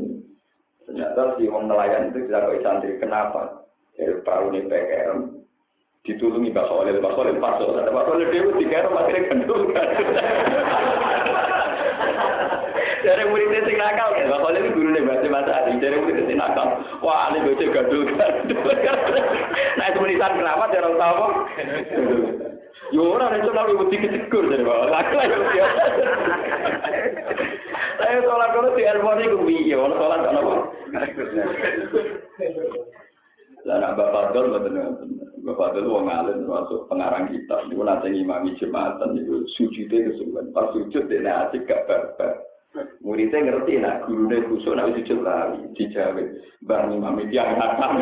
Ternyata 0.86 1.34
si 1.34 1.50
orang 1.50 1.66
nelayan 1.66 2.14
itu 2.14 2.30
tidak 2.30 2.62
santri. 2.62 2.94
Kenapa? 3.02 3.66
Ya 3.98 4.14
perahu 4.22 4.54
ini 4.54 4.70
PKM 4.70 5.18
ditulungi 6.06 6.54
Mbak 6.54 6.66
Khalil, 6.70 7.02
Mbak 7.02 7.14
Khalil 7.18 7.36
pas 7.42 7.58
sholat. 7.58 7.90
Mbak 7.90 8.04
Khalil 8.06 8.30
orang 8.30 8.98
akhirnya 9.02 9.28
gendul 9.28 9.62
kan. 9.74 9.88
Dari 13.06 13.22
muridnya 13.30 13.60
sing 13.66 13.76
nakal, 13.78 14.14
Mbak 14.14 14.40
Khalil 14.42 14.62
itu 14.62 14.70
guru 14.74 14.88
nih 14.94 15.02
baca 15.02 15.26
bahasa 15.26 15.52
Ali. 15.58 15.82
Dari 15.82 15.96
muridnya 15.98 16.24
sing 16.30 16.38
nakal, 16.38 16.68
wah 17.02 17.30
ini 17.34 17.42
baca 17.42 17.64
gandul 17.74 18.02
kan. 18.14 18.32
Nah 19.76 19.84
itu 19.90 19.98
menisan 20.00 20.38
kenapa? 20.38 20.70
Dia 20.70 20.80
orang 20.86 20.96
tahu. 20.96 21.26
Yo 22.94 23.02
orang 23.18 23.42
itu 23.42 23.50
lalu 23.50 23.70
ibu 23.74 23.84
tiga 23.90 24.08
tegur 24.14 24.46
dari. 24.46 24.62
Aku 24.62 25.12
lah 25.18 25.26
ya. 25.26 25.66
Saya 27.98 28.22
sholat 28.22 28.50
dulu 28.54 28.68
di 28.78 28.86
Elmoni 28.86 29.26
gue 29.26 29.42
biyo, 29.42 29.90
sholat 29.90 30.22
apa? 30.22 30.54
Lah 33.66 33.76
nak 33.82 33.98
Bapak 33.98 34.30
Fadl 34.30 34.46
mboten 34.46 35.25
Bapak 35.46 35.78
Fadl 35.78 35.86
wong 35.86 36.10
alim 36.10 36.42
termasuk 36.42 36.90
pengarang 36.90 37.30
kitab 37.30 37.70
niku 37.70 37.86
nate 37.86 38.10
ngimami 38.10 38.58
jemaatan 38.58 39.14
niku 39.14 39.46
sujude 39.54 39.94
kesuwen. 40.10 40.50
Pas 40.50 40.74
sujud 40.74 41.06
dene 41.06 41.30
asik 41.30 41.70
gak 41.70 41.86
barbar. 41.86 42.42
Muridnya 42.98 43.46
ngerti 43.46 43.78
nak 43.78 44.10
gurune 44.10 44.42
kusuk 44.50 44.74
nak 44.74 44.90
sujud 44.98 45.22
lali 45.22 45.70
dijawe. 45.78 46.18
Mbah 46.66 46.80
ngimami 46.90 47.30
tiang 47.30 47.54
hatam. 47.62 47.94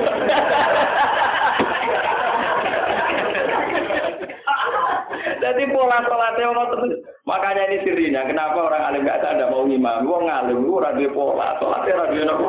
Jadi 5.45 5.63
pola 5.69 6.01
sholatnya 6.09 6.49
orang 6.49 6.69
terus. 6.73 6.93
Makanya 7.29 7.69
ini 7.69 7.85
sirinya. 7.85 8.25
Kenapa 8.25 8.73
orang 8.73 8.89
alim 8.89 9.05
gak 9.05 9.21
ada 9.21 9.53
mau 9.53 9.69
ngimami? 9.69 10.09
Wong 10.09 10.33
alim 10.33 10.65
itu 10.65 10.81
radio 10.81 11.13
pola. 11.13 11.61
Sholatnya 11.61 12.09
radio 12.09 12.23
nopo. 12.25 12.49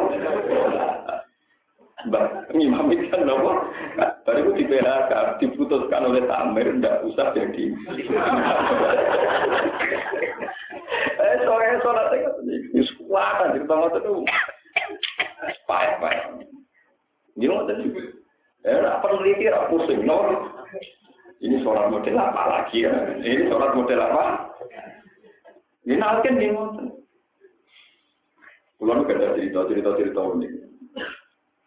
Mbak, 2.04 2.52
imam 2.52 2.92
itu 2.92 3.08
kan 3.08 3.24
nopo. 3.24 3.72
Baru 4.28 4.52
itu 4.52 4.68
di 4.68 4.76
diputuskan 5.40 6.12
oleh 6.12 6.28
Tamir, 6.28 6.68
tidak 6.76 7.08
usah 7.08 7.32
jadi. 7.32 7.64
Eh, 11.16 11.36
soalnya 11.48 11.80
sholat 11.82 12.12
itu 12.76 12.92
kuatan, 13.08 13.56
jadi 13.56 13.66
bangun 13.66 13.96
itu. 13.96 14.14
Payah, 15.66 15.96
payah. 16.04 16.26
Ini 17.40 17.48
mau 17.48 17.64
tadi. 17.64 17.88
Eh, 18.68 18.82
apa 18.84 19.00
peneliti, 19.00 19.48
apa 19.48 19.72
pusing, 19.72 20.04
no. 20.04 20.52
Ini 21.40 21.64
sholat 21.64 21.90
model 21.90 22.20
apa 22.20 22.44
lagi 22.52 22.84
ya? 22.84 22.94
Ini 23.24 23.48
sholat 23.48 23.72
model 23.72 24.00
apa? 24.04 24.24
Ini 25.88 25.96
nalkin 25.96 26.36
nih, 26.38 26.52
Pulau 28.76 29.00
nu 29.00 29.08
ada 29.08 29.40
cerita, 29.40 29.64
cerita, 29.72 29.96
cerita 29.96 30.20
unik. 30.20 30.65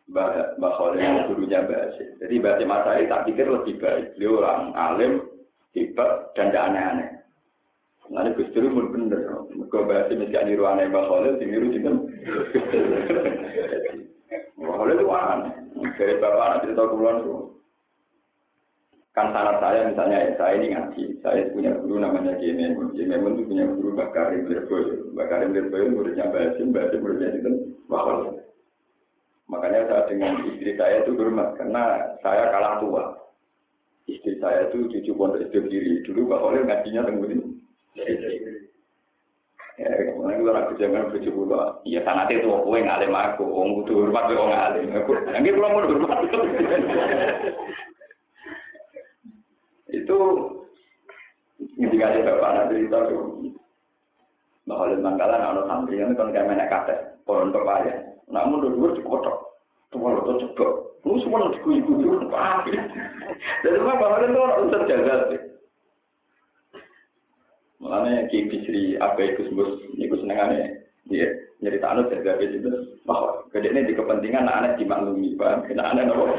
Mbak 0.09 0.57
Mbak 0.57 0.73
Khalil 0.81 1.29
gurunya 1.29 1.59
Mbak 1.69 1.81
Asyik. 1.93 2.09
Jadi 2.17 2.35
Mbak 2.41 2.53
Asyik 2.57 2.71
Masai 2.73 3.09
tak 3.13 3.25
pikir 3.29 3.45
lebih 3.45 3.77
baik. 3.77 4.17
Beliau 4.17 4.41
orang 4.41 4.73
alim, 4.73 5.13
hebat, 5.77 6.33
dan 6.33 6.49
tidak 6.49 6.67
aneh-aneh. 6.73 7.09
Nanti 8.09 8.41
Gus 8.41 8.49
Dur 8.57 8.73
pun 8.73 8.89
bener. 8.89 9.21
Mereka 9.53 9.85
bahasa 9.85 10.17
mesti 10.17 10.41
niru 10.49 10.65
aneh 10.65 10.89
Mbak 10.89 11.07
Khalil, 11.13 11.37
sing 11.37 11.49
niru 11.53 11.69
juga. 11.77 11.91
Mbak 14.57 14.77
Khalil 14.81 14.97
itu 14.97 15.13
aneh. 15.13 15.53
Dari 15.99 16.15
bapak 16.17 16.45
anak 16.47 16.61
cerita 16.65 16.83
kulon 16.89 17.17
tuh. 17.27 17.41
Kan 19.13 19.35
sanat 19.35 19.59
saya 19.61 19.91
misalnya, 19.91 20.25
ya, 20.25 20.31
saya 20.39 20.53
ini 20.57 20.73
ngaji. 20.73 21.05
Saya 21.21 21.51
punya 21.51 21.75
guru 21.85 22.01
namanya 22.01 22.39
Kiai 22.39 22.55
Memun. 22.55 22.95
Kiai 22.95 23.11
Memun 23.13 23.35
itu 23.37 23.51
punya 23.51 23.65
guru 23.77 23.93
Mbak 23.93 24.11
Karim 24.17 24.47
Lirboyo. 24.49 25.13
Mbak 25.13 25.27
Karim 25.29 25.51
Lirboyo 25.53 25.87
muridnya 25.93 26.31
Mbak 26.33 26.43
Hasim, 26.49 26.73
Mbak 26.73 26.83
Hasim 26.87 27.01
muridnya 27.05 27.29
itu 27.35 27.51
Mbak 27.91 28.03
Khalil. 28.09 28.48
Makanya 29.49 29.89
saya 29.89 30.03
dengan 30.13 30.45
istri 30.45 30.77
saya 30.77 31.01
itu 31.01 31.17
hormat 31.17 31.57
karena 31.57 32.05
saya 32.21 32.53
kalah 32.53 32.77
tua. 32.85 33.05
Istri 34.05 34.37
saya 34.41 34.69
itu 34.69 34.89
cucu 34.93 35.13
pondok 35.17 35.41
istri 35.41 35.65
diri. 35.73 36.05
Dulu 36.05 36.29
Mbak 36.29 36.41
Khalil 36.45 36.63
ngajinya 36.69 37.03
tenggurin. 37.09 37.41
Ya, 39.79 39.95
kemudian 39.95 40.43
gue 40.43 40.53
lagi 40.53 40.75
jangan 40.77 41.09
bojo 41.09 41.31
kula. 41.31 41.63
Iya 41.87 42.03
sanate 42.03 42.43
itu 42.43 42.51
kowe 42.51 42.75
ngalim 42.75 43.15
aku, 43.15 43.47
wong 43.47 43.69
kudu 43.83 44.05
hormat 44.05 44.27
wong 44.35 44.51
ngalim. 44.51 44.91
Aku 44.91 45.13
nggih 45.23 45.55
kula 45.55 45.69
mun 45.71 45.87
hormat. 45.87 46.19
itu 49.89 50.19
ngendikane 51.79 52.27
bapak 52.27 52.51
nanti 52.53 52.75
itu 52.85 52.99
bahwa 54.69 54.93
di 54.93 55.01
Manggalan 55.01 55.41
ada 55.41 55.63
santri 55.65 55.97
yang 55.97 56.13
kan 56.13 56.29
kayak 56.29 56.45
menek 56.45 56.69
kate, 56.69 56.97
pohon 57.25 57.49
pepaya. 57.49 58.08
Namun 58.29 58.61
dulu 58.61 58.77
dulu 58.77 58.97
dikotok, 59.01 59.37
tuh 59.89 59.99
kalau 60.01 60.25
tuh 60.25 60.37
cekok, 60.45 60.73
lu 61.09 61.17
semua 61.25 61.49
kuyu, 61.65 62.29
apa? 62.29 62.69
Jadi 63.65 63.79
mah 63.81 63.97
bahwa 63.97 64.21
itu 64.21 64.37
orang 64.37 64.61
usah 64.69 64.83
jaga 64.85 65.15
sih. 65.33 65.41
Makanya 67.79 68.27
Ki 68.29 68.51
Bisri 68.51 68.99
apa 68.99 69.23
itu 69.23 69.47
sebut 69.49 69.95
niku 69.95 70.19
senengane 70.19 70.83
dia 71.07 71.31
nyerita 71.63 71.95
anu 71.95 72.11
jaga 72.11 72.43
itu 72.43 72.59
bahwa 73.07 73.47
gede 73.55 73.71
ini 73.71 73.87
di 73.87 73.95
kepentingan 73.95 74.51
anak 74.51 74.77
dimaklumi 74.77 75.39
pak 75.39 75.71
kena 75.71 75.95
anak 75.95 76.11
nopo 76.11 76.35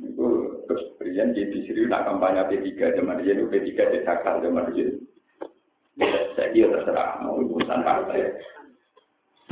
itu 0.00 0.26
terus 0.70 0.82
Brian 1.02 1.34
Ki 1.34 1.50
Bisri 1.50 1.82
nak 1.90 2.06
kampanye 2.06 2.46
P3 2.46 2.94
zaman 2.94 3.20
dia 3.26 3.34
itu 3.34 3.50
P3 3.50 3.68
cekakal 3.74 4.38
zaman 4.38 4.70
dia. 4.70 4.86
Saya 6.38 6.54
kira 6.54 6.72
terserah 6.72 7.20
mau 7.20 7.36
urusan 7.42 7.84
partai 7.84 8.32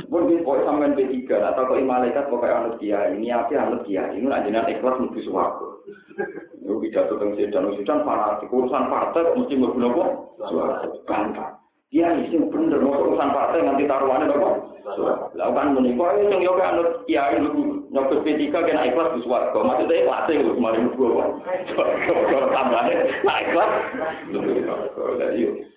pun 0.07 0.31
di 0.31 0.39
pokok 0.39 0.63
sampean 0.63 0.95
P3 0.95 1.27
atau 1.27 1.67
kok 1.67 1.81
malaikat 1.83 2.31
pokoknya 2.31 2.55
anut 2.55 2.75
kiai 2.79 3.19
ini 3.19 3.27
apa 3.35 3.51
anut 3.59 3.83
kiai 3.83 4.15
ini 4.15 4.31
ajaran 4.31 4.71
ikhlas 4.71 4.99
mesti 5.03 5.19
suwargo 5.27 5.83
Itu 6.59 6.79
pidato 6.79 7.17
tentang 7.17 7.35
sedan 7.35 7.65
sedan 7.75 7.99
fanatik 8.07 8.51
urusan 8.51 8.87
partai 8.87 9.35
mesti 9.35 9.53
mlebu 9.55 9.77
napa? 9.79 10.05
Bantah. 11.07 11.49
Dia 11.89 12.13
isi 12.21 12.37
bener 12.37 12.79
mau 12.79 13.01
urusan 13.01 13.29
partai 13.33 13.65
nanti 13.65 13.89
taruhannya 13.89 14.31
napa? 14.31 14.49
Lah 15.35 15.47
kan 15.51 15.75
muni 15.75 15.95
kok 15.95 16.15
sing 16.27 16.39
yo 16.43 16.53
kan 16.55 16.79
kiai 17.07 17.39
lu 17.39 17.78
nyobot 17.89 18.21
P3 18.21 18.53
kena 18.53 18.85
ikhlas 18.85 19.13
di 19.17 19.21
swarga. 19.25 19.57
Maksudnya 19.57 20.05
ikhlas 20.05 20.29
e 20.29 20.37
lho 20.37 20.53
mari 20.61 20.79
mlebu 20.81 21.03
apa? 21.17 21.25
Tambahane 22.53 22.93
nah 23.25 23.37
ikhlas. 23.41 23.71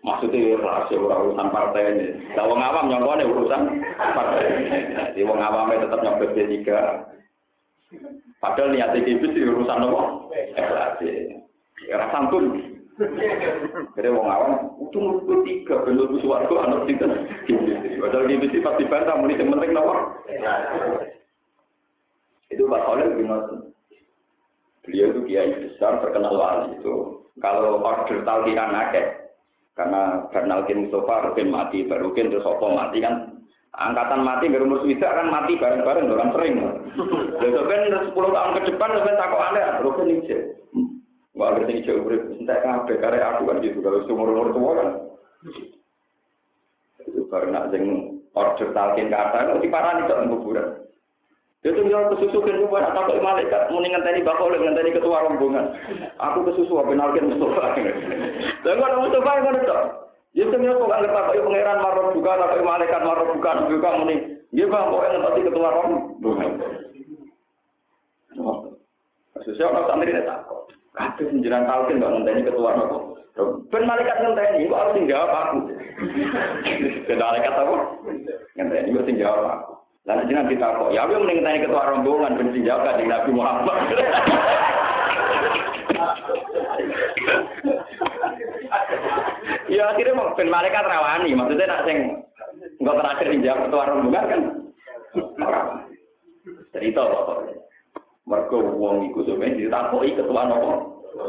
Maksudnya 0.04 0.38
ikhlas 0.56 0.92
ora 0.92 1.16
urusan 1.24 1.48
partai 1.48 1.82
ini. 1.96 2.06
Lah 2.36 2.44
wong 2.44 2.60
awam 2.60 2.88
nyongkone 2.92 3.24
urusan 3.24 3.62
partai. 3.96 4.44
Jadi 5.12 5.20
wong 5.24 5.40
awam 5.40 5.72
tetap 5.72 6.00
nyobot 6.04 6.30
P3. 6.36 6.68
Padahal 8.42 8.74
niatnya 8.74 9.06
itu 9.06 9.26
sih 9.32 9.48
urusan 9.48 9.78
nopo. 9.80 10.28
Ikhlas. 10.32 11.00
Ya 11.88 11.96
santun. 12.12 12.76
Jadi 13.96 14.08
wong 14.12 14.28
awam 14.28 14.52
itu 14.84 15.34
tiga 15.48 15.80
bentuk 15.88 16.20
suwargo 16.20 16.60
anak 16.60 16.84
tiga. 16.84 17.08
Padahal 18.04 18.28
sini 18.28 18.60
pasti 18.60 18.84
bantah 18.84 19.16
muni 19.16 19.40
yang 19.40 19.48
penting 19.48 19.72
nopo. 19.72 19.96
Itu 22.53 22.68
Pak 22.68 22.84
Khalil 22.84 23.16
bin 23.16 23.32
Beliau 24.82 25.14
itu 25.14 25.20
kiai 25.30 25.50
besar 25.62 26.03
terkenal 26.03 26.34
wali 26.34 26.74
itu. 26.74 27.22
Kalau 27.38 27.80
order 27.80 28.18
talkiran 28.26 28.74
akeh, 28.74 29.07
karena 29.78 30.26
Bernalkin 30.28 30.84
Mustafa 30.90 31.30
Rukin 31.30 31.48
mati, 31.48 31.86
Barukin 31.86 32.28
terus 32.28 32.44
Sopo 32.44 32.74
mati 32.74 32.98
kan 32.98 33.30
angkatan 33.72 34.20
mati 34.26 34.50
nggak 34.50 34.66
umur 34.66 34.82
swida 34.84 35.07
kan 35.07 35.32
mati 35.32 35.57
bareng-bareng 35.57 36.12
orang 36.12 36.30
sering. 36.34 36.55
Lalu 37.40 37.62
kan 37.70 37.80
10 38.11 38.12
tahun 38.12 38.57
ke 38.59 38.62
depan 38.74 38.90
sampai 38.90 39.16
takut 39.16 39.40
aneh, 39.40 39.64
Rukin 39.86 40.12
ini 40.12 40.34
Wah, 41.32 41.48
ngerti 41.57 41.80
hijau 41.80 42.05
urip, 42.05 42.28
entah 42.28 42.61
kabeh 42.61 43.00
karek 43.00 43.24
aku 43.24 43.48
kan 43.48 43.64
gitu, 43.64 43.80
kalau 43.80 44.05
umur-umur 44.05 44.53
tua 44.53 44.72
kan. 44.76 44.88
Itu 47.09 47.24
karena 47.32 47.72
sing 47.72 47.84
order 48.36 48.68
talkin 48.76 49.09
kata, 49.09 49.48
itu 49.48 49.64
diparani 49.64 50.12
kok 50.12 50.28
kuburan. 50.28 50.82
Itu 51.62 51.78
yang 51.86 52.10
kesusu 52.10 52.42
kan 52.42 52.58
gue 52.58 52.80
atau 52.82 53.06
ke 53.06 53.22
malaikat 53.22 53.70
mau 53.70 53.78
ngenteni 53.78 54.26
bakal 54.26 54.50
ngenteni 54.50 54.98
ketua 54.98 55.22
rombongan. 55.22 55.70
Aku 56.18 56.42
kesusu 56.42 56.74
apa 56.74 56.90
nalkin 56.90 57.30
Mustafa. 57.30 57.78
Dan 58.66 58.82
gua 58.82 58.98
Mustafa 58.98 59.30
yang 59.38 59.46
mana 59.46 59.60
tuh? 59.62 59.80
Ya 60.34 60.44
sebenarnya 60.50 60.80
kok 60.80 60.88
nggak 60.90 61.02
kayak 61.06 61.44
pangeran 61.44 61.78
marah 61.78 62.06
buka, 62.10 62.32
tapi 62.34 62.64
malaikat 62.66 63.02
marah 63.06 63.26
buka 63.30 63.50
juga 63.70 63.88
muni. 63.94 64.16
Dia 64.50 64.66
bang 64.66 64.90
yang 64.90 65.12
ngenteni 65.22 65.46
ketua 65.46 65.68
rombongan. 65.70 66.50
Sesuai 69.42 69.68
orang 69.70 69.86
santri 69.86 70.10
ini 70.10 70.22
takut. 70.26 70.66
Kabeh 70.98 71.24
penjiran 71.30 71.66
talkin 71.70 72.02
nggak 72.02 72.10
ngenteni 72.10 72.42
ketua 72.42 72.70
nopo. 72.74 72.98
Ben 73.70 73.86
malaikat 73.86 74.18
ngenteni, 74.18 74.66
kok 74.66 74.80
harus 74.82 74.96
tinggal 74.98 75.30
aku. 75.30 75.58
Ben 77.06 77.18
malaikat 77.22 77.54
apa? 77.54 77.76
Ngenteni 78.58 78.94
kok 78.98 79.06
tinggal 79.06 79.36
aku. 79.46 79.82
Lalu 80.03 80.34
jangan 80.34 80.50
kita 80.50 80.66
kok, 80.66 80.90
ya 80.90 81.07
aku 81.07 81.14
mending 81.14 81.46
tanya 81.46 81.62
ketua 81.62 81.94
rombongan 81.94 82.34
ben 82.34 82.50
tinggal 82.50 82.82
di 82.98 83.07
Nabi 83.07 83.30
Muhammad. 83.30 83.76
ya 89.70 89.82
akhirnya 89.94 90.18
mau 90.18 90.34
ben 90.34 90.50
malaikat 90.50 90.82
rawani, 90.90 91.38
maksudnya 91.38 91.70
nak 91.70 91.86
sing 91.86 92.18
enggak 92.82 92.98
terakhir 92.98 93.26
tinggal 93.30 93.62
ketua 93.62 93.82
rombongan 93.94 94.26
kan. 94.26 94.40
Cerita 96.74 97.03
pokoknya. 97.07 97.62
Mergo 98.26 98.59
wong 98.74 99.07
iku 99.07 99.22
sampe 99.22 99.55
ditakoki 99.55 100.18
ketua 100.18 100.50
nopo 100.50 100.70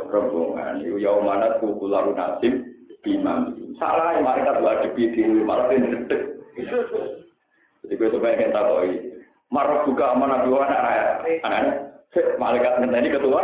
rombongan. 0.10 0.82
Iku 0.82 0.98
ya 0.98 1.14
mana 1.22 1.62
kuku 1.62 1.86
lalu 1.86 2.18
nasib 2.18 2.58
imam. 3.06 3.54
Salah 3.78 4.18
mereka 4.18 4.58
ada 4.58 4.90
di 4.90 5.22
malah 5.46 5.70
ini 5.70 6.10
Jadi 7.84 7.94
gue 8.00 8.14
coba 8.16 8.34
yang 8.34 8.56
takoki. 8.56 8.96
Marok 9.54 9.86
buka 9.86 10.18
mana 10.18 10.48
dua 10.48 10.66
anak 10.66 10.82
raya. 10.82 11.06
Anaknya 11.46 11.72
malaikat 12.42 12.74
ngenteni 12.80 13.10
ketua. 13.14 13.42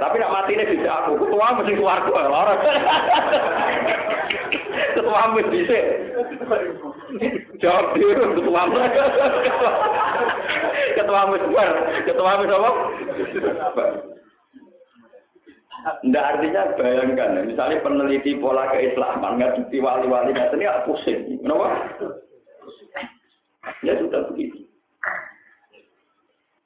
Tapi 0.00 0.16
nak 0.18 0.32
mati 0.32 0.56
ini 0.56 0.64
bisa 0.72 0.90
aku. 1.04 1.20
Ketua 1.20 1.46
mesti 1.60 1.72
keluarku. 1.76 2.10
Orang. 2.16 2.58
Ketua 4.96 5.20
mesti 5.36 5.50
bisa. 5.52 5.78
Jawab 7.62 7.94
dulu 7.94 8.24
ketua 8.40 8.62
Ketua 10.96 11.20
musbar. 11.30 11.68
Ketua 12.08 12.32
musbar 12.40 12.60
apa? 12.62 13.84
Nggak 16.06 16.24
artinya 16.38 16.62
bayangkan, 16.78 17.42
misalnya 17.42 17.82
peneliti 17.82 18.38
pola 18.38 18.70
keislaman, 18.70 19.34
nggak 19.34 19.66
wali-wali, 19.82 20.30
nggak 20.30 20.54
ini 20.54 20.86
pusing. 20.86 21.42
Kenapa? 21.42 21.90
Ya 23.82 23.98
sudah 23.98 24.30
begitu. 24.30 24.66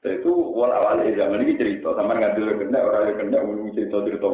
Itu 0.07 0.33
wala 0.55 0.79
wali 0.87 1.19
zaman 1.19 1.43
ini 1.43 1.59
cerita, 1.59 1.91
sama 1.99 2.15
ngadil 2.15 2.63
kena 2.63 2.79
orang 2.79 3.11
yang 3.11 3.17
kena 3.27 3.39
ngomong 3.43 3.75
cerita 3.75 4.07
cerita 4.07 4.29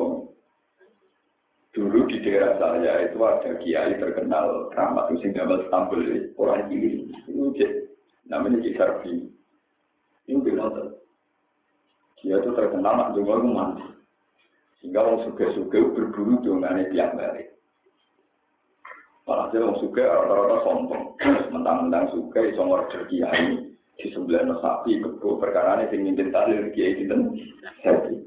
Dulu 1.73 2.05
di 2.05 2.21
daerah 2.21 2.61
saya 2.61 3.09
itu 3.09 3.17
ada 3.25 3.57
kiai 3.57 3.97
terkenal 3.97 4.69
itu 5.09 5.25
sing 5.25 5.33
gambar 5.33 5.73
tampil 5.73 6.05
orang 6.37 6.69
ini 6.69 7.09
cek 7.57 7.89
namanya 8.29 8.61
Ki 8.61 8.77
Sarbi. 8.77 9.33
Ini 10.29 10.45
bilang 10.45 10.93
dia 12.21 12.37
itu 12.37 12.53
terkenal 12.53 12.93
nak 12.93 13.13
dengar 13.17 13.41
mandi. 13.41 13.89
Sehingga 14.79 15.01
orang 15.01 15.25
suka-suka 15.25 15.81
berburu 15.97 16.45
dengan 16.45 16.85
tiap 16.93 17.17
balik. 17.17 17.52
Malah 19.23 19.55
dia 19.55 19.63
orang 19.63 19.79
suka 19.79 20.03
rata-rata 20.03 20.57
sombong. 20.67 21.05
Mentang-mentang 21.55 22.11
suka 22.11 22.43
iso 22.43 22.63
ngorder 22.67 23.07
kiai 23.07 23.71
di 24.01 24.09
sebelah 24.11 24.51
sapi 24.59 24.99
kebo 24.99 25.39
perkara 25.39 25.79
ini 25.79 25.91
sing 25.95 26.01
ngintin 26.03 26.35
tahlil 26.35 26.75
kiai 26.75 26.99
dinten 26.99 27.39
sapi. 27.87 28.19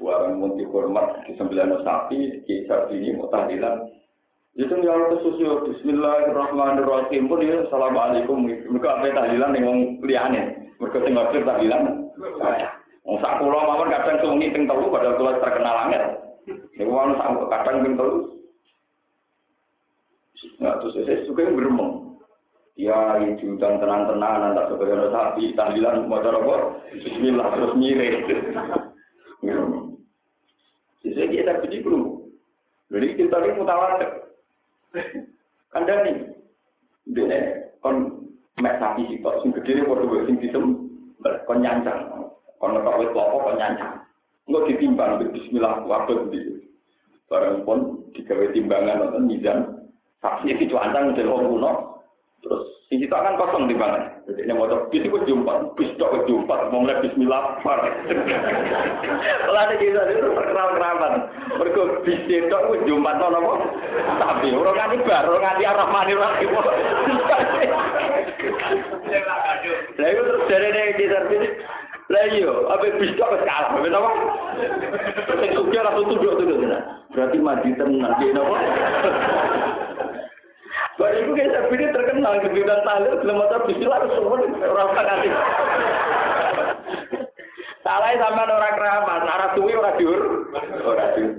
Warang 0.00 0.40
munti 0.40 0.64
hormat 0.64 1.28
di 1.28 1.36
sebelah 1.36 1.68
sapi 1.84 2.40
kiai 2.48 2.64
sapi 2.64 2.96
ini 2.96 3.20
mau 3.20 3.28
tahlilan. 3.28 3.92
Itu 4.52 4.80
yang 4.84 5.08
kesusu 5.12 5.64
Bismillahirrahmanirrahim 5.64 7.24
pun 7.24 7.40
ya 7.40 7.64
Assalamualaikum. 7.68 8.48
Mereka 8.48 8.88
apa 8.88 9.08
tahlilan 9.12 9.56
yang 9.56 9.78
liane. 10.04 10.72
Mereka 10.76 11.04
tinggal 11.04 11.32
tahlilan. 11.32 12.12
Wong 13.02 13.18
sak 13.18 13.42
kula 13.42 13.60
mawon 13.66 13.90
kadang 13.90 14.20
suwengi 14.22 14.54
ping 14.54 14.64
telu 14.70 14.86
padahal 14.88 15.18
kula 15.18 15.40
terkenal 15.42 15.76
angel. 15.88 16.04
Ini 16.78 16.84
uang 16.86 17.18
sanggup 17.18 17.50
kadang 17.50 17.82
pintu. 17.82 18.41
Nah, 20.58 20.78
terus 20.82 20.94
saya 20.98 21.22
suka 21.26 21.46
yang 21.46 21.58
beremong. 21.58 22.18
Ya, 22.74 23.20
itu 23.20 23.60
dan 23.60 23.78
tenang-tenang, 23.78 24.56
tak 24.56 24.72
sebagai 24.72 25.12
sapi, 25.12 25.52
tahlilan, 25.52 26.08
mau 26.08 26.18
apa? 26.18 26.82
Bismillah, 26.96 27.52
terus 27.52 27.76
mirip. 27.76 28.26
Jadi 31.02 31.38
kita 31.38 31.60
pergi 31.60 31.78
dulu. 31.82 32.24
Jadi 32.92 33.06
kita 33.18 33.36
ini 33.42 33.58
mutawatir. 33.58 34.10
Kandani. 35.72 36.12
Dene 37.02 37.72
kon 37.82 38.28
mek 38.62 38.78
sapi 38.78 39.10
sih 39.10 39.18
kok 39.18 39.42
sing 39.42 39.50
gede 39.50 39.82
padha 39.82 40.06
wae 40.06 40.22
sing 40.28 40.38
disem 40.38 40.86
kon 41.48 41.58
nyancang. 41.64 42.30
Kon 42.62 42.76
nek 42.76 42.98
wis 43.00 43.10
lopo 43.16 43.42
kon 43.42 43.58
nyancang. 43.58 44.06
Engko 44.46 44.68
ditimbang 44.68 45.24
bismillah 45.32 45.82
waktu 45.88 46.12
ndi. 46.28 46.40
Barang 47.26 47.64
pun 47.64 48.06
digawe 48.12 48.52
timbangan 48.52 49.08
nonton 49.08 49.26
mizan. 49.26 49.58
Sapi 50.22 50.54
itu 50.54 50.78
ancang 50.78 51.10
model 51.10 51.34
kuno. 51.50 51.72
Terus 52.42 52.62
sing 52.86 53.02
kita 53.02 53.18
kan 53.18 53.38
kosong 53.38 53.66
timbangan. 53.66 54.22
Jadi 54.26 54.46
ini 54.46 54.54
mau 54.54 54.70
bis 54.90 55.02
itu 55.02 55.18
jumpa, 55.26 55.74
bis 55.78 55.90
tok 55.98 56.26
jumpa, 56.26 56.70
mau 56.70 56.82
mulai 56.82 56.98
bismillah. 57.02 57.58
Lalu 59.46 59.74
kita 59.78 60.02
itu 60.10 60.26
terkenal 60.30 60.68
kerabat. 60.78 61.12
Mereka 61.58 62.06
bis 62.06 62.22
itu 62.26 62.58
jumpa 62.86 63.10
tuh 63.18 63.28
nopo. 63.34 63.62
Tapi 64.18 64.54
orang 64.54 64.74
nganti 64.78 65.06
bar, 65.06 65.26
orang 65.26 65.42
nganti 65.42 65.62
arah 65.66 65.86
mani. 65.90 66.14
Lah 66.14 66.30
itu 70.06 70.22
terus 70.22 70.42
dari 70.46 70.68
dari 70.70 70.92
kita 70.98 71.18
bis. 71.30 71.46
Lah 72.10 72.26
iya, 72.30 72.50
apa 72.74 72.90
bis 72.98 73.14
tok 73.18 73.42
kalah, 73.42 73.74
betul 73.74 73.94
apa? 73.98 74.10
Sing 75.38 75.50
suka 75.54 75.78
langsung 75.82 76.10
tunduk-tunduk. 76.10 76.58
Berarti 77.14 77.38
mati 77.38 77.70
tenang, 77.74 78.14
apa? 78.14 78.56
Baru 81.00 81.16
itu 81.24 81.32
kayak 81.32 81.52
sapi 81.56 81.74
ini 81.80 81.86
terkenal 81.88 82.34
kebidan 82.44 82.84
tahlil 82.84 83.16
belum 83.24 83.42
ada 83.48 83.64
bismillah 83.64 83.96
harus 83.96 84.12
semua 84.12 84.36
orang 84.44 84.90
nanti. 85.08 85.28
Salah 87.82 88.14
sama 88.20 88.46
orang 88.46 88.76
keramat, 88.78 89.20
arah 89.26 89.50
suwi 89.58 89.74
orang 89.74 89.96
diur, 89.98 90.22
orang 90.84 91.10
diur. 91.18 91.32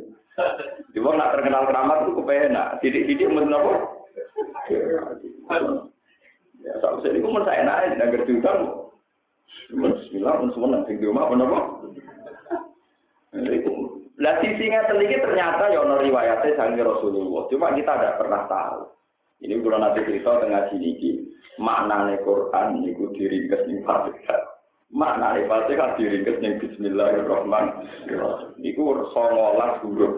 Cuma 0.98 1.16
nak 1.16 1.38
terkenal 1.38 1.64
keramat 1.70 1.98
itu 2.04 2.12
kepenak, 2.20 2.68
sidik-sidik 2.82 3.30
mesti 3.30 3.54
apa? 3.54 3.74
Ya, 6.64 6.74
saya 6.80 7.12
ini 7.12 7.20
pun 7.20 7.44
saya 7.44 7.62
enak, 7.64 7.78
tidak 7.96 8.12
gerjutan. 8.18 8.58
Bismillah, 9.70 10.34
pun 10.40 10.50
semua 10.56 10.70
nanti 10.74 10.98
di 10.98 11.06
rumah, 11.06 11.30
apa? 11.30 11.60
Lah 14.22 14.34
sisinya 14.40 14.86
teliti 14.88 15.18
ternyata 15.20 15.74
ya 15.74 15.82
riwayatnya 15.84 16.56
sangi 16.56 16.80
Rasulullah. 16.80 17.50
Cuma 17.50 17.74
kita 17.74 17.92
tidak 17.98 18.18
pernah 18.22 18.42
tahu. 18.46 18.93
Ini 19.44 19.60
kalau 19.60 19.76
nanti 19.76 20.08
cerita 20.08 20.40
tengah 20.40 20.72
sini 20.72 20.96
ki 21.04 21.12
maknane 21.60 22.16
Quran 22.24 22.80
niku 22.80 23.12
diringkes 23.12 23.68
ning 23.68 23.84
Fatihah. 23.84 24.40
Maknane 24.96 25.44
Fatihah 25.52 26.00
diringkes 26.00 26.40
ning 26.40 26.64
Bismillahirrahmanirrahim. 26.64 28.56
Iku 28.64 28.82
19 29.12 29.84
huruf. 29.84 30.16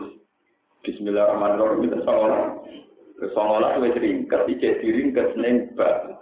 Bismillahirrahmanirrahim 0.85 1.89
itu 1.89 1.97
19. 2.05 3.17
Ke 3.17 3.25
19 3.33 3.81
wis 3.81 3.95
ringkes 3.97 4.41
iki 4.45 4.69
diringkes 4.85 5.29
ning 5.41 5.73
ba. 5.73 6.21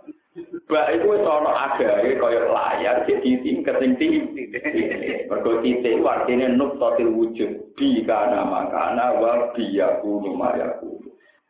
Ba 0.72 0.88
itu 0.96 1.04
wis 1.04 1.28
ana 1.28 1.52
agahe 1.76 2.16
kaya 2.16 2.42
layar 2.56 3.04
jadi 3.04 3.32
tingkat 3.44 3.84
sing 3.84 4.00
tinggi. 4.00 4.48
Mergo 5.28 5.60
titik 5.60 6.00
artine 6.08 6.56
nuktatil 6.56 7.12
wujud 7.12 7.76
bi 7.76 8.00
kana 8.08 8.48
makana 8.48 9.12
wa 9.20 9.52
bi 9.52 9.76
yakunu 9.76 10.40
mayakunu. 10.40 11.03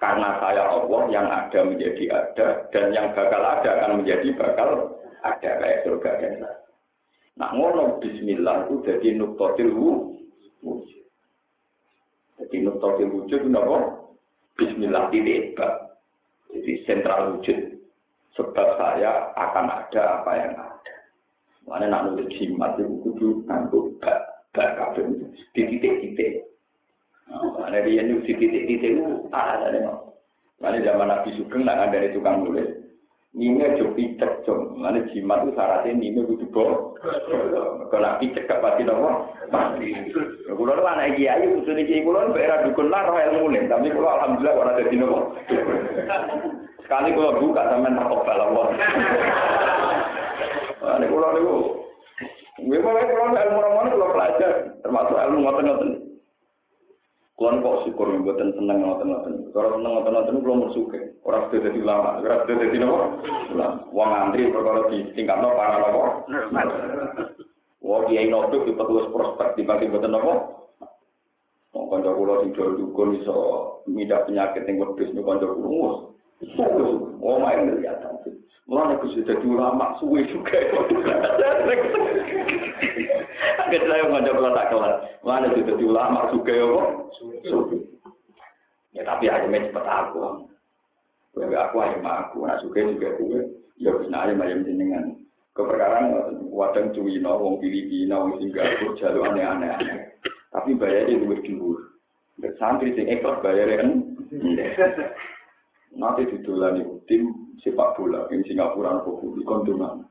Karena 0.04 0.36
saya 0.44 0.68
Allah 0.68 1.02
yang 1.08 1.32
ada 1.32 1.64
menjadi 1.64 2.12
ada 2.12 2.68
dan 2.76 2.92
yang 2.92 3.16
bakal 3.16 3.40
ada 3.40 3.70
akan 3.80 4.04
menjadi 4.04 4.36
bakal 4.36 5.00
ada 5.24 5.50
kayak 5.64 5.88
surga 5.88 6.12
dan 6.20 6.44
neraka. 6.44 6.72
Nah 7.40 7.50
ngono 7.56 8.04
Bismillah 8.04 8.68
itu 8.68 8.84
jadi 8.84 9.16
nuktotil 9.16 9.72
wujud. 9.72 11.08
Jadi 12.36 12.56
nuktotil 12.68 13.16
wujud 13.16 13.48
itu 13.48 13.56
apa? 13.56 13.78
Bismillah 14.60 15.08
titik 15.08 15.56
Jadi 16.52 16.72
sentral 16.84 17.40
wujud. 17.40 17.80
Sebab 18.36 18.68
saya 18.76 19.32
akan 19.40 19.66
ada 19.72 20.20
apa 20.20 20.32
yang 20.36 20.54
ada. 20.60 20.96
Mana 21.64 21.88
nak 21.88 22.12
nulis 22.12 22.28
jimat 22.36 22.76
itu 22.76 22.92
kudu 23.08 23.48
nganggo 23.48 23.96
bak 24.04 24.20
bak 24.52 24.76
kabeh 24.76 25.32
titik-titik. 25.56 26.44
Nah, 27.74 27.82
dia 27.82 28.06
ini 28.06 28.22
di 28.22 28.38
titik-titik 28.38 28.86
itu 28.86 29.34
ada 29.34 29.66
ada 29.66 29.98
Mana 30.62 30.78
zaman 30.86 31.10
Nabi 31.10 31.34
Sugeng 31.34 31.66
nak 31.66 31.90
ada 31.90 32.06
tukang 32.14 32.46
nulis. 32.46 32.70
Nime 33.34 33.66
jo 33.82 33.90
picek 33.98 34.46
jom. 34.46 34.78
Mana 34.78 35.02
jimat 35.10 35.42
itu 35.42 35.58
syaratnya 35.58 35.98
nime 35.98 36.22
kudu 36.22 36.46
bo. 36.54 36.94
Kalau 37.02 37.98
Nabi 37.98 38.30
cekap 38.30 38.62
pasti 38.62 38.86
nopo. 38.86 39.34
Kulo 40.54 40.70
lah 40.78 41.02
anak 41.02 41.18
kiai 41.18 41.50
usul 41.50 41.82
kiai 41.82 42.06
kulo 42.06 42.30
era 42.38 42.62
dukun 42.62 42.94
lah 42.94 43.10
roh 43.10 43.18
ilmu 43.18 43.50
nih. 43.50 43.66
Tapi 43.66 43.90
kulo 43.90 44.06
alhamdulillah 44.06 44.54
orang 44.54 44.78
jadi 44.78 44.96
nopo. 45.02 45.20
Sekali 46.86 47.10
kulo 47.18 47.42
buka 47.42 47.74
sama 47.74 47.90
takut 47.90 48.22
balap. 48.22 48.50
Mana 50.78 51.06
kulo 51.10 51.28
niku. 51.34 51.58
Mau 52.70 52.78
kulo 52.86 53.34
ilmu 53.34 53.60
ramon 53.66 53.92
kulo 53.98 54.06
pelajar. 54.14 54.78
Termasuk 54.86 55.18
ilmu 55.18 55.42
ngoten-ngoten. 55.42 56.03
Kulon 57.44 57.60
kok 57.60 57.84
syukur 57.84 58.08
yang 58.08 58.24
buatan 58.24 58.56
seneng 58.56 58.88
ngoten 58.88 59.12
ngoten. 59.12 59.34
Kalau 59.52 59.76
seneng 59.76 59.92
ngoten 60.00 60.16
ngoten 60.16 60.40
belum 60.48 60.64
bersuka. 60.64 61.12
Orang 61.28 61.52
sudah 61.52 61.76
jadi 61.76 61.82
lama. 61.84 62.24
Orang 62.24 62.40
sudah 62.48 62.56
jadi 62.56 62.78
nopo. 62.80 63.20
Uang 63.92 64.12
antri 64.16 64.48
perkara 64.48 64.88
di 64.88 65.12
tingkat 65.12 65.44
nopo 65.44 65.60
para 65.60 65.76
nopo. 65.84 66.24
Wah 67.84 68.00
dia 68.08 68.24
nopo 68.32 68.64
di 68.64 68.72
petugas 68.72 69.12
prospek 69.12 69.60
di 69.60 69.68
bagian 69.68 69.92
buatan 69.92 70.16
nopo. 70.16 70.34
Mau 71.76 71.92
kancok 71.92 72.16
ulo 72.16 72.34
di 72.48 72.56
jual 72.56 72.80
dukun 72.80 73.20
bisa 73.20 73.36
midah 73.92 74.24
penyakit 74.24 74.64
yang 74.64 74.80
berbisnis 74.80 75.20
kancok 75.28 75.52
ulo 75.60 76.13
Oh, 77.24 77.40
main 77.40 77.72
kelihatan. 77.72 78.14
Mulane 78.64 78.96
aku 78.96 79.12
sudah 79.12 79.36
ulama 79.44 79.96
suwe 80.00 80.24
juga. 80.32 80.56
Agak 83.60 83.82
saya 83.84 84.08
mau 84.08 84.24
coba 84.24 84.56
tak 84.56 84.68
kelar. 84.72 84.94
Mulane 85.24 85.48
sudah 85.52 85.76
ulama 85.84 86.20
juga 86.32 86.52
ya 86.56 86.66
kok. 86.68 86.88
Ya 88.94 89.02
tapi 89.04 89.26
aja 89.28 89.48
cepet 89.50 89.86
aku. 89.88 90.48
Gue 91.34 91.50
aku 91.50 91.76
aja 91.82 91.98
aku, 91.98 92.46
nah 92.46 92.62
suka 92.62 92.94
juga 92.94 93.18
gue. 93.18 93.40
Ya 93.82 93.90
bisa 93.98 94.14
aja 94.14 94.38
macam 94.38 94.64
jenengan. 94.64 95.18
Keperkaraan 95.54 96.14
wadang 96.50 96.94
Cuwino, 96.94 97.42
wong 97.42 97.58
Filipina, 97.62 98.22
wong 98.22 98.38
Singapura, 98.42 98.98
jalur 98.98 99.34
aneh-aneh. 99.34 100.14
Tapi 100.54 100.78
bayarnya 100.78 101.26
lebih 101.26 101.42
dhuwur. 101.46 101.94
Santri 102.58 102.94
sing 102.94 103.10
ikhlas 103.10 103.42
bayarnya 103.42 103.82
kan. 103.82 103.90
Nanti 105.94 106.26
didolani 106.26 106.82
tim 107.06 107.54
sepak 107.62 107.94
bola 107.96 108.26
yang 108.34 108.42
Singapura 108.50 108.98
nopo 108.98 109.22
di 109.38 109.46
kondongan. 109.46 110.10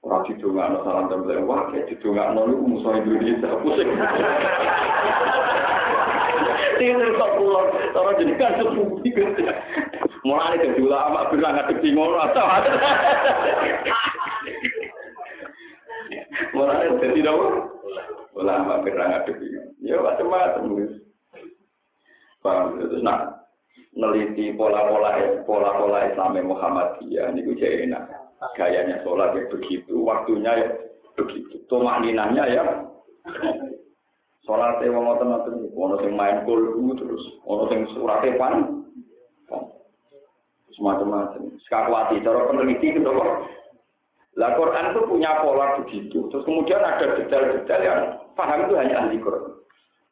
Orang 0.00 0.24
didongan 0.24 0.80
salam 0.80 1.10
dan 1.10 1.44
wah 1.44 1.68
kayak 1.68 1.92
didongan 1.92 2.32
nol 2.32 2.48
itu 2.48 2.64
musuh 2.64 2.92
Indonesia 2.96 3.52
pusing. 3.60 3.90
Tinggal 6.78 7.10
tak 7.18 7.30
pulang, 7.34 7.68
orang 7.90 8.16
jadi 8.22 8.34
kan 8.38 8.54
sepupu 8.62 9.02
Mulai 10.22 10.62
jadi 10.62 10.78
ulama 10.82 11.26
bilang 11.30 11.58
nggak 11.58 11.82
di 11.82 11.90
ngono 11.90 12.18
atau 12.22 12.46
Mulai 16.54 16.86
jadi 17.02 17.20
dong 17.26 17.42
ulama 18.38 18.82
bilang 18.86 19.08
nggak 19.10 19.26
di 19.36 19.58
Ya 19.88 19.98
macam-macam. 19.98 20.84
Paham? 22.38 22.78
Terus 22.78 23.02
nah, 23.02 23.47
neliti 23.98 24.54
pola-pola 24.54 25.42
pola-pola 25.42 26.06
Islam 26.06 26.38
Muhammadiyah 26.38 27.34
ini 27.34 27.42
gue 27.42 27.58
enak. 27.58 28.04
Gayanya 28.54 29.02
sholat 29.02 29.34
ya 29.34 29.50
begitu 29.50 29.98
waktunya 30.06 30.52
ya 30.54 30.68
begitu. 31.18 31.58
Tumak 31.66 32.06
ninanya 32.06 32.44
ya. 32.46 32.64
Sholat 34.46 34.78
ya 34.78 34.94
mau 34.94 35.18
ngotot 35.18 35.58
ono 35.74 35.94
sing 35.98 36.14
main 36.14 36.46
kulhu 36.46 36.94
terus 36.94 37.22
ono 37.42 37.66
sing 37.66 37.82
suratnya 37.98 38.38
pan. 38.38 38.54
Semacam-macam 40.78 41.58
sekakwati 41.66 42.22
cara 42.22 42.46
peneliti 42.46 42.94
gitu 42.94 43.10
kok 43.10 43.50
lah 44.38 44.54
Quran 44.54 44.94
itu 44.94 45.00
punya 45.10 45.42
pola 45.42 45.82
begitu. 45.82 46.30
Terus 46.30 46.46
kemudian 46.46 46.78
ada 46.78 47.18
detail-detail 47.18 47.82
yang 47.82 48.00
paham 48.38 48.70
itu 48.70 48.78
hanya 48.78 49.02
ahli 49.02 49.18
Quran 49.18 49.57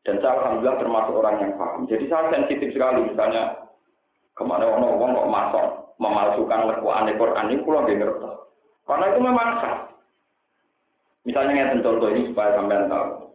dan 0.07 0.23
saya 0.23 0.39
alhamdulillah 0.39 0.79
termasuk 0.79 1.15
orang 1.19 1.37
yang 1.43 1.53
paham 1.59 1.83
jadi 1.91 2.05
saya 2.07 2.31
sensitif 2.31 2.71
sekali 2.71 3.11
misalnya 3.11 3.67
Ke 4.37 4.45
mana 4.45 4.69
orang 4.69 5.01
orang 5.01 5.17
kok 5.17 5.33
masuk 5.33 5.67
memalsukan 5.97 6.61
Al-Quran 6.69 7.17
Quran 7.17 7.49
ini 7.49 7.65
pulau 7.65 7.89
ngerti. 7.89 8.29
Karena 8.85 9.05
itu 9.09 9.21
memang 9.25 9.49
sah. 9.65 9.77
Misalnya 11.25 11.53
yang 11.57 11.81
contoh 11.81 12.13
ini 12.13 12.29
supaya 12.29 12.53
sampean 12.53 12.93
tahu. 12.93 13.33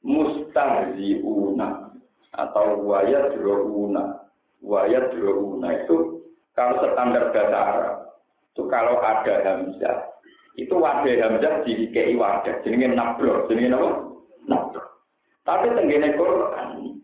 mustahziuna 0.00 1.92
atau 2.32 2.80
wayadrouna. 2.88 4.32
Wayadrouna 4.64 5.68
itu 5.84 6.24
kalau 6.56 6.80
standar 6.80 7.28
bahasa 7.36 7.58
Arab 7.60 7.96
itu 8.50 8.62
kalau 8.66 8.98
ada 8.98 9.34
hamzah 9.46 10.10
itu 10.58 10.74
wadah 10.74 11.16
hamzah 11.22 11.62
dikei 11.64 12.18
wadah 12.18 12.60
jenenge 12.66 12.92
nabro 12.92 13.46
jenenge 13.46 13.72
apa 13.72 13.90
nabro 14.44 14.82
tapi 15.44 15.66
tenggene 15.72 16.14
Quran 16.14 17.00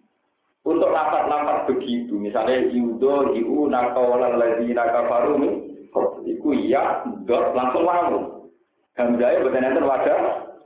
untuk 0.67 0.91
lapat-lapat 0.91 1.71
begitu 1.71 2.19
misalnya 2.19 2.67
yudo 2.69 3.33
yu 3.33 3.71
nakawalan 3.71 4.37
ladina 4.37 4.85
kafaru 4.91 5.65
iku 6.27 6.49
iya 6.53 7.07
dot 7.25 7.55
langsung 7.55 7.87
wawu 7.87 8.51
hamzah 8.99 9.31
itu 9.33 9.49
betul 9.49 9.87
wadah 9.87 10.21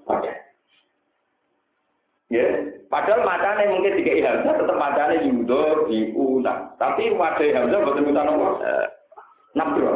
wadah 0.09 0.37
Ya, 2.31 2.47
padahal 2.87 3.27
macane 3.27 3.75
mungkin 3.75 3.99
tiga 3.99 4.23
hamzah 4.23 4.55
tetap 4.55 4.79
macane 4.79 5.19
yudo 5.27 5.91
diuna. 5.91 6.79
Tapi 6.79 7.11
wadah 7.19 7.49
hamzah 7.59 7.83
betul 7.83 8.07
betul 8.07 8.23
apa? 8.23 8.49
Nabro. 9.59 9.95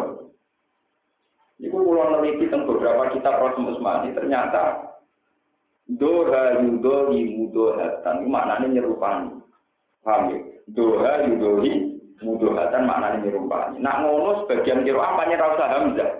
Iku 1.62 1.78
pulau 1.78 2.10
neliti 2.10 2.50
tentang 2.50 2.66
beberapa 2.66 3.14
kitab 3.14 3.38
Rasul 3.38 3.70
Usmani 3.70 4.10
ternyata 4.18 4.93
doha 5.88 6.64
yudo 6.64 7.12
mudo 7.12 7.76
hatan 7.76 8.28
maknanya 8.28 8.66
nyerupani. 8.80 9.36
Paham 10.00 10.32
ya? 10.32 10.38
Doha 10.72 11.28
yudohi 11.28 12.00
mudo 12.24 12.56
hatan 12.56 12.88
maknanya 12.88 13.24
nyerupani. 13.28 13.80
Nak 13.80 13.98
ngono 14.04 14.44
sebagian 14.44 14.84
kira 14.84 15.00
apa 15.00 15.28
rasa 15.28 15.64
hamzah. 15.68 16.10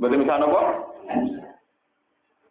Betul 0.00 0.26
misalnya 0.26 0.50
apa? 0.50 0.62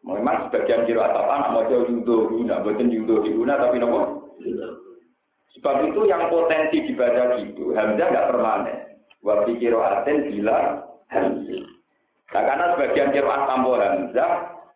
Memang 0.02 0.50
sebagian 0.50 0.88
kira 0.90 1.12
atap 1.12 1.28
anak 1.30 1.52
mau 1.54 1.68
jauh 1.70 1.86
yudo 1.86 2.32
guna, 2.32 2.64
bukan 2.64 2.90
yudo 2.90 3.22
guna 3.22 3.54
tapi 3.60 3.78
nopo. 3.78 4.00
Sebab 5.60 5.84
itu 5.92 6.08
yang 6.10 6.32
potensi 6.32 6.88
dibaca 6.88 7.38
gitu, 7.38 7.76
hamzah 7.76 8.08
nggak 8.08 8.28
permanen. 8.32 8.78
Wabi 9.22 9.62
kiro 9.62 9.84
aten 9.84 10.32
bila 10.32 10.82
hamzah. 11.12 11.64
Nah, 12.32 12.44
karena 12.48 12.66
sebagian 12.74 13.12
kiro 13.12 13.30
tambo 13.30 13.78
hamzah, 13.78 14.32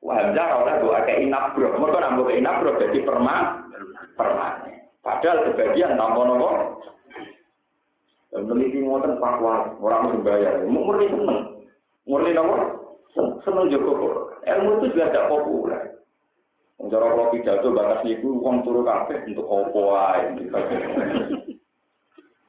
hamzah 0.05 0.45
kalau 0.45 0.69
doa 0.85 0.99
ke 1.01 1.13
inabro, 1.25 1.73
mereka 1.81 1.99
nambah 2.01 2.25
ke 2.29 2.33
inabro 2.37 2.77
jadi 2.77 2.99
perma, 3.01 3.65
permanen. 4.13 4.85
Padahal 5.01 5.49
sebagian 5.49 5.97
tambo 5.97 6.21
nopo. 6.25 6.49
Meneliti 8.35 8.83
ngoten 8.83 9.15
pakwa, 9.17 9.79
orang 9.79 10.11
membayar, 10.11 10.59
murni 10.67 11.07
seneng, 11.07 11.39
murni 12.03 12.35
nopo, 12.35 12.55
seneng 13.15 13.71
joko 13.71 14.27
Ilmu 14.45 14.77
itu 14.77 14.93
juga 14.93 15.09
tidak 15.09 15.29
populer. 15.33 15.81
Cara 16.85 17.07
kalau 17.07 17.31
pidato 17.33 17.73
batas 17.73 18.05
itu 18.05 18.29
uang 18.29 18.61
turu 18.61 18.85
kafe 18.85 19.25
untuk 19.25 19.47
opo 19.47 19.95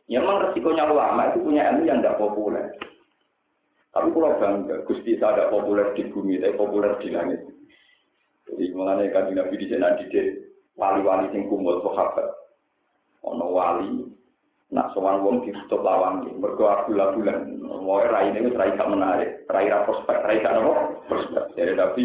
Ya 0.07 0.23
memang 0.23 0.39
resikonya 0.51 0.87
ulama 0.87 1.33
itu 1.33 1.43
punya 1.43 1.73
ilmu 1.73 1.89
yang 1.89 1.99
tidak 2.05 2.21
populer. 2.21 2.69
Tapi 3.97 4.13
kalau 4.13 4.37
bangga, 4.37 4.85
Gusti 4.85 5.17
saya 5.17 5.49
tidak 5.49 5.57
populer 5.57 5.89
di 5.97 6.05
bumi, 6.13 6.37
tapi 6.37 6.53
populer 6.61 6.93
di 7.01 7.09
langit. 7.17 7.41
Jadi 8.45 8.77
mengenai 8.77 9.09
kan 9.09 9.33
Nabi 9.33 9.57
di 9.57 9.73
sana 9.73 9.97
didik 9.97 10.53
wali-wali 10.77 11.33
yang 11.33 11.49
kumpul 11.49 11.81
sahabat. 11.81 12.29
Ono 13.25 13.57
wali, 13.57 14.05
nak 14.69 14.93
sowan 14.93 15.25
wong 15.25 15.49
ditutup 15.49 15.81
lawang 15.81 16.29
mergo 16.37 16.69
bulan-bulan 16.85 17.57
mau 17.87 18.03
rai 18.03 18.35
ini 18.35 18.51
rai 18.53 18.75
gak 18.75 18.91
menarik. 18.91 19.47
Rai 19.47 19.71
ra 19.71 19.87
prospek 19.87 20.27
rai 20.27 20.43
gak 20.43 20.59
nopo? 20.59 21.01
Prospek. 21.07 21.55
Jadi 21.55 21.73
tapi 21.79 22.05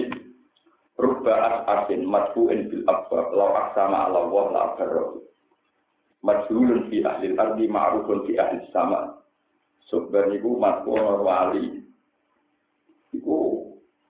rubba 1.02 1.66
asin 1.66 2.06
madfu'in 2.06 2.70
bil 2.70 2.86
abba 2.86 3.34
law 3.34 3.52
aksama 3.68 4.08
ala 4.08 4.30
wa 4.30 4.54
la 4.54 4.64
barro 4.78 5.26
majhulun 6.22 6.86
fi 6.94 7.02
ahli 7.02 7.34
ardi 7.34 7.66
ma'rufun 7.66 8.30
fi 8.30 8.38
ahli 8.38 8.62
sama. 8.70 9.18
Sebenarnya 9.90 10.38
niku 10.38 10.56
matku 10.62 10.94
wali 10.96 11.81
iku 13.16 13.68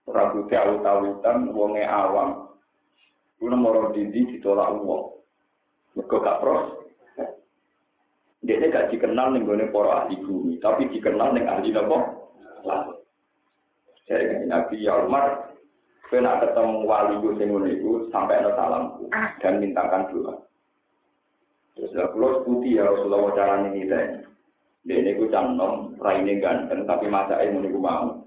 ragu 0.09 0.45
tahu-tahutan 0.49 1.53
wonge 1.53 1.85
awam 1.85 2.57
kulo 3.41 3.55
moro 3.57 3.89
dindi 3.93 4.37
ditolak 4.37 4.77
wong 4.81 5.17
mergo 5.97 6.17
gak 6.21 6.39
pros 6.39 6.81
dia 8.41 8.57
gak 8.73 8.89
dikenal 8.89 9.37
nih 9.37 9.45
gue 9.45 9.69
para 9.69 10.01
ahli 10.01 10.17
bumi, 10.25 10.57
tapi 10.57 10.89
dikenal 10.89 11.37
nih 11.37 11.45
ahli 11.45 11.69
laut. 12.65 13.05
Saya 14.09 14.17
ingin 14.25 14.49
Nabi 14.49 14.81
ya 14.81 14.97
Umar, 15.05 15.53
kena 16.09 16.41
ketemu 16.41 16.89
wali 16.89 17.21
gue 17.21 17.37
sing 17.37 17.53
itu 17.69 18.09
sampai 18.09 18.41
ada 18.41 18.57
salamku 18.57 19.13
dan 19.45 19.61
mintakan 19.61 20.09
doa. 20.09 20.33
Terus 21.77 21.93
lah 21.93 22.09
pulau 22.11 22.41
putih 22.41 22.81
ya 22.81 22.89
Rasulullah 22.89 23.61
ini 23.69 23.85
deh. 23.85 24.05
Dia 24.89 24.97
ini 24.97 25.13
gue 25.13 25.29
canom, 25.29 25.93
raine 26.01 26.41
ganteng, 26.41 26.89
tapi 26.89 27.05
ini 27.07 27.69
gue 27.69 27.77
mau. 27.77 28.25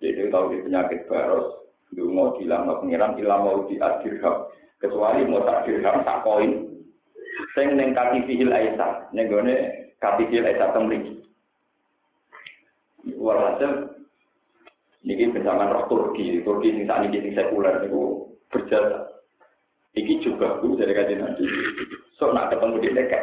Dia 0.00 0.32
tahu 0.32 0.56
dia 0.56 0.64
penyakit 0.64 1.04
baros, 1.12 1.60
mau 1.96 2.32
dilama 2.40 2.80
pengiran, 2.80 3.20
ilam 3.20 3.40
mau 3.44 3.68
diadirham. 3.68 4.48
Kecuali 4.80 5.28
mau 5.28 5.44
tak 5.44 5.68
dirham, 5.68 6.00
tak 6.08 6.24
koin, 6.24 6.70
sing 7.54 7.76
ning 7.76 7.96
katifihil 7.96 8.52
aisa 8.52 9.08
ning 9.12 9.26
gone 9.28 9.54
katifihil 9.98 10.46
aisa 10.46 10.72
temri 10.72 11.20
walhasil 13.16 13.96
niki 15.04 15.32
bersama 15.32 15.72
roh 15.72 15.84
Turki 15.88 16.44
Turki 16.44 16.76
sing 16.76 16.84
saat 16.84 17.08
ini 17.08 17.20
sing 17.20 17.32
sekuler 17.32 17.80
niku 17.84 18.28
berjasa. 18.52 19.08
Iki 19.90 20.22
juga 20.22 20.62
bu 20.62 20.78
dari 20.78 20.94
kajian 20.94 21.18
nanti 21.18 21.42
so 22.14 22.30
nak 22.30 22.54
ketemu 22.54 22.78
di 22.78 22.88
dekat 22.94 23.22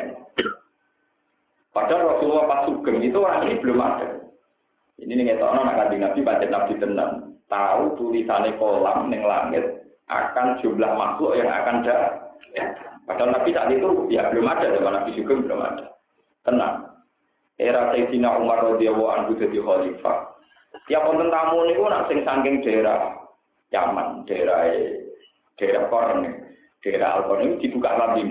padahal 1.72 2.18
Rasulullah 2.18 2.50
pas 2.50 2.62
sugeng 2.68 3.00
itu 3.00 3.16
orang 3.16 3.48
ini 3.48 3.62
belum 3.64 3.80
ada 3.80 4.27
ini 4.98 5.14
nih 5.14 5.24
ngetokno 5.34 5.62
nak 5.62 5.78
kanjeng 5.78 6.02
Nabi 6.02 6.20
baca 6.26 6.46
Nabi 6.46 6.74
tenang 6.82 7.12
tahu 7.48 7.84
tulisannya 7.96 8.58
kolam 8.58 9.08
neng 9.10 9.24
langit 9.24 9.64
akan 10.08 10.58
jumlah 10.64 10.92
makhluk 10.98 11.38
yang 11.38 11.52
akan 11.52 11.84
datang 11.84 12.28
Padahal 13.08 13.32
Nabi 13.32 13.56
saat 13.56 13.72
itu 13.72 14.12
ya 14.12 14.28
belum 14.28 14.52
ada, 14.52 14.68
zaman 14.68 14.94
Nabi 15.00 15.16
juga 15.16 15.40
belum 15.40 15.64
ada. 15.64 15.96
Tenang. 16.44 16.76
Era 17.56 17.96
Sayyidina 17.96 18.36
Umar 18.38 18.62
radhiyallahu 18.76 19.12
anhu 19.16 19.40
jadi 19.40 19.58
khalifah. 19.64 20.36
Tiap 20.92 21.08
wonten 21.08 21.32
tamu 21.32 21.64
niku 21.66 21.88
nak 21.88 22.06
sing 22.12 22.22
saking 22.28 22.62
daerah 22.62 23.16
Yaman, 23.72 24.28
daerah 24.28 24.68
daerah 25.58 25.84
Korn, 25.90 26.28
daerah 26.84 27.10
Al 27.18 27.24
ini 27.48 27.60
dibuka 27.64 27.92
lagi. 27.96 28.24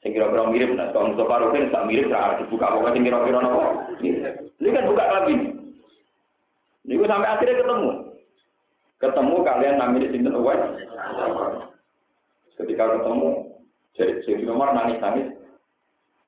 Sing 0.00 0.16
kira-kira 0.16 0.48
mirip, 0.48 0.72
nah 0.74 0.88
kalau 0.96 1.12
Mustafa 1.12 1.44
Rukin 1.44 1.68
tak 1.68 1.84
mirip, 1.84 2.08
nah 2.08 2.40
dibuka 2.40 2.72
pokoknya 2.72 2.94
sing 2.96 3.04
kira-kira 3.04 3.38
nopo. 3.40 3.62
Ini 4.00 4.68
kan 4.72 4.88
buka 4.88 5.04
lagi. 5.06 5.34
Niku 6.84 7.04
sampai 7.04 7.28
akhirnya 7.28 7.60
ketemu. 7.60 7.90
Ketemu 9.00 9.34
kalian 9.40 9.76
namanya 9.80 10.08
Sinten 10.12 10.36
Uwais. 10.36 10.60
Ketika 12.60 12.84
ketemu, 13.00 13.28
jadi 13.96 14.44
Umar 14.48 14.76
nangis-nangis. 14.76 15.40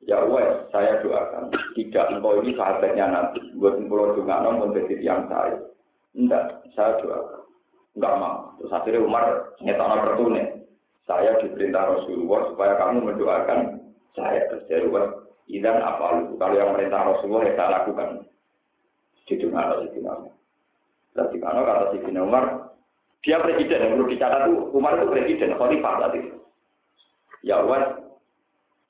Ya 0.02 0.18
wes, 0.26 0.66
saya 0.74 0.98
doakan. 0.98 1.54
Tidak 1.78 2.06
engkau 2.10 2.42
ini 2.42 2.58
sahabatnya 2.58 3.06
nanti. 3.06 3.38
Buat 3.54 3.78
pulau 3.86 4.18
juga 4.18 4.42
pun 4.42 4.74
jadi 4.74 4.98
yang 4.98 5.30
saya. 5.30 5.62
Enggak, 6.18 6.58
saya 6.74 6.98
doakan. 6.98 7.46
Enggak 7.94 8.14
mau. 8.18 8.50
Terus 8.58 8.74
akhirnya 8.74 9.06
Umar 9.06 9.24
nyetakna 9.62 10.02
pertune. 10.02 10.42
Saya 11.06 11.38
diperintah 11.38 11.86
Rasulullah 11.86 12.50
supaya 12.50 12.72
kamu 12.82 12.98
mendoakan 13.14 13.58
saya. 14.18 14.42
Terus 14.50 14.66
dari 14.66 14.84
Umar, 14.90 15.22
Idan 15.46 15.78
apa 15.78 16.06
lu? 16.18 16.34
Kalau 16.34 16.54
yang 16.58 16.74
perintah 16.74 17.00
Rasulullah 17.06 17.42
ya 17.46 17.52
saya 17.54 17.68
lakukan. 17.78 18.08
Di 19.22 19.34
dunia 19.38 19.70
Sayyidina 19.70 20.12
Umar. 20.18 20.34
Dan 21.12 21.28
di 21.28 21.38
mana 21.38 21.60
kata 21.60 21.84
Sayyidina 21.92 22.24
Umar, 22.24 22.44
dia 23.22 23.38
presiden 23.38 23.80
yang 23.84 23.92
perlu 23.94 24.06
dicatat 24.08 24.42
itu 24.48 24.60
Umar 24.72 24.98
itu 24.98 25.06
presiden, 25.12 25.54
khalifah 25.60 25.94
tadi. 26.08 26.20
Ya 27.44 27.60
Allah, 27.60 28.00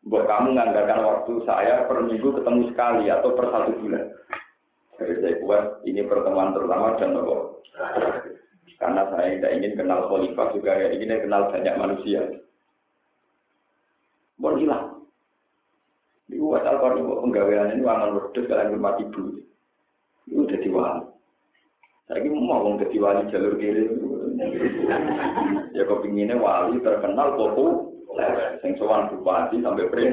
buat 0.06 0.24
kamu 0.26 0.54
menganggarkan 0.54 1.00
waktu 1.02 1.32
saya 1.46 1.86
per 1.86 2.02
minggu 2.06 2.34
ketemu 2.40 2.60
sekali 2.70 3.10
atau 3.10 3.34
per 3.34 3.46
satu 3.50 3.72
bulan. 3.78 4.04
Jadi 4.98 5.12
saya 5.18 5.34
buat 5.42 5.64
ini 5.86 6.00
pertemuan 6.06 6.54
terutama 6.54 6.94
dan 6.98 7.14
nopo. 7.14 7.64
Karena 8.78 9.06
saya 9.14 9.38
tidak 9.38 9.52
ingin 9.58 9.72
kenal 9.78 10.10
khalifah 10.10 10.46
juga 10.54 10.74
ya 10.74 10.88
ingin 10.94 11.22
kenal 11.22 11.50
banyak 11.50 11.74
manusia. 11.78 12.22
Bon 14.38 14.58
hilang. 14.58 15.06
Di 16.26 16.40
buat 16.40 16.64
Al-Quran 16.64 17.04
penggawean 17.04 17.76
ini 17.76 17.84
wangan 17.84 18.16
wedus 18.16 18.48
kalian 18.48 18.74
hormat 18.74 18.98
ibu. 19.04 19.38
Itu 20.26 20.48
udah 20.48 20.60
wali. 20.72 21.11
Saya 22.12 22.28
mau 22.28 22.60
mau 22.60 22.76
jadi 22.76 22.96
wali 23.00 23.24
jalur 23.32 23.56
kiri. 23.56 23.88
ya 25.72 25.88
kepinginnya 25.88 26.36
wali 26.36 26.76
terkenal 26.84 27.40
populer 27.40 28.60
Sing 28.60 28.76
sowan 28.76 29.08
bupati 29.08 29.64
sampai 29.64 29.88
pre. 29.88 30.06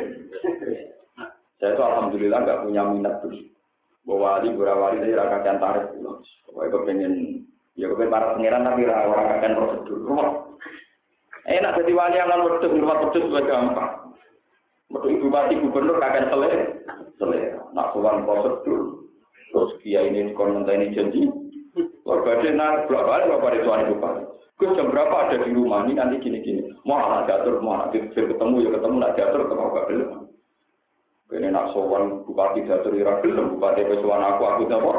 Saya 1.60 1.76
itu 1.76 1.84
alhamdulillah 1.84 2.40
nggak 2.40 2.62
punya 2.64 2.88
minat 2.88 3.20
tuh. 3.20 3.36
Bahwa 4.08 4.40
di 4.40 4.56
Burawali 4.56 5.04
saya 5.04 5.28
raka 5.28 5.44
kan 5.44 5.60
tarik. 5.60 5.92
Pokoknya 6.48 6.88
pengen 6.88 7.14
ya 7.76 7.92
kepengen 7.92 8.14
para 8.16 8.32
pangeran 8.32 8.64
tapi 8.64 8.88
orang 8.88 9.28
akan 9.36 9.58
prosedur. 9.60 10.00
Enak 11.52 11.76
jadi 11.84 11.92
wali 11.92 12.16
yang 12.16 12.30
non 12.32 12.46
wedus, 12.48 12.72
rumah 12.80 12.98
wedus 13.04 13.28
juga 13.28 13.44
gampang. 13.44 13.92
Ibu 14.88 15.28
bupati 15.28 15.60
gubernur 15.60 16.00
kakek 16.00 16.32
selera, 16.32 16.68
selera. 17.20 17.60
Nak 17.76 17.92
sowan 17.92 18.24
prosedur, 18.24 19.04
terus 19.52 19.72
kiai 19.84 20.08
ini 20.08 20.32
komentar 20.32 20.80
ini 20.80 20.96
janji. 20.96 21.39
Warga 22.10 22.42
desa 22.42 22.90
berapa 22.90 23.06
hari 23.06 23.30
berapa 23.30 23.48
tuan 23.62 23.86
bupati. 23.94 24.24
Gus 24.58 24.74
jam 24.74 24.90
berapa 24.90 25.30
ada 25.30 25.46
di 25.46 25.54
rumah 25.54 25.86
ini 25.86 25.94
nanti 25.94 26.18
gini-gini. 26.26 26.74
Mau 26.82 26.98
anak 26.98 27.30
jatuh, 27.30 27.62
mau 27.62 27.78
anak 27.78 27.94
ketemu 27.94 28.66
ya 28.66 28.70
ketemu, 28.74 28.96
nak 28.98 29.14
jatuh 29.14 29.46
ketemu 29.46 29.70
gak 29.70 29.88
belum. 29.94 30.12
Ini 31.30 31.48
nak 31.54 31.70
sowan 31.78 32.26
bupati 32.26 32.66
jatuh 32.66 32.92
ira 32.98 33.22
belum, 33.22 33.62
bupati 33.62 33.86
pesuan 33.86 34.26
aku 34.26 34.42
aku 34.42 34.62
dapur. 34.66 34.98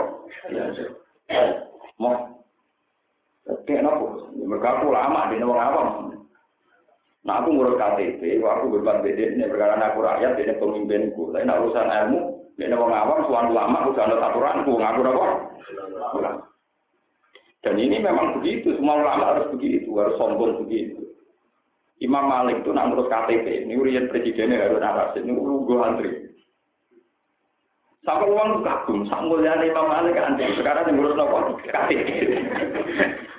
Mau 1.98 2.14
Kayak 3.66 3.90
apa? 3.90 4.06
Mereka 4.30 4.68
aku 4.78 4.86
lama 4.94 5.30
di 5.34 5.42
nomor 5.42 5.58
awam. 5.58 5.88
Nah 7.26 7.42
aku 7.42 7.48
ngurus 7.50 7.78
KTP, 7.78 8.38
aku 8.38 8.78
berbuat 8.78 9.02
beda 9.02 9.24
ini 9.34 9.50
perkara 9.50 9.74
aku 9.74 9.98
rakyat, 10.06 10.38
ini 10.38 10.54
pemimpinku. 10.56 11.34
Tapi 11.34 11.42
nak 11.44 11.58
urusan 11.66 11.90
ilmu, 11.90 12.20
ini 12.62 12.70
orang 12.70 12.94
awam, 12.94 13.50
lama, 13.50 13.76
aku 13.82 13.90
jangan 13.98 14.22
aturanku, 14.22 14.72
ngaku 14.78 15.00
apa? 15.02 15.26
Dan 17.60 17.76
ini 17.76 18.00
memang 18.00 18.40
begitu, 18.40 18.72
semua 18.80 19.04
ulama 19.04 19.36
harus 19.36 19.52
begitu, 19.52 19.92
harus 20.00 20.16
sombong 20.16 20.64
begitu. 20.64 20.96
Imam 22.00 22.24
Malik 22.24 22.64
itu 22.64 22.72
nak 22.72 22.88
ngurus 22.88 23.12
KTP, 23.12 23.68
ini 23.68 23.76
urian 23.76 24.08
presidennya 24.08 24.64
Harun 24.64 24.80
Arasid, 24.80 25.20
ini 25.20 25.36
gue 25.36 25.76
antri. 25.76 26.10
Sampai 28.00 28.32
uang 28.32 28.64
kagum, 28.64 29.04
sampai 29.12 29.44
Imam 29.68 29.92
Malik 29.92 30.16
antri, 30.16 30.48
sekarang 30.56 30.88
yang 30.88 30.96
ngurus 30.96 31.16
nopo 31.20 31.60
KTP. 31.60 32.08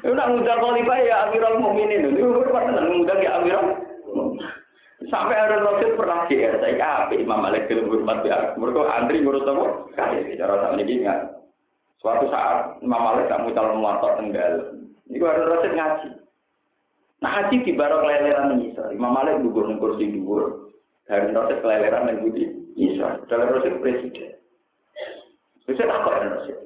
Itu 0.06 0.14
nak 0.18 0.30
ngundang 0.30 0.62
khalifah 0.62 1.00
ya 1.02 1.16
Amirul 1.26 1.58
Mukminin. 1.58 2.14
Itu 2.14 2.46
pernah 2.46 2.86
ngundang 2.86 3.26
ya 3.26 3.42
Amirul. 3.42 3.68
Sampai 5.10 5.34
ada 5.34 5.58
Rasul 5.66 5.98
pernah 5.98 6.30
GR 6.30 6.62
saya 6.62 7.10
Imam 7.18 7.42
Malik 7.42 7.66
film 7.66 7.90
hormat 7.90 8.22
ya. 8.22 8.54
Mereka 8.54 8.86
antri 8.86 9.26
ngurus 9.26 9.50
apa? 9.50 9.90
Kali 9.98 10.38
cara 10.38 10.62
sama 10.62 10.78
ini 10.78 11.02
ingat. 11.02 11.41
Suatu 12.02 12.26
saat 12.34 12.82
Imam 12.82 12.98
Malik 12.98 13.30
tak 13.30 13.46
mutal 13.46 13.78
muatok 13.78 14.18
tenggal. 14.18 14.74
Ini 15.06 15.22
ada 15.22 15.46
Rasul 15.46 15.72
ngaji. 15.78 16.10
Nah 17.22 17.30
ngaji 17.30 17.56
di 17.62 17.72
barok 17.78 18.10
leleran 18.10 18.58
Isa. 18.66 18.90
Imam 18.90 19.14
Malik 19.14 19.38
gugur 19.46 19.70
di 19.70 19.78
kursi 19.78 20.06
gugur. 20.18 20.74
Dari 21.06 21.30
Rasul 21.30 21.62
keleleran 21.62 22.10
yang 22.10 22.26
budi. 22.26 22.46
Dalam 23.30 23.54
Rasul 23.54 23.78
presiden. 23.86 24.34
Bisa 25.70 25.86
tak 25.86 26.02
kok 26.02 26.18
Rasul. 26.18 26.58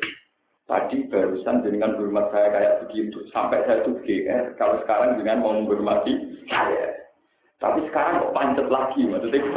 Tadi 0.66 0.98
barusan 1.12 1.62
dengan 1.68 2.00
hormat 2.00 2.32
saya 2.32 2.48
kayak 2.56 2.76
begitu. 2.88 3.28
Sampai 3.36 3.60
saya 3.68 3.84
itu 3.84 3.92
GR. 4.08 4.56
Kalau 4.56 4.80
sekarang 4.88 5.20
dengan 5.20 5.44
mau 5.44 5.52
menghormati 5.52 6.16
saya. 6.48 6.95
Tapi 7.66 7.82
sekarang 7.90 8.22
kok 8.22 8.34
pancet 8.38 8.68
lagi, 8.70 9.02
maksudnya 9.10 9.42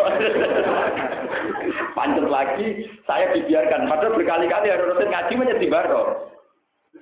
pancet 1.97 2.25
lagi, 2.25 2.89
saya 3.05 3.37
dibiarkan. 3.37 3.85
Padahal 3.85 4.17
berkali-kali 4.17 4.73
harus 4.73 4.97
rutin 4.97 5.13
ngaji 5.13 5.33
menjadi 5.37 5.67
baru. 5.69 6.03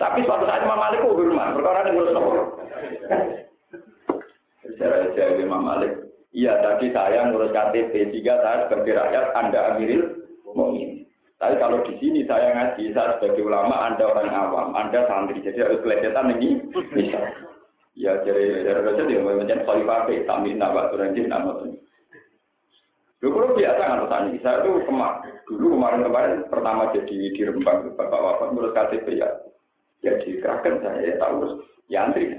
Tapi 0.03 0.27
suatu 0.27 0.51
saat 0.51 0.67
Imam 0.67 0.83
Malik 0.83 1.07
kok 1.07 1.15
hormat, 1.15 1.55
perkara 1.55 1.87
yang 1.87 1.95
ngurus 1.95 2.11
nopo. 2.11 2.33
Saya 4.77 5.07
jawab 5.15 5.39
Imam 5.39 5.63
Malik, 5.63 5.95
iya 6.35 6.59
tadi 6.59 6.91
saya 6.91 7.31
ngurus 7.31 7.55
KTP, 7.55 8.11
jika 8.11 8.43
saya 8.43 8.67
sebagai 8.67 8.99
rakyat, 8.99 9.31
Anda 9.39 9.61
Amiril 9.73 10.27
Mu'min. 10.43 11.07
Tapi 11.39 11.55
kalau 11.63 11.87
di 11.87 11.95
sini 12.03 12.27
saya 12.27 12.51
ngaji, 12.51 12.91
saya 12.91 13.23
sebagai 13.23 13.47
ulama, 13.47 13.95
Anda 13.95 14.11
orang 14.11 14.35
awam, 14.35 14.69
Anda 14.75 15.07
santri, 15.07 15.39
jadi 15.39 15.71
harus 15.71 15.87
kelihatan 15.87 16.35
ini 16.35 16.67
bisa. 16.91 17.55
Ya, 17.97 18.13
jadi 18.21 18.61
dari 18.61 18.81
raja 18.85 19.03
dia 19.09 19.25
macam 19.25 19.65
khalifah, 19.65 20.05
tamin, 20.29 20.61
nama, 20.61 20.93
turanji, 20.93 21.25
nama 21.25 21.57
tuh. 21.65 21.81
Dulu 23.25 23.57
biasa 23.57 23.81
kan 23.81 24.05
tanya, 24.13 24.37
saya 24.45 24.61
tuh 24.61 24.85
kemar, 24.85 25.25
dulu 25.49 25.81
kemarin-kemarin 25.81 26.45
pertama 26.53 26.93
jadi 26.93 27.17
di 27.33 27.41
Rembang, 27.41 27.97
Bapak 27.97 28.21
Wafat, 28.21 28.49
menurut 28.53 28.77
KTP 28.77 29.17
ya, 29.17 29.33
ya 30.05 30.21
dikerahkan 30.21 30.85
saya, 30.85 31.01
ya 31.01 31.15
tahu 31.17 31.35
terus, 31.41 31.55
ya 31.89 31.99
antri. 32.05 32.37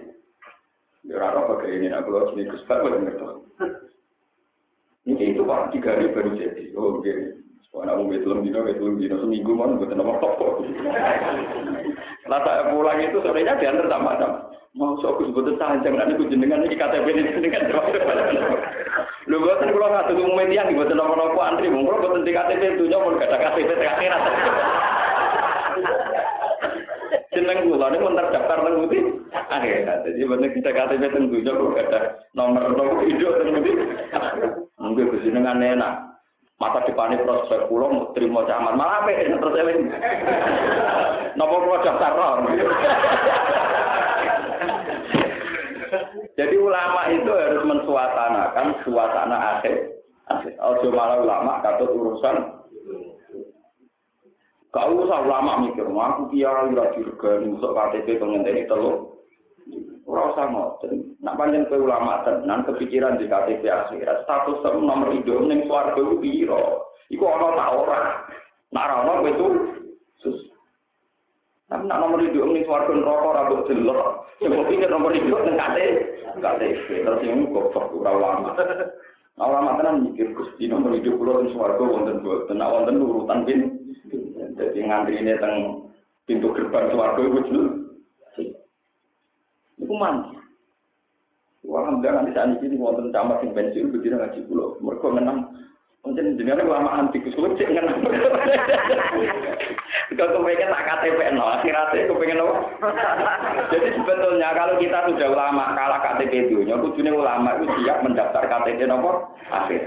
Ya 1.10 1.34
pakai 1.34 1.82
ini, 1.82 1.90
aku 1.90 2.10
loh 2.14 2.30
sini 2.30 2.46
boleh 2.70 3.00
ngerti. 3.02 3.26
Ini 5.10 5.24
itu 5.34 5.42
Pak, 5.42 5.74
tiga 5.74 5.98
hari 5.98 6.14
baru 6.14 6.38
jadi, 6.38 6.64
oh 6.78 7.02
begini. 7.02 7.47
Wah, 7.76 7.84
aku 7.84 8.08
betul 8.08 8.40
dino, 8.48 8.64
betul 8.64 8.96
dino 8.96 9.20
seminggu 9.20 9.52
mana 9.52 9.76
buat 9.76 9.92
nama 9.92 10.16
apa. 10.16 10.48
Nah 12.28 12.40
saya 12.44 12.72
pulang 12.72 13.00
itu 13.04 13.20
sorenya 13.20 13.60
diantar 13.60 13.92
sama 13.92 14.16
sama. 14.20 14.40
Mau 14.78 14.96
sok 15.02 15.26
sebetulnya 15.26 15.58
sancang 15.60 15.98
nanti 15.98 16.16
aku 16.16 16.30
jenengan 16.32 16.64
ini 16.64 16.80
KTP 16.80 17.08
ini 17.12 17.34
jenengan. 17.34 17.68
Lu 19.28 19.44
buatan 19.44 19.74
kalau 19.76 19.90
nggak 19.92 20.08
tunggu 20.08 20.32
media 20.32 20.64
nih 20.64 20.80
buat 20.80 20.92
nama 20.94 21.12
apa 21.18 21.42
antri, 21.44 21.68
mau 21.68 21.84
kalau 21.84 22.14
buatan 22.16 22.24
KTP 22.24 22.62
itu 22.78 22.84
nyamun 22.88 23.20
gak 23.20 23.36
ada 23.36 23.38
KTP 23.42 23.70
terakhir. 23.76 24.14
Jeneng 27.36 27.68
kula 27.68 27.88
ini 27.92 27.98
mau 28.00 28.16
terdaftar 28.16 28.58
nang 28.64 28.76
putih. 28.88 29.04
Akhirnya, 29.48 30.02
jadi 30.08 30.24
benar 30.24 30.50
kita 30.56 30.70
KTP 30.72 31.04
tentunya 31.12 31.52
kok 31.52 31.80
ada 31.84 32.00
nomor 32.32 32.64
nomor 32.72 33.04
hidup 33.04 33.44
tentu. 33.44 33.72
Mungkin 34.78 35.12
kesenangan 35.12 35.60
enak 35.60 36.07
masa 36.58 36.82
depannya 36.90 37.22
prospek 37.22 37.70
pulau 37.70 37.94
mau 37.94 38.10
terima 38.18 38.42
camat. 38.50 38.74
Malah 38.74 39.06
apa 39.06 39.14
terus 39.14 39.60
eling 39.62 39.80
nopo 41.38 41.56
pulau 41.62 41.86
daftar 41.86 42.14
jadi 46.38 46.56
ulama 46.62 47.10
itu 47.10 47.32
harus 47.34 47.64
mensuasanakan 47.66 48.68
suasana 48.86 49.58
akhir. 49.58 49.98
Ojo 50.62 50.94
malah 50.94 51.18
ulama 51.24 51.66
katut 51.66 51.90
urusan. 51.90 52.62
Gak 54.70 54.94
usah 54.94 55.26
ulama 55.26 55.66
mikir, 55.66 55.90
aku 55.90 56.30
kiai 56.30 56.76
ra 56.76 56.94
dirgani 56.94 57.56
musuh 57.56 57.74
KTP 57.74 58.22
pengenteni 58.22 58.70
telu. 58.70 59.17
Ora 60.08 60.32
usah 60.32 60.48
ngoten. 60.48 61.20
Nak 61.20 61.36
panjen 61.36 61.68
kowe 61.68 61.84
ulama 61.84 62.24
tenan 62.24 62.64
kepikiran 62.64 63.20
di 63.20 63.28
KTP 63.28 63.68
akhirat, 63.68 64.24
status 64.24 64.64
tem 64.64 64.80
nomor 64.80 65.12
hidup 65.12 65.44
ning 65.44 65.68
swarga 65.68 66.00
iku 66.00 66.16
piro? 66.24 66.96
Iku 67.12 67.28
ana 67.28 67.48
ta 67.60 67.66
ora? 67.76 68.02
Nak 68.72 68.86
ora 68.88 68.96
ana 69.04 69.14
kowe 69.20 69.32
sus. 70.24 70.48
Tapi 71.68 71.84
nak 71.92 72.00
nomor 72.00 72.24
hidup 72.24 72.48
ning 72.48 72.64
swarga 72.64 72.96
neraka 72.96 73.26
ora 73.36 73.42
mbok 73.52 73.68
delok. 73.68 74.10
Sing 74.40 74.56
pikir 74.56 74.88
nomor 74.88 75.12
hidup 75.12 75.44
ning 75.44 75.60
KTP. 75.60 76.00
KTP 76.40 76.88
terus 77.04 77.24
yang 77.28 77.52
goblok 77.52 77.92
ora 77.92 78.12
ulama. 78.16 78.56
Ulama 79.36 79.76
tenan 79.76 80.08
mikir 80.08 80.32
Gusti 80.32 80.72
nomor 80.72 80.96
hidup 80.96 81.20
kula 81.20 81.44
ning 81.44 81.52
swarga 81.52 81.84
wonten 81.84 82.24
boten. 82.24 82.56
Nak 82.56 82.72
wonten 82.72 83.04
urutan 83.04 83.44
pin. 83.44 83.60
Jadi 84.56 84.80
ngantrine 84.88 85.36
teng 85.36 85.56
pintu 86.24 86.56
gerbang 86.56 86.96
swarga 86.96 87.20
iku 87.20 87.44
jelas. 87.52 87.87
Iku 89.88 89.96
mandi. 89.96 90.36
Alhamdulillah 91.64 92.28
nanti 92.28 92.36
saat 92.36 92.60
ini 92.60 92.76
wonten 92.76 93.16
camat 93.16 93.40
yang 93.40 93.56
pensiun 93.56 93.96
begini 93.96 94.20
ngaji 94.20 94.40
pulau. 94.52 94.76
Mereka 94.84 95.08
menang. 95.16 95.48
Mungkin 96.04 96.36
jenenge 96.36 96.68
lama 96.68 96.92
anti 96.92 97.24
kusul 97.24 97.56
cek 97.56 97.72
ngenam. 97.72 98.04
Kalau 100.18 100.40
kepengen 100.40 100.72
tak 100.72 100.86
KTP 100.88 101.20
no, 101.36 101.44
akhirnya 101.46 101.92
kepengen 101.94 102.42
apa? 102.42 102.56
Jadi 103.70 103.88
sebetulnya 103.96 104.50
kalau 104.56 104.80
kita 104.80 105.04
sudah 105.14 105.30
ulama 105.30 105.76
kalah 105.78 106.00
KTP 106.00 106.48
itu, 106.48 106.64
kudune 106.64 107.12
ulama 107.12 107.60
itu 107.60 107.68
siap 107.84 108.02
mendaftar 108.02 108.48
KTP 108.48 108.88
nomor 108.88 109.36
akhir. 109.52 109.84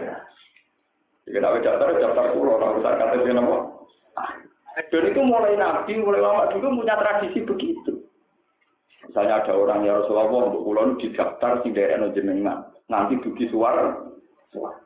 Jika 1.24 1.40
tidak 1.40 1.62
daftar, 1.64 1.88
daftar 1.98 2.26
pulau, 2.36 2.61
kalau 2.61 2.78
usah 2.78 2.94
KTP 3.01 3.32
nomor. 3.32 3.61
Dan 4.92 5.03
itu 5.09 5.20
mulai 5.24 5.59
nabi, 5.59 5.92
mulai 5.98 6.22
lama 6.22 6.53
dulu 6.55 6.84
punya 6.84 6.94
tradisi 7.01 7.42
begitu. 7.42 7.89
Misalnya 9.11 9.42
ada 9.42 9.58
orang 9.58 9.82
ya 9.82 9.98
Rasulullah 9.98 10.54
untuk 10.54 10.62
pulau 10.62 10.94
di 10.94 11.11
daftar 11.11 11.66
sing 11.66 11.74
daerah 11.74 12.14
jenengan 12.14 12.70
nanti 12.86 13.18
dugi 13.18 13.50
suara 13.50 14.06
suara. 14.54 14.78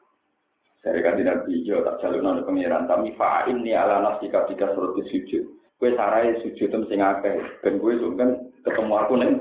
Saya 0.80 1.04
kan 1.04 1.20
tidak 1.20 1.44
hijau 1.44 1.84
tak 1.84 2.00
jalur 2.00 2.24
nol 2.24 2.40
pengiran 2.48 2.88
tapi 2.88 3.12
fa'in 3.20 3.60
ni 3.60 3.76
ala 3.76 4.00
nafsi 4.00 4.32
ketika 4.32 4.72
surat 4.72 4.96
sujud. 4.96 5.44
Kue 5.76 5.92
sarai 5.92 6.40
sujud 6.40 6.72
tem 6.72 6.88
sing 6.88 7.04
akeh 7.04 7.36
dan 7.60 7.76
kue 7.76 8.00
kan 8.16 8.48
ketemu 8.64 8.94
aku 8.96 9.12
nih. 9.20 9.32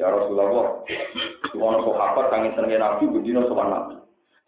Ya 0.00 0.08
Rasulullah, 0.08 0.80
semua 1.52 1.84
sahabat 1.84 2.32
kangin 2.32 2.56
senengin 2.56 2.80
nabi 2.80 3.04
begini 3.04 3.44
soal 3.44 3.68
nabi. 3.68 3.94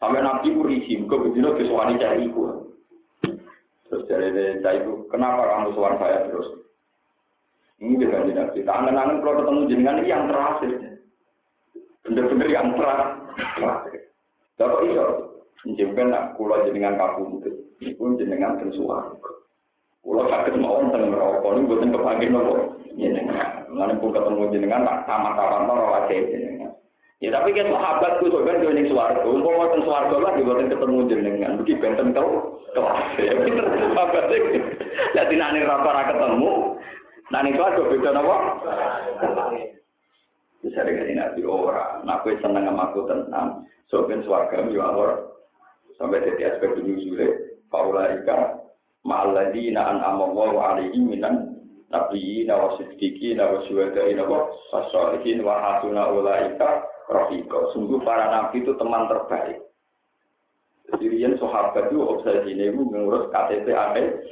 Sampai 0.00 0.24
nabi 0.24 0.56
ku 0.56 0.64
risi, 0.64 0.96
muka 0.96 1.22
begini 1.22 1.54
kesuani 1.60 2.00
cari 2.00 2.24
iku. 2.24 2.66
Terus 3.86 4.04
dari 4.10 4.58
cari 4.64 4.80
itu, 4.80 5.06
kenapa 5.12 5.44
kamu 5.44 5.76
suara 5.76 6.00
saya 6.02 6.26
terus? 6.26 6.65
Ini 7.76 8.00
juga 8.00 8.24
tidak 8.24 8.56
kita. 8.56 8.72
Angan-angan 8.72 9.20
kalau 9.20 9.34
ketemu 9.44 9.60
jenengan 9.68 10.00
ini 10.00 10.08
yang 10.08 10.24
terakhir. 10.32 10.72
Bener-bener 12.08 12.48
yang 12.48 12.68
terakhir. 12.72 14.00
Bapak 14.56 14.80
iso, 14.88 15.06
menjemput 15.68 16.06
nak 16.08 16.32
kulo 16.40 16.56
jenengan 16.64 16.96
kaku 16.96 17.36
itu. 17.44 17.50
Pun 18.00 18.16
jenengan 18.16 18.56
bersuara. 18.56 19.12
Kulo 20.00 20.22
sakit 20.24 20.56
mau 20.56 20.80
tentang 20.88 21.12
merokok 21.12 21.52
ini 21.52 21.68
buatan 21.68 21.92
kepanggil 21.92 22.28
nopo 22.32 22.54
jenengan. 22.96 23.68
Nanti 23.68 24.00
pun 24.00 24.16
ketemu 24.16 24.48
jenengan 24.56 24.88
tak 24.88 25.04
sama 25.04 25.36
kawan 25.36 25.68
nopo 25.68 25.84
wajah 25.92 26.16
jenengan. 26.16 26.72
Ya 27.20 27.28
tapi 27.32 27.52
kan 27.52 27.68
sahabat 27.68 28.24
ku 28.24 28.32
kan 28.32 28.64
yo 28.64 28.72
ning 28.72 28.88
swarga. 28.88 29.20
Umpama 29.20 29.68
teng 29.76 29.84
swarga 29.84 30.16
lah 30.16 30.32
diboten 30.40 30.72
ketemu 30.72 30.98
jenengan. 31.12 31.60
Mesti 31.60 31.76
benten 31.76 32.16
kau 32.16 32.60
kelas. 32.72 33.20
Ya 33.20 33.36
pinter 33.36 33.66
sahabat. 33.68 34.24
Lah 35.12 35.24
dinane 35.28 35.60
ra 35.68 36.02
ketemu. 36.08 36.52
Nang 37.34 37.50
itu 37.50 37.58
ada 37.58 37.82
beda 37.82 38.10
napa? 38.14 38.36
Bisa 40.62 40.82
dengan 40.86 41.26
nabi 41.26 41.42
ora. 41.42 42.02
Nah, 42.06 42.22
aku 42.22 42.38
seneng 42.38 42.70
sama 42.70 42.90
aku 42.90 43.06
tenang. 43.06 43.66
So 43.90 44.06
ben 44.06 44.22
swarga 44.22 44.66
yo 44.66 44.82
awor. 44.82 45.10
Sampai 45.98 46.22
jadi 46.22 46.54
aspek 46.54 46.74
dunia 46.78 46.98
sule. 47.02 47.28
Faulaika 47.66 48.62
ma'alladina 49.02 49.94
an'ama 49.94 50.30
Allahu 50.30 50.56
alaihim 50.58 51.10
minan 51.10 51.66
nabiyina 51.90 52.54
wa 52.54 52.78
siddiqina 52.78 53.42
wa 53.42 53.62
syuhadaina 53.66 54.22
wa 54.26 54.50
salihin 54.90 55.42
wa 55.42 55.54
hasuna 55.58 56.10
ulaika 56.10 56.86
Rafiko. 57.06 57.70
Sungguh 57.70 58.02
para 58.02 58.26
nabi 58.30 58.66
itu 58.66 58.74
teman 58.74 59.06
terbaik. 59.06 59.62
Yang 60.98 61.42
sahabat 61.42 61.90
itu 61.90 62.02
obsesi 62.02 62.54
ini 62.54 62.70
mengurus 62.74 63.30
KTP 63.30 63.70
akhir. 63.74 64.22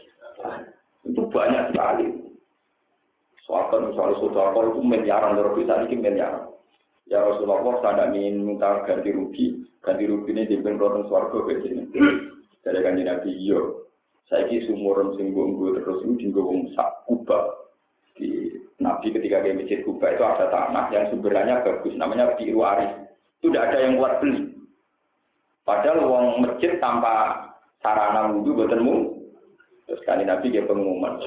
Itu 1.06 1.26
banyak 1.30 1.70
sekali. 1.70 2.23
Sahabat 3.44 3.92
misalnya 3.92 4.16
saudara 4.20 4.56
itu 4.56 4.80
miliaran, 4.80 5.36
dari 5.36 5.50
bisa 5.60 5.84
ini 5.84 5.96
miliaran. 6.00 6.48
Ya 7.04 7.20
Rasulullah, 7.20 7.76
saya 7.84 8.08
ingin 8.16 8.40
minta 8.40 8.80
ganti 8.88 9.12
rugi. 9.12 9.68
Ganti 9.84 10.08
rugi 10.08 10.32
ini 10.32 10.48
di 10.48 10.56
bengkel 10.64 11.04
suarga 11.04 11.44
ke 11.44 11.60
sini. 11.60 11.84
Dari 12.64 12.80
kanji 12.80 13.04
Nabi, 13.04 13.30
iya. 13.36 13.60
Saya 14.32 14.48
ini 14.48 14.64
sumuran 14.64 15.12
sing 15.20 15.36
terus 15.36 16.00
ini 16.08 16.16
di 16.16 16.72
sak 16.72 17.04
kubah 17.04 17.68
di 18.16 18.48
Nabi 18.80 19.12
ketika 19.12 19.44
ke 19.44 19.52
masjid 19.52 19.84
Kuba 19.84 20.16
itu 20.16 20.24
ada 20.24 20.48
tanah 20.48 20.88
yang 20.88 21.12
sumbernya 21.12 21.60
bagus, 21.60 21.92
namanya 22.00 22.32
biru 22.40 22.64
arif. 22.64 22.90
Itu 23.38 23.52
tidak 23.52 23.68
ada 23.68 23.76
yang 23.84 24.00
kuat 24.00 24.24
beli. 24.24 24.40
Padahal 25.68 26.08
uang 26.08 26.26
masjid 26.40 26.80
tanpa 26.80 27.44
sarana 27.84 28.32
wudhu 28.32 28.64
bertemu. 28.64 29.20
Terus 29.84 30.00
kali 30.08 30.24
Nabi 30.24 30.48
dia 30.48 30.64
pengumuman. 30.64 31.20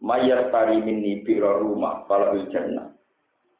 Mayar 0.00 0.48
pari 0.48 0.80
mini 0.80 1.20
biro 1.20 1.60
rumah 1.60 2.08
kalau 2.08 2.32
jannah. 2.48 2.88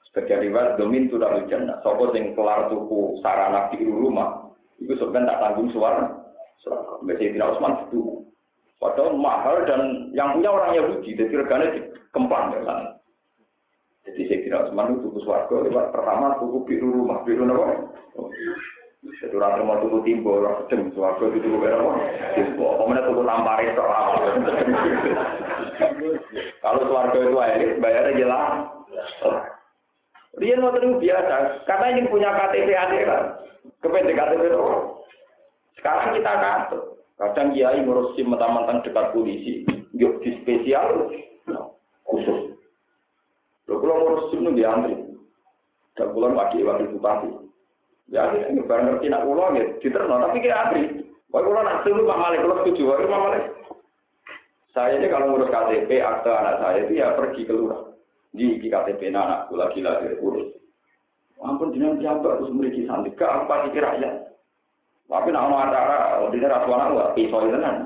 Sebagai 0.08 0.48
riwayat 0.48 0.80
domin 0.80 1.12
tuh 1.12 1.20
dalam 1.20 1.44
jannah. 1.52 1.76
Sopo 1.84 2.08
sing 2.16 2.32
kelar 2.32 2.72
tuku 2.72 3.20
sarana 3.20 3.68
biru 3.68 4.08
rumah. 4.08 4.48
Itu 4.80 4.96
sebenarnya 4.96 5.36
tak 5.36 5.40
tanggung 5.44 5.68
suara. 5.76 6.08
Biasanya 7.04 7.36
tidak 7.36 7.50
Usman 7.56 7.72
itu. 7.88 8.24
Padahal 8.80 9.12
mahal 9.20 9.68
dan 9.68 10.08
yang 10.16 10.40
punya 10.40 10.48
orang 10.48 10.72
Yahudi. 10.72 11.12
Jadi 11.12 11.32
regane 11.36 11.66
kemplang 12.16 12.56
ya 12.56 12.60
kan. 12.64 12.80
Jadi 14.08 14.20
saya 14.24 14.40
kira 14.40 14.58
Usman 14.64 14.96
itu 14.96 15.12
tuku 15.12 15.18
suarga 15.28 15.54
lewat 15.60 15.92
pertama 15.92 16.40
tuku 16.40 16.64
biru 16.64 16.88
rumah 16.88 17.20
biru 17.28 17.44
apa? 17.44 17.92
Jadi 19.20 19.36
orang 19.36 19.68
mau 19.68 19.80
tuku 19.84 20.00
timbo 20.08 20.40
orang 20.40 20.64
sedang 20.64 20.88
suarga 20.96 21.24
itu 21.28 21.44
tuku 21.44 21.56
biru 21.60 21.76
apa? 21.76 21.92
Timbo. 22.32 22.66
Kemudian 22.80 23.04
tuku 23.04 23.22
tampari 23.28 23.66
soal. 23.76 24.08
Kalau 26.60 26.80
suarga 26.86 27.18
itu 27.18 27.38
elit 27.38 27.80
bayarnya 27.80 28.18
jelas. 28.20 28.52
Dia 30.38 30.54
mau 30.56 30.70
terus 30.70 31.02
biasa, 31.02 31.66
karena 31.66 31.86
ini 31.90 32.06
punya 32.06 32.30
KTP 32.30 32.70
akhirat. 32.70 33.24
Kepentingan 33.82 34.16
KTP 34.30 34.42
itu. 34.46 34.62
Sekarang 35.80 36.14
kita 36.14 36.32
katut. 36.38 36.84
Kadang 37.20 37.52
kiai 37.52 37.84
ngurus 37.84 38.16
SIM 38.16 38.32
mentang-mentang 38.32 38.80
dekat 38.80 39.12
polisi, 39.12 39.68
yuk 39.92 40.24
di 40.24 40.40
spesial, 40.40 41.12
khusus. 42.08 42.56
Lo 43.68 43.74
kalau 43.76 44.00
ngurus 44.00 44.24
SIM 44.32 44.48
itu 44.48 44.64
diantri. 44.64 44.96
Dan 45.98 46.14
pulang 46.16 46.38
wakil 46.38 46.64
wakil 46.64 46.88
bupati. 46.96 47.28
Ya 48.08 48.30
ini 48.32 48.64
barang 48.64 48.86
ngerti 48.86 49.12
nak 49.12 49.26
pulang 49.28 49.58
ya, 49.58 49.66
diterno, 49.82 50.16
tapi 50.24 50.40
kita 50.40 50.56
antri. 50.56 50.82
Kalau 51.28 51.60
nak 51.60 51.84
SIM 51.84 52.00
Pak 52.00 52.20
Malik, 52.22 52.40
kalau 52.40 52.56
setuju, 52.64 52.82
Pak 52.88 53.10
Malik. 53.10 53.44
Saya 54.70 55.02
ini 55.02 55.10
kalau 55.10 55.34
ngurus 55.34 55.50
KTP, 55.50 55.98
akte 55.98 56.30
anak 56.30 56.62
saya 56.62 56.78
itu 56.86 57.02
ya 57.02 57.18
pergi 57.18 57.42
keluar. 57.42 57.90
Di 58.30 58.62
KTP 58.62 59.10
anak 59.10 59.50
lagi 59.50 59.82
lagi 59.82 60.14
urus. 60.22 60.54
Ampun 61.42 61.74
jenengan 61.74 61.98
siapa 61.98 62.38
terus 62.38 62.52
memiliki 62.52 62.84
santri, 62.86 63.16
ke 63.16 63.24
apa 63.24 63.66
sih 63.66 63.80
rakyat? 63.80 64.14
Tapi 65.10 65.28
nak 65.34 65.50
acara, 65.50 66.22
ini 66.30 66.46
rasuana 66.46 66.92
nggak 66.94 67.12
pisau 67.18 67.48
itu 67.48 67.58
kan. 67.58 67.76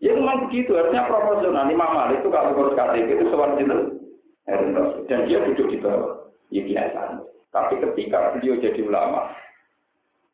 Ya 0.00 0.16
memang 0.16 0.48
begitu, 0.48 0.72
artinya 0.78 1.10
proporsional. 1.10 1.68
Imam 1.68 1.92
Malik 1.92 2.24
itu 2.24 2.32
kalau 2.32 2.56
ngurus 2.56 2.78
KTP 2.78 3.08
itu 3.18 3.24
sewan 3.28 3.60
itu 3.60 3.78
dan 5.10 5.20
dia 5.28 5.44
duduk 5.44 5.68
di 5.68 5.76
bawah. 5.82 6.32
Ya 6.48 6.64
biasa. 6.64 7.20
Tapi 7.52 7.74
ketika 7.84 8.32
beliau 8.32 8.56
jadi 8.62 8.80
ulama, 8.80 9.28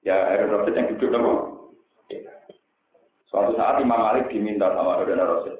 ya 0.07 0.15
Harun 0.31 0.55
Rasid 0.55 0.79
yang 0.79 0.87
duduk 0.95 1.11
apa? 1.19 1.33
Suatu 3.31 3.55
saat 3.55 3.79
Imam 3.79 4.03
Malik 4.03 4.27
diminta 4.27 4.75
sama 4.75 4.99
Harun 4.99 5.23
Rasid. 5.23 5.55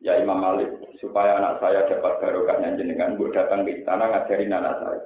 Ya 0.00 0.16
Imam 0.16 0.40
Malik, 0.40 0.72
supaya 0.98 1.36
anak 1.36 1.60
saya 1.60 1.84
dapat 1.84 2.18
barokahnya 2.24 2.80
jenengan, 2.80 3.20
buat 3.20 3.36
datang 3.36 3.68
ke 3.68 3.84
istana 3.84 4.08
ngajarin 4.08 4.50
anak 4.50 4.80
saya. 4.80 5.02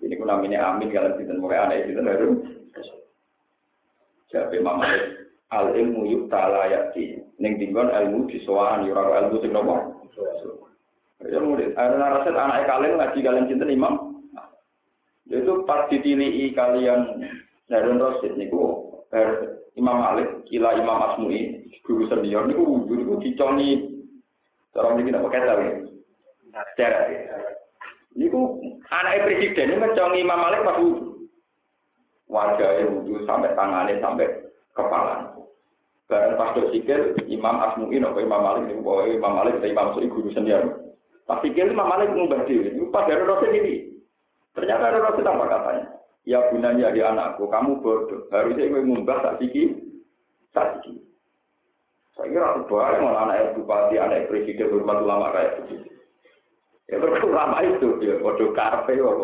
Ini 0.00 0.14
pun 0.14 0.30
namanya 0.30 0.70
Amin, 0.70 0.94
kalian 0.94 1.18
tidak 1.18 1.42
mulai 1.42 1.60
anak 1.60 1.90
itu 1.90 2.00
Harun 2.00 2.34
Jadi 4.30 4.54
Imam 4.62 4.78
Malik 4.78 5.02
al 5.50 5.74
ilmu 5.74 6.06
yuk 6.06 6.22
ta'ala 6.30 6.70
yati. 6.70 7.18
Ning 7.42 7.58
tinggon 7.58 7.90
ilmu 7.90 8.30
disowan 8.30 8.86
yura 8.86 9.26
ilmu 9.26 9.42
sing 9.42 9.50
nopo. 9.50 9.74
Ya 11.24 11.40
murid, 11.40 11.72
ada 11.74 12.20
rasul 12.20 12.36
anak 12.36 12.68
kalian 12.68 13.00
ngaji 13.00 13.18
kalian 13.24 13.48
cinta 13.48 13.64
imam. 13.66 14.22
Itu 15.24 15.64
pas 15.64 15.88
ditilihi 15.88 16.52
kalian 16.52 17.26
Harun 17.72 17.96
Rasid 17.96 18.36
niku 18.36 18.83
Imam 19.74 19.98
Malik, 19.98 20.46
kila 20.50 20.78
Imam 20.78 21.02
Asmui, 21.10 21.70
guru 21.82 22.06
senior 22.10 22.46
niku 22.46 22.62
wujud 22.62 22.98
niku 22.98 23.14
diconi 23.22 23.90
cara 24.74 24.94
mriki 24.94 25.10
napa 25.10 25.28
kata 25.30 25.54
ya. 25.58 25.72
Cara. 26.78 27.00
Niku 28.14 28.62
anak 28.90 29.26
presiden 29.26 29.74
ini 29.74 29.82
ngeconi 29.82 30.22
Imam 30.22 30.38
Malik 30.38 30.62
pas 30.62 30.78
wujud 30.78 31.14
wajahnya 32.28 32.90
wudhu 32.90 33.22
sampai 33.28 33.54
tangannya 33.54 34.02
sampai 34.02 34.26
kepala. 34.74 35.30
Barang 36.04 36.36
pas 36.36 36.52
sikil, 36.68 37.16
Imam 37.32 37.56
Asmu'i, 37.64 37.96
nopo 37.96 38.20
Imam 38.20 38.44
Malik, 38.44 38.68
ini 38.68 38.84
bahwa 38.84 39.08
Imam 39.08 39.32
Malik, 39.40 39.56
atau 39.56 39.72
Imam 39.72 39.88
Suri 39.96 40.12
guru 40.12 40.28
sendiri. 40.36 40.68
Pas 41.24 41.40
sikil, 41.40 41.72
Imam 41.72 41.88
Malik 41.88 42.12
diri. 42.44 42.76
Ini 42.76 42.92
pas 42.92 43.08
dari 43.08 43.24
Rasul 43.24 43.56
ini. 43.56 43.74
Ternyata 44.52 44.92
ada 44.92 44.98
Rasul 45.00 45.24
apa 45.24 45.44
katanya? 45.48 45.84
Ya 46.24 46.40
gunanya 46.48 46.88
di 46.88 47.04
anakku, 47.04 47.52
kamu 47.52 47.84
bodoh. 47.84 48.24
Harusnya 48.32 48.64
gue 48.64 48.80
ngubah 48.80 49.20
tak 49.20 49.36
siki, 49.44 49.76
tak 50.56 50.80
siki. 50.80 50.96
Saya 52.16 52.32
kira 52.32 52.46
aku 52.56 52.72
boleh 52.72 52.98
malah 53.04 53.28
anak 53.28 53.52
bupati, 53.58 54.00
anak 54.00 54.32
presiden, 54.32 54.72
hormat 54.72 55.04
ulama 55.04 55.36
kayak 55.36 55.60
begitu. 55.60 55.90
Ya 56.88 57.00
terus 57.00 57.20
lama 57.28 57.60
itu 57.60 58.00
ya 58.00 58.16
bodoh 58.24 58.56
karpe 58.56 58.96
kok. 58.96 59.20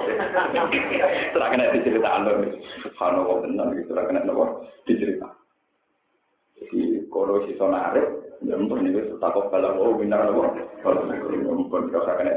Setelah 1.33 1.49
kena 1.49 1.73
diceritakan 1.77 2.25
loh. 2.29 2.37
Subhanallah 2.85 3.37
benar 3.49 3.67
gitu, 3.77 3.85
setelah 3.89 4.05
kena 4.05 4.21
nopo 4.29 4.45
dicerita. 4.85 5.29
Jadi 6.61 7.05
kalau 7.09 7.45
si 7.49 7.57
sonare, 7.57 8.03
ya 8.45 8.61
mungkin 8.61 8.93
ini 8.93 9.01
takut 9.17 9.49
kalau 9.49 9.77
oh 9.77 9.97
benar 9.97 10.29
nopo. 10.29 10.53
Kalau 10.85 11.09
mungkin 11.09 11.89
kalau 11.93 12.17
kena 12.17 12.33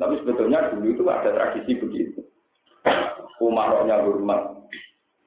Tapi 0.00 0.14
sebetulnya 0.24 0.72
dulu 0.72 0.88
itu 0.88 1.02
ada 1.04 1.28
tradisi 1.36 1.76
begitu. 1.76 2.29
Umaroknya 3.40 4.04
hormat. 4.04 4.42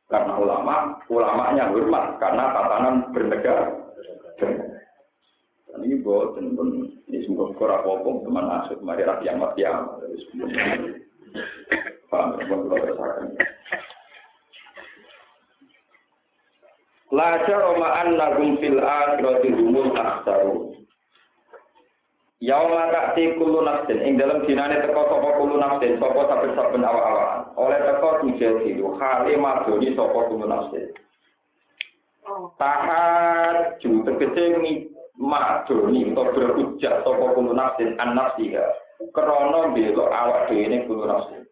Karena 0.08 0.34
ulama, 0.38 0.76
ulamanya 1.10 1.74
hormat. 1.74 2.22
Karena 2.22 2.54
tatanan 2.54 2.96
bernegara. 3.10 3.66
Ini 5.84 6.00
buat 6.06 6.38
pun. 6.38 6.70
Ini 7.10 7.26
semua 7.26 7.50
kurang 7.58 7.82
apa 7.82 8.10
teman 8.24 8.46
asuk 8.62 8.80
mari 8.86 9.04
rapi 9.04 9.26
yang 9.26 9.42
mati 9.42 9.66
yang. 9.66 9.90
Paham 12.14 12.38
pun 12.38 12.70
kalau 12.70 12.78
berdasarkan. 12.78 13.26
Lajar 17.14 17.62
omaan 17.74 18.18
nagum 18.18 18.58
fil 18.58 18.82
akhirati 18.82 19.50
humul 19.54 19.94
aksaru. 19.94 20.74
Yauma 22.44 22.92
ta'ti 22.92 23.40
kullu 23.40 23.64
nafsin. 23.64 24.04
Ing 24.04 24.20
dalam 24.20 24.44
dinane 24.44 24.84
teko 24.84 25.08
sapa 25.08 25.40
kullu 25.40 25.56
nafsin? 25.56 25.96
Sapa 25.96 26.28
saben-saben 26.28 26.84
awak-awakan. 26.84 27.56
Oleh 27.56 27.80
teko 27.88 28.20
tujadilu 28.20 29.00
hale 29.00 29.34
madoni 29.40 29.96
sapa 29.96 30.20
kullu 30.28 30.44
nafsin. 30.44 30.92
Tahat 32.60 33.80
ju 33.80 34.04
tegese 34.04 34.60
madoni 35.16 36.12
utawa 36.12 36.36
berhujjah 36.36 37.00
sapa 37.08 37.26
kulo 37.32 37.56
nafsin? 37.56 37.96
An 37.96 38.12
nafsiha 38.12 38.68
krana 39.16 39.72
bela 39.72 40.04
awak 40.12 40.52
dhewe 40.52 40.68
ning 40.68 40.84
kulo 40.84 41.08
nafsin. 41.08 41.48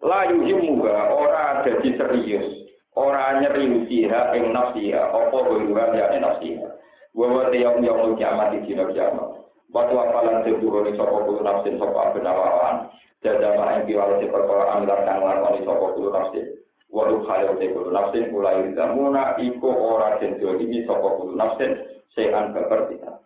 La 0.00 0.24
yuhimuha 0.32 1.12
ora 1.12 1.68
dadi 1.68 1.92
serius. 2.00 2.48
Ora 2.96 3.44
nyeriusiha 3.44 4.40
ing 4.40 4.56
nafsiha. 4.56 5.04
Apa 5.12 5.36
gurungan 5.36 6.00
ya 6.00 6.16
nafsiha? 6.16 6.80
Wa 7.12 7.28
wa 7.28 7.52
yang 7.52 7.84
yang 7.84 8.16
kiamat 8.16 8.56
di 8.56 8.72
dina 8.72 8.88
kiamat 8.88 9.41
Waktu 9.72 9.96
apalan 9.96 10.44
tebuhoni 10.44 10.92
sapa 11.00 11.24
kulo 11.24 11.40
nafsin 11.40 11.80
sapa 11.80 12.12
benawawan 12.12 12.92
jajama 13.24 13.80
ing 13.80 13.88
piwale 13.88 14.20
perkara 14.28 14.76
amilat 14.76 15.00
kang 15.08 15.24
lakoni 15.24 15.64
sapa 15.64 15.86
kulo 15.96 16.12
nafsin. 16.12 16.44
Waduh 16.92 17.24
khayo 17.24 17.56
te 17.56 17.72
kulo 17.72 17.88
nafsin 17.88 18.28
mulai 18.36 18.68
zamuna 18.76 19.32
iku 19.40 19.72
ora 19.72 20.20
den 20.20 20.36
iki 20.36 20.84
sapa 20.84 21.08
kulo 21.16 21.32
nafsin 21.40 21.72
sean 22.12 22.52
kepertitan 22.52 23.16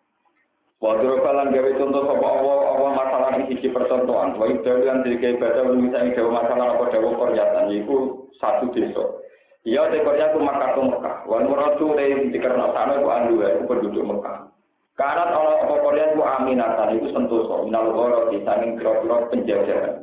Wadro 0.79 1.19
kalan 1.19 1.51
gawe 1.51 1.71
contoh 1.83 2.03
sapa 2.15 2.27
Allah 2.31 2.59
Allah 2.79 2.91
masalah 2.95 3.31
ing 3.43 3.45
siji 3.51 3.75
percontohan. 3.75 4.39
Wa 4.39 4.47
ibdalan 4.47 5.03
dike 5.03 5.43
baca 5.43 5.67
misalnya 5.67 6.15
gawe 6.15 6.31
masalah 6.31 6.67
apa 6.79 6.85
dawa 6.95 7.11
pernyataan 7.27 7.75
iku 7.75 7.97
satu 8.39 8.71
desa. 8.71 9.03
Iya 9.67 9.91
te 9.91 9.99
Korea 10.07 10.31
ku 10.31 10.39
Makkah 10.39 10.79
Mekah. 10.79 11.27
Wan 11.27 11.51
muradu 11.51 11.99
dikarena 12.31 12.71
sana 12.71 13.03
ku 13.03 13.11
andu 13.11 13.43
ku 13.43 13.63
penduduk 13.67 14.07
Mekah 14.07 14.56
Karena 14.97 15.29
Allah 15.29 15.61
apa 15.61 15.75
Korea 15.85 16.17
ku 16.17 16.25
aminatan 16.25 16.97
itu 16.97 17.13
sentosa 17.13 17.69
minal 17.69 17.93
ghoro 17.93 18.33
di 18.33 18.41
saking 18.49 18.81
kira-kira 18.81 19.29
penjajahan. 19.29 19.95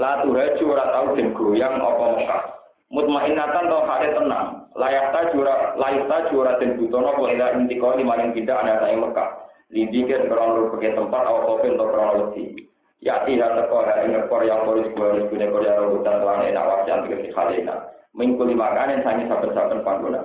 La 0.00 0.24
tuhaju 0.24 0.64
ora 0.72 0.86
tau 0.88 1.06
den 1.12 1.36
goyang 1.36 1.76
apa 1.76 2.04
Mekah? 2.16 2.42
Mutmainatan 2.88 3.68
to 3.68 3.78
hare 3.84 4.08
tenang. 4.16 4.48
Layak 4.72 5.12
ta 5.12 5.20
jura 5.36 5.76
layak 5.76 6.08
ta 6.08 6.32
jura 6.32 6.56
den 6.56 6.80
butono 6.80 7.12
apa 7.12 7.24
ila 7.28 7.46
intiko 7.60 7.92
di 7.92 8.08
maring 8.08 8.32
pindah 8.32 8.56
ana 8.56 8.88
Mekah. 8.88 9.28
Lidikir 9.68 10.32
krono 10.32 10.72
pakai 10.72 10.96
tempat 10.96 11.22
atau 11.28 11.44
kopin 11.44 11.76
atau 11.76 11.92
krono 11.92 12.12
wedi 12.32 12.68
ya 12.98 13.22
tidak 13.22 13.54
teko 13.54 13.86
hari 13.86 14.10
ngekor 14.10 14.42
yang 14.42 14.66
polis 14.66 14.90
harus 14.90 15.30
punya 15.30 15.46
korea 15.50 15.78
rebutan 15.78 16.18
tuan 16.18 16.42
enak 16.42 16.66
wajah 16.66 16.94
antik 16.98 17.22
si 17.22 17.30
khalina 17.30 17.86
mengkuli 18.10 18.58
makanan 18.58 19.06
sangi 19.06 19.30
saben-saben 19.30 19.86
pangguna 19.86 20.18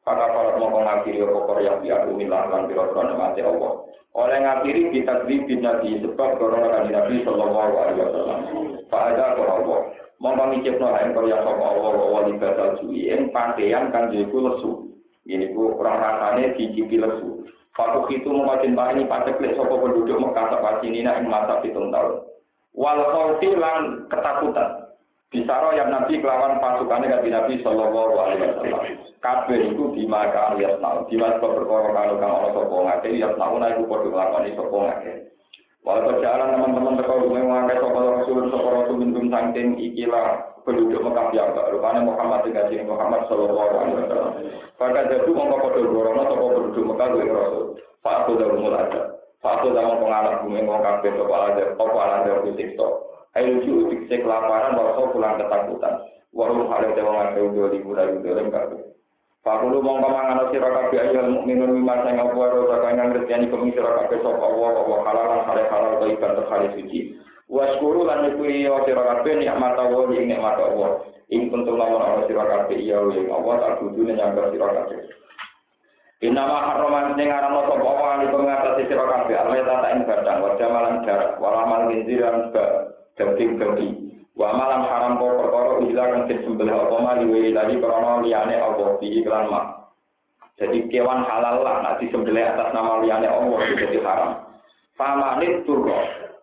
Maka 0.00 0.24
kalau 0.32 0.56
mau 0.56 0.80
mengakhiri 0.80 1.20
pokok 1.28 1.60
yang 1.60 1.78
biar 1.84 2.08
umilah 2.08 2.48
lan 2.48 2.66
biro 2.66 2.88
krono 2.90 3.14
mati 3.20 3.44
Allah. 3.44 3.84
Oleh 4.16 4.38
ngakhiri 4.42 4.90
kita 4.90 5.28
bin 5.28 5.60
nabi 5.60 6.00
sebab 6.02 6.40
korona 6.40 6.66
kan 6.72 6.88
nabi 6.88 7.22
sallallahu 7.22 7.72
alaihi 7.78 8.00
wasallam. 8.00 8.38
Pada 8.90 9.38
Allah 9.38 9.80
mau 10.20 10.36
mengicip 10.36 10.76
no 10.76 10.92
yang 10.98 11.14
sama 11.16 11.64
Allah 11.64 11.92
Allah 11.96 12.20
di 12.28 12.32
batal 12.36 12.70
suwi 12.80 13.08
yang 13.12 13.28
pakaian 13.30 13.92
kan 13.92 14.12
jadi 14.12 14.28
lesu. 14.28 14.88
Ini 15.28 15.52
ku 15.52 15.76
orang 15.78 16.00
rasanya 16.00 16.56
dicipi 16.56 16.96
lesu. 16.96 17.44
Fakuk 17.76 18.10
itu 18.10 18.28
mengajin 18.28 18.74
ini 18.74 19.06
pada 19.06 19.30
klik 19.38 19.54
sopo 19.54 19.78
penduduk 19.78 20.18
Mekah 20.18 20.52
tepat 20.52 20.82
ini 20.82 21.06
ing 21.06 21.30
masa 21.30 21.62
hitung 21.62 21.94
tahun. 21.94 22.24
Wal 22.74 23.00
khawfi 23.14 23.54
lan 23.54 24.10
ketakutan. 24.10 24.79
Bisaro 25.30 25.70
yang 25.78 25.94
Nabi 25.94 26.18
kelawan 26.18 26.58
pasukannya 26.58 27.06
dari 27.06 27.30
Nabi 27.30 27.62
Sallallahu 27.62 28.18
Alaihi 28.18 28.50
Wasallam. 28.50 28.82
Kabeh 29.22 29.62
itu 29.70 29.94
di 29.94 30.02
maka 30.10 30.50
alias 30.50 30.82
nau. 30.82 31.06
Di 31.06 31.14
masa 31.14 31.38
perkara 31.38 31.94
kalau 31.94 32.18
kang 32.18 32.34
ono 32.34 32.48
sopo 32.50 32.82
ngake, 32.82 33.14
alias 33.14 33.38
nau 33.38 33.54
naik 33.62 33.78
kudu 33.78 34.10
nglakoni 34.10 34.58
sopo 34.58 34.90
ngake. 34.90 35.30
Walau 35.86 36.18
jalan 36.18 36.58
teman-teman 36.58 36.98
teko 36.98 37.30
rumah 37.30 37.46
ngake 37.46 37.78
sopo 37.78 37.98
rasul 38.10 38.50
sopo 38.50 38.68
rasul 38.74 38.98
mintum 38.98 39.30
sangking 39.30 39.78
ikilah 39.78 40.50
penduduk 40.66 40.98
Mekah 40.98 41.30
yang 41.30 41.54
tak 41.54 41.70
rupanya 41.78 42.02
Muhammad 42.02 42.42
dengan 42.50 42.90
Muhammad 42.90 43.22
Sallallahu 43.30 43.74
Alaihi 43.78 43.98
Wasallam. 44.02 44.34
Maka 44.82 45.00
jadi 45.14 45.30
mongko 45.30 45.56
padha 45.62 45.80
gorono 45.86 46.22
sopo 46.26 46.46
penduduk 46.58 46.84
Mekah 46.90 47.06
duwe 47.14 47.30
rasul. 47.30 47.64
Pak 48.02 48.26
aku 48.26 48.34
dah 48.34 48.50
mulai 48.50 48.82
ada. 48.82 49.02
Pak 49.38 49.62
aku 49.62 49.78
dah 49.78 49.94
pengalat 49.94 50.42
bumi 50.42 50.66
mau 50.66 50.82
sopo 50.82 51.34
ada. 51.38 51.64
Sopo 51.78 51.98
ada 52.02 52.42
di 52.42 52.50
TikTok. 52.58 52.94
Ayo 53.38 53.62
lucu 53.62 53.94
dikse 53.94 54.26
kelaparan 54.26 54.74
walau 54.74 55.14
pulang 55.14 55.38
ketakutan. 55.38 56.02
Walau 56.34 56.66
hal 56.66 56.82
yang 56.82 56.94
tewa 56.98 57.10
ngakai 57.14 57.46
udah 57.46 57.70
ribu 57.70 57.90
dari 57.94 58.18
udah 58.18 58.32
lengkap. 58.42 58.90
Pak. 59.40 59.56
Ulu 59.64 59.78
mau 59.80 60.02
kemangan 60.02 60.50
sira 60.50 60.68
kabeh 60.68 60.98
ayo 61.00 61.30
mukminun 61.30 61.78
mimma 61.78 62.04
sing 62.04 62.18
apa 62.20 62.36
ro 62.36 62.68
sakangan 62.68 63.08
ngerteni 63.14 63.48
kemi 63.48 63.72
sira 63.72 64.02
kabeh 64.02 64.18
sapa 64.20 64.44
Allah 64.44 64.70
apa 64.84 64.94
halalan 65.06 65.40
hale 65.48 65.62
halal 65.70 65.92
to 65.96 66.06
ikan 66.18 66.36
terkali 66.36 66.68
suci. 66.74 67.00
Waskuru 67.48 68.02
lan 68.04 68.26
nikui 68.26 68.66
ya 68.66 68.82
sira 68.82 69.00
kabeh 69.00 69.32
nikmat 69.38 69.78
Allah 69.78 70.10
ing 70.10 70.26
nikmat 70.28 70.58
Allah. 70.58 70.90
Ing 71.30 71.48
kuntum 71.48 71.78
lamun 71.78 72.02
ana 72.02 72.26
sira 72.26 72.44
kabeh 72.44 72.82
ya 72.82 72.98
ing 73.14 73.30
Allah 73.30 73.54
tak 73.62 73.74
kudu 73.78 74.10
nyambar 74.10 74.50
sira. 74.52 74.68
Inama 76.20 76.58
haroman 76.66 77.14
sing 77.14 77.30
aran 77.30 77.54
sapa 77.54 77.74
Allah 77.80 78.08
ali 78.18 78.26
pengatasi 78.28 78.82
sira 78.90 79.04
kabeh 79.06 79.38
alme 79.38 79.62
tata 79.62 79.88
ing 79.94 80.02
badang 80.04 80.38
wa 80.42 80.50
jamalan 80.60 81.00
jarak 81.06 81.38
walamal 81.38 81.88
ginjiran 81.88 82.50
daging 82.50 82.89
babi. 83.28 83.86
Wa 84.40 84.56
malam 84.56 84.88
haram 84.88 85.20
kok 85.20 85.36
perkara 85.36 85.70
ujilah 85.84 86.06
kang 86.08 86.24
disembelih 86.30 86.72
apa 86.72 86.96
mali 86.96 87.24
wa 87.28 87.40
tadi 87.60 87.74
krana 87.76 88.12
liyane 88.24 88.56
Allah 88.56 88.88
di 88.96 89.08
iklan 89.20 89.52
mak. 89.52 89.64
Jadi 90.56 90.88
kewan 90.88 91.24
halal 91.28 91.60
lah 91.60 91.76
nak 91.84 91.96
disembelih 92.00 92.48
atas 92.48 92.72
nama 92.72 93.04
liyane 93.04 93.28
Allah 93.28 93.60
jadi 93.76 94.00
haram. 94.00 94.30
Famanit 94.96 95.64
turro. 95.68 95.96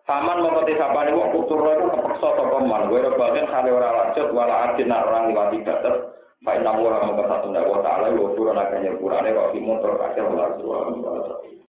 Faman 0.06 0.40
mau 0.40 0.64
kete 0.64 0.80
sapane 0.80 1.12
wong 1.12 1.36
turro 1.52 1.68
itu 1.74 1.84
kepeksa 1.90 2.28
sapa 2.32 2.58
man. 2.64 2.88
Kowe 2.88 3.02
rebaten 3.02 3.44
hale 3.44 3.70
ora 3.74 3.88
lanjut 3.92 4.32
wala 4.32 4.72
adin 4.72 4.88
orang 4.88 5.34
liwati 5.34 5.60
batas. 5.66 6.16
Fa 6.40 6.54
inna 6.54 6.70
wa 6.70 7.02
satu 7.28 7.50
wa 7.50 7.82
ta'ala 7.82 8.14
wa 8.14 8.30
qur'ana 8.32 8.70
kanya 8.70 8.94
qur'ane 8.94 9.34
fi 9.34 9.58
motor 9.58 9.98
akhir 9.98 10.22
Allah 10.22 10.54
subhanahu 10.56 11.02
wa 11.02 11.12
ta'ala. 11.18 11.57